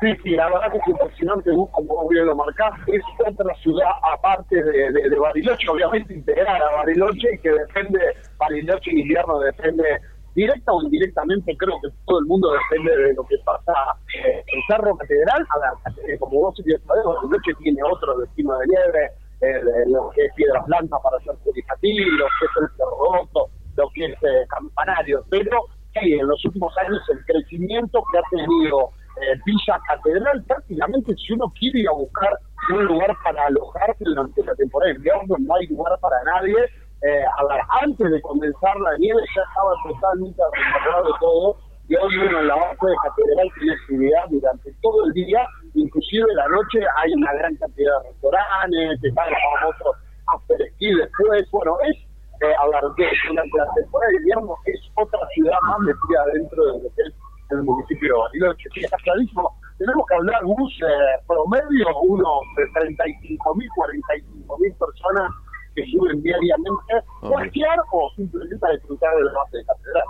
[0.00, 3.90] Sí, sí, la verdad que es impresionante, vos como bien lo marcás, es otra ciudad
[4.14, 7.98] aparte de, de, de Bariloche, obviamente integrada a Bariloche, y que depende,
[8.38, 10.00] Bariloche en invierno depende
[10.34, 13.72] directa o indirectamente, creo que todo el mundo depende de lo que pasa
[14.14, 15.46] eh, en Cerro Catedral.
[15.50, 20.10] A ver, eh, como vos bien sabés, Bariloche tiene otro destino de nieve, eh, lo
[20.10, 24.04] que es Piedras Blancas para hacer Curicatí, lo que es el Cerro Roto, lo que
[24.06, 28.90] es eh, Campanario, pero sí, en los últimos años el crecimiento que ha tenido
[29.20, 32.38] eh, Villa Catedral, prácticamente si uno quiere ir a buscar
[32.72, 36.56] un lugar para alojarse durante la temporada de invierno, no hay lugar para nadie.
[37.02, 41.56] Eh, a ver, antes de comenzar la nieve ya estaba totalmente arreglado todo
[41.88, 46.26] y hoy uno en la base de Catedral tiene actividad durante todo el día, inclusive
[46.34, 49.96] la noche hay una gran cantidad de restaurantes, está el famoso
[50.28, 51.96] after ski después, bueno, es
[52.42, 56.72] eh, ver, que durante la temporada de invierno es otra ciudad más metida dentro de
[56.84, 58.68] lo que municipio de Bariloche.
[58.72, 59.50] Sí, está clarísimo.
[59.78, 65.32] Tenemos que hablar bus eh, promedio, unos de 35 mil, 45 mil personas
[65.80, 66.92] que suben diariamente
[67.22, 70.04] a esquiar o simplemente a disfrutar de la base de catedral.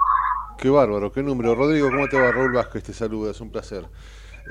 [0.59, 1.55] Qué bárbaro, qué número.
[1.55, 2.33] Rodrigo, ¿cómo te va?
[2.33, 3.85] Raúl Vázquez te saluda, es un placer.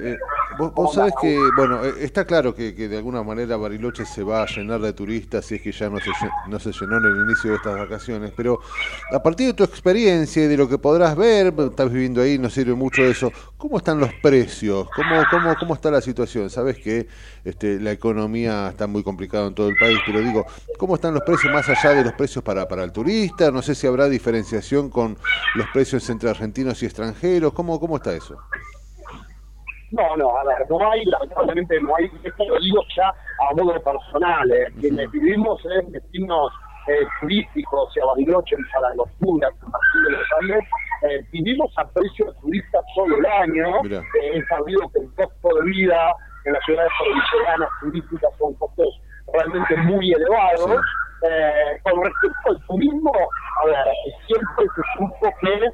[0.02, 0.18] Eh,
[0.58, 4.44] vos, vos sabés que, bueno, eh, está claro que, de alguna manera Bariloche se va
[4.44, 6.10] a llenar de turistas si es que ya no se,
[6.48, 8.60] no se llenó en el inicio de estas vacaciones, pero
[9.12, 12.54] a partir de tu experiencia y de lo que podrás ver, estás viviendo ahí, nos
[12.54, 14.88] sirve mucho eso, ¿cómo están los precios?
[14.96, 16.50] ¿Cómo, cómo, cómo está la situación?
[16.50, 17.08] Sabes que
[17.44, 20.46] este, la economía está muy complicada en todo el país, pero digo,
[20.78, 23.52] ¿cómo están los precios más allá de los precios para, para el turista?
[23.52, 25.18] No sé si habrá diferenciación con
[25.56, 28.38] los precios entre argentinos y extranjeros, ¿cómo, cómo está eso?
[29.92, 33.82] No, no, a ver, no hay, lamentablemente no hay, esto lo digo ya a modo
[33.82, 36.52] personal, eh, quienes vivimos en destinos
[36.88, 40.64] eh, turísticos, y a Bariloche, en Zaragoza, San Martín de los Andes,
[41.02, 43.68] eh, vivimos a precio de turista todo el año.
[43.86, 46.14] Eh, es sabido que el costo de vida
[46.46, 49.02] en las ciudades provincianas turísticas son costos
[49.34, 50.82] realmente muy elevados.
[51.22, 53.12] Eh, con respecto al turismo,
[53.62, 53.86] a ver,
[54.26, 55.70] siempre se supo que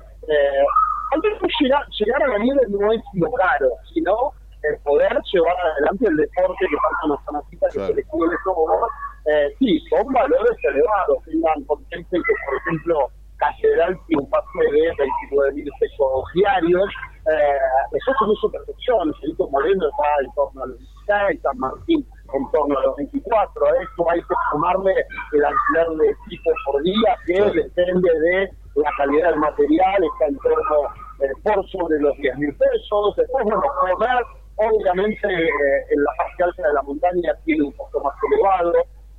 [1.59, 4.33] llegar, llegar a la nieve no es lo caro, sino
[4.63, 8.87] el poder llevar adelante el deporte que tanto nos necesita, que se le cubre todo.
[9.25, 14.93] Eh, sí, son valores elevados, tengan contemplen que, por ejemplo, Catedral tiene un pase de
[14.97, 16.89] 29 mil pesos diarios,
[17.31, 17.57] eh,
[17.91, 22.51] eso son su perfección, Felipe Moreno está en torno a los 16, San Martín en
[22.51, 24.93] torno a los 24, a esto hay que sumarle
[25.33, 30.37] el alquiler de equipos por día, que depende de la calidad del material, está en
[30.37, 34.23] torno eh, por sobre los 10 mil pesos, después bueno, comer,
[34.57, 38.73] obviamente eh, en la parte alta de la montaña tiene un poco más elevado,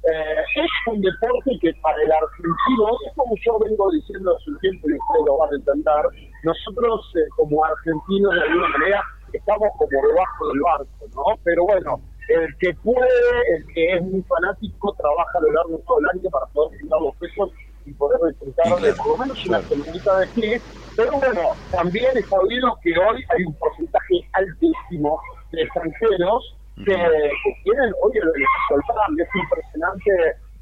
[0.06, 4.59] eh, es un deporte que para el argentino, es como yo vengo diciendo hace un
[4.60, 9.02] tiempo y ustedes lo van a entender, nosotros eh, como argentinos de alguna manera
[9.32, 11.24] estamos como debajo del barco, ¿no?
[11.43, 13.09] Pero bueno, el que puede,
[13.56, 16.81] el que es muy fanático, trabaja a lo largo de todo el año para poder
[16.81, 17.51] juntar los pesos
[17.85, 20.52] y poder disfrutar de por lo menos una semanita de esquí.
[20.97, 25.20] Pero bueno, también es sabido que hoy hay un porcentaje altísimo
[25.52, 29.20] de extranjeros que, que tienen hoy el beneficio del plan.
[29.20, 30.10] Es impresionante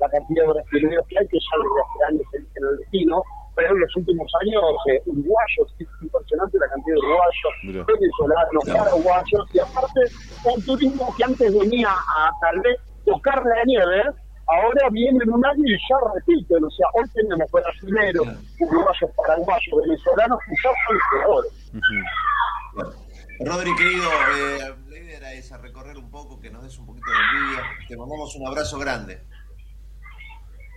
[0.00, 3.22] la cantidad de brasileños que hay, que ya desde años dicen el destino,
[3.54, 9.54] pero en los últimos años eh, uruguayos, es impresionante la cantidad de uruguayos, venezolanos, paraguayos,
[9.54, 10.00] y aparte
[10.44, 14.02] un turismo que antes venía a tal vez tocar la nieve,
[14.54, 19.82] ahora viene en un año y ya repiten, o sea, hoy tenemos brasileños, uruguayos, paraguayos,
[19.82, 21.52] venezolanos, y ya son peores.
[23.40, 27.06] Rodri, querido, eh, la idea era esa, recorrer un poco, que nos des un poquito
[27.10, 27.64] de envidia.
[27.88, 29.22] Te mandamos un abrazo grande.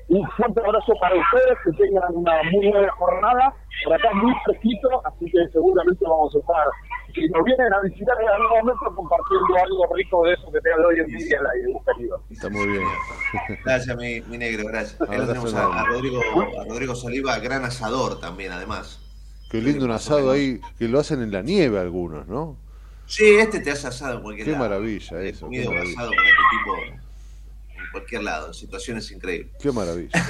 [0.09, 3.53] Un fuerte abrazo para ustedes, que tengan una muy buena jornada.
[3.83, 6.65] Por acá muy fresquito, así que seguramente vamos a estar,
[7.13, 10.73] si nos vienen a visitar en algún momento, compartiendo algo rico de eso que te
[10.73, 12.23] hoy en día, la querido.
[12.29, 12.83] Está muy bien.
[13.65, 14.99] Gracias, mi, mi negro, gracias.
[15.01, 16.19] Acá Abrazo tenemos a, Rodrigo,
[16.59, 18.99] a Rodrigo Saliva, gran asador también, además.
[19.51, 22.57] Qué lindo un asado ahí, que lo hacen en la nieve algunos, ¿no?
[23.05, 24.63] Sí, este te hace asado en cualquier Qué lado.
[24.63, 25.93] maravilla eso, comido qué maravilla.
[25.99, 27.06] asado con este tipo
[27.87, 29.55] en cualquier lado, en situaciones increíbles.
[29.59, 30.11] Qué maravilla.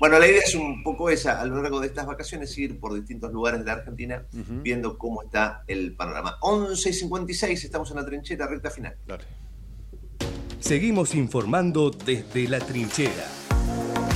[0.00, 2.92] Bueno, la idea es un poco esa, a lo largo de estas vacaciones, ir por
[2.92, 6.38] distintos lugares de la Argentina viendo cómo está el panorama.
[6.40, 8.96] 11 y 56, estamos en la trinchera, recta final.
[10.58, 13.28] Seguimos informando desde la trinchera.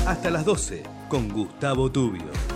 [0.08, 2.55] Hasta las 12 con Gustavo Tubio.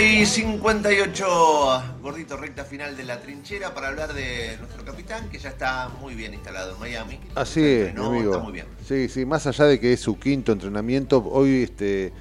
[0.00, 5.50] Y 58, gordito, recta final de la trinchera para hablar de nuestro capitán, que ya
[5.50, 7.20] está muy bien instalado en Miami.
[7.34, 8.32] Así es, mi Entrenó, amigo.
[8.32, 8.66] Está muy bien.
[8.86, 12.12] Sí, sí, más allá de que es su quinto entrenamiento, hoy este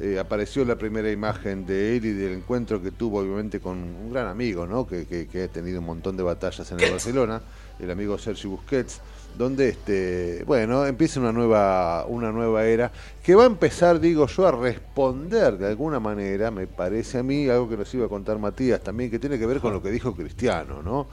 [0.00, 4.10] eh, apareció la primera imagen de él y del encuentro que tuvo obviamente con un
[4.12, 4.86] gran amigo, ¿no?
[4.86, 7.42] Que, que- que ha tenido un montón de batallas en el Barcelona,
[7.78, 9.00] el amigo Sergio Busquets,
[9.38, 12.90] donde este, bueno, empieza una nueva, una nueva era
[13.22, 17.48] que va a empezar, digo yo, a responder de alguna manera, me parece a mí,
[17.48, 19.90] algo que nos iba a contar Matías también, que tiene que ver con lo que
[19.90, 21.08] dijo Cristiano, ¿no?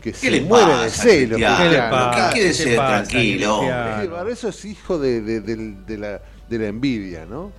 [0.00, 1.36] Que se le muere de pasa, celo.
[1.36, 1.56] Cristiano?
[1.56, 2.10] Cristiano.
[2.10, 2.20] ¿Qué?
[2.34, 3.58] ¿Qué quédese ¿Qué pasa, tranquilo?
[3.60, 4.28] Cristiano?
[4.28, 7.50] Eso es hijo de, de- de la, de la envidia, ¿no?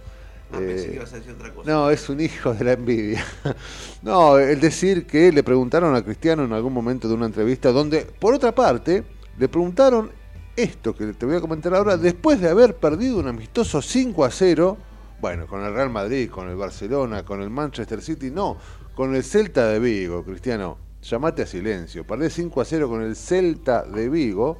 [0.54, 1.72] Ah, pensé Eh, que ibas a decir otra cosa.
[1.72, 3.24] no, es un hijo de la envidia.
[4.04, 8.02] No, el decir que le preguntaron a Cristiano en algún momento de una entrevista donde,
[8.02, 9.04] por otra parte,
[9.38, 10.12] le preguntaron
[10.56, 14.32] esto que te voy a comentar ahora, después de haber perdido un amistoso 5 a
[14.32, 14.78] 0,
[15.22, 18.58] bueno, con el Real Madrid, con el Barcelona, con el Manchester City, no,
[18.96, 23.16] con el Celta de Vigo, Cristiano, llamate a silencio, perdés 5 a 0 con el
[23.16, 24.60] Celta de Vigo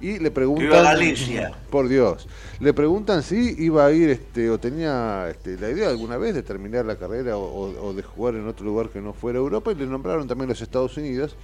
[0.00, 0.68] y le preguntan...
[0.82, 1.52] Galicia.
[1.70, 2.28] Por Dios.
[2.60, 6.42] Le preguntan si iba a ir este, o tenía este, la idea alguna vez de
[6.42, 9.74] terminar la carrera o- o de jugar en otro lugar que no fuera Europa y
[9.76, 11.36] le nombraron también los Estados Unidos.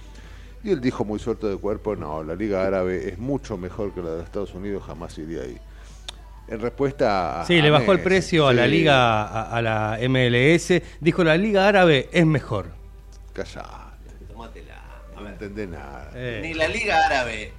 [0.63, 4.01] Y él dijo muy suelto de cuerpo, no, la Liga Árabe es mucho mejor que
[4.01, 5.57] la de Estados Unidos, jamás iría ahí.
[6.47, 7.45] En respuesta a...
[7.45, 10.81] Sí, le bajó el precio a la liga, a, a la MLS.
[10.99, 12.67] Dijo la liga árabe es mejor.
[13.33, 14.81] Callate, Tómatela.
[15.15, 16.11] No entendés nada.
[16.13, 16.39] Eh.
[16.43, 17.53] Ni la Liga Árabe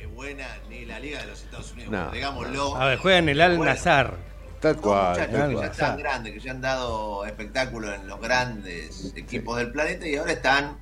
[0.00, 1.92] es buena, ni la Liga de los Estados Unidos.
[1.92, 2.10] No.
[2.10, 2.76] Digámoslo.
[2.76, 4.16] A ver, juega en el Al Nazar.
[4.60, 5.10] Tal cual.
[5.10, 9.56] muchachos tal que ya están grandes, que ya han dado espectáculo en los grandes equipos
[9.56, 10.76] del planeta y ahora están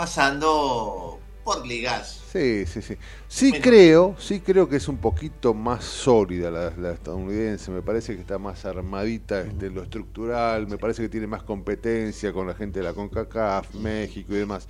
[0.00, 2.22] pasando por ligas.
[2.32, 2.96] Sí, sí, sí.
[3.28, 3.60] Sí Menos.
[3.60, 7.70] creo, sí creo que es un poquito más sólida la, la estadounidense.
[7.70, 10.66] Me parece que está más armadita este, en lo estructural.
[10.68, 14.68] Me parece que tiene más competencia con la gente de la CONCACAF, México y demás.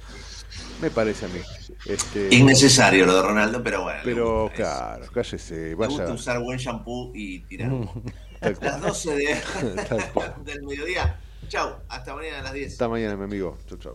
[0.82, 1.38] Me parece a mí.
[1.86, 4.00] Este, Innecesario lo de Ronaldo, pero bueno.
[4.02, 7.70] Pero claro, cállese, Me gusta usar buen shampoo y tirar.
[7.70, 8.58] Cual.
[8.60, 9.42] Las 12 de-
[9.88, 10.34] Tal cual.
[10.44, 11.20] del mediodía.
[11.46, 12.72] Chau, hasta mañana a las 10.
[12.72, 13.56] Hasta mañana, mi amigo.
[13.68, 13.94] Chau, chau.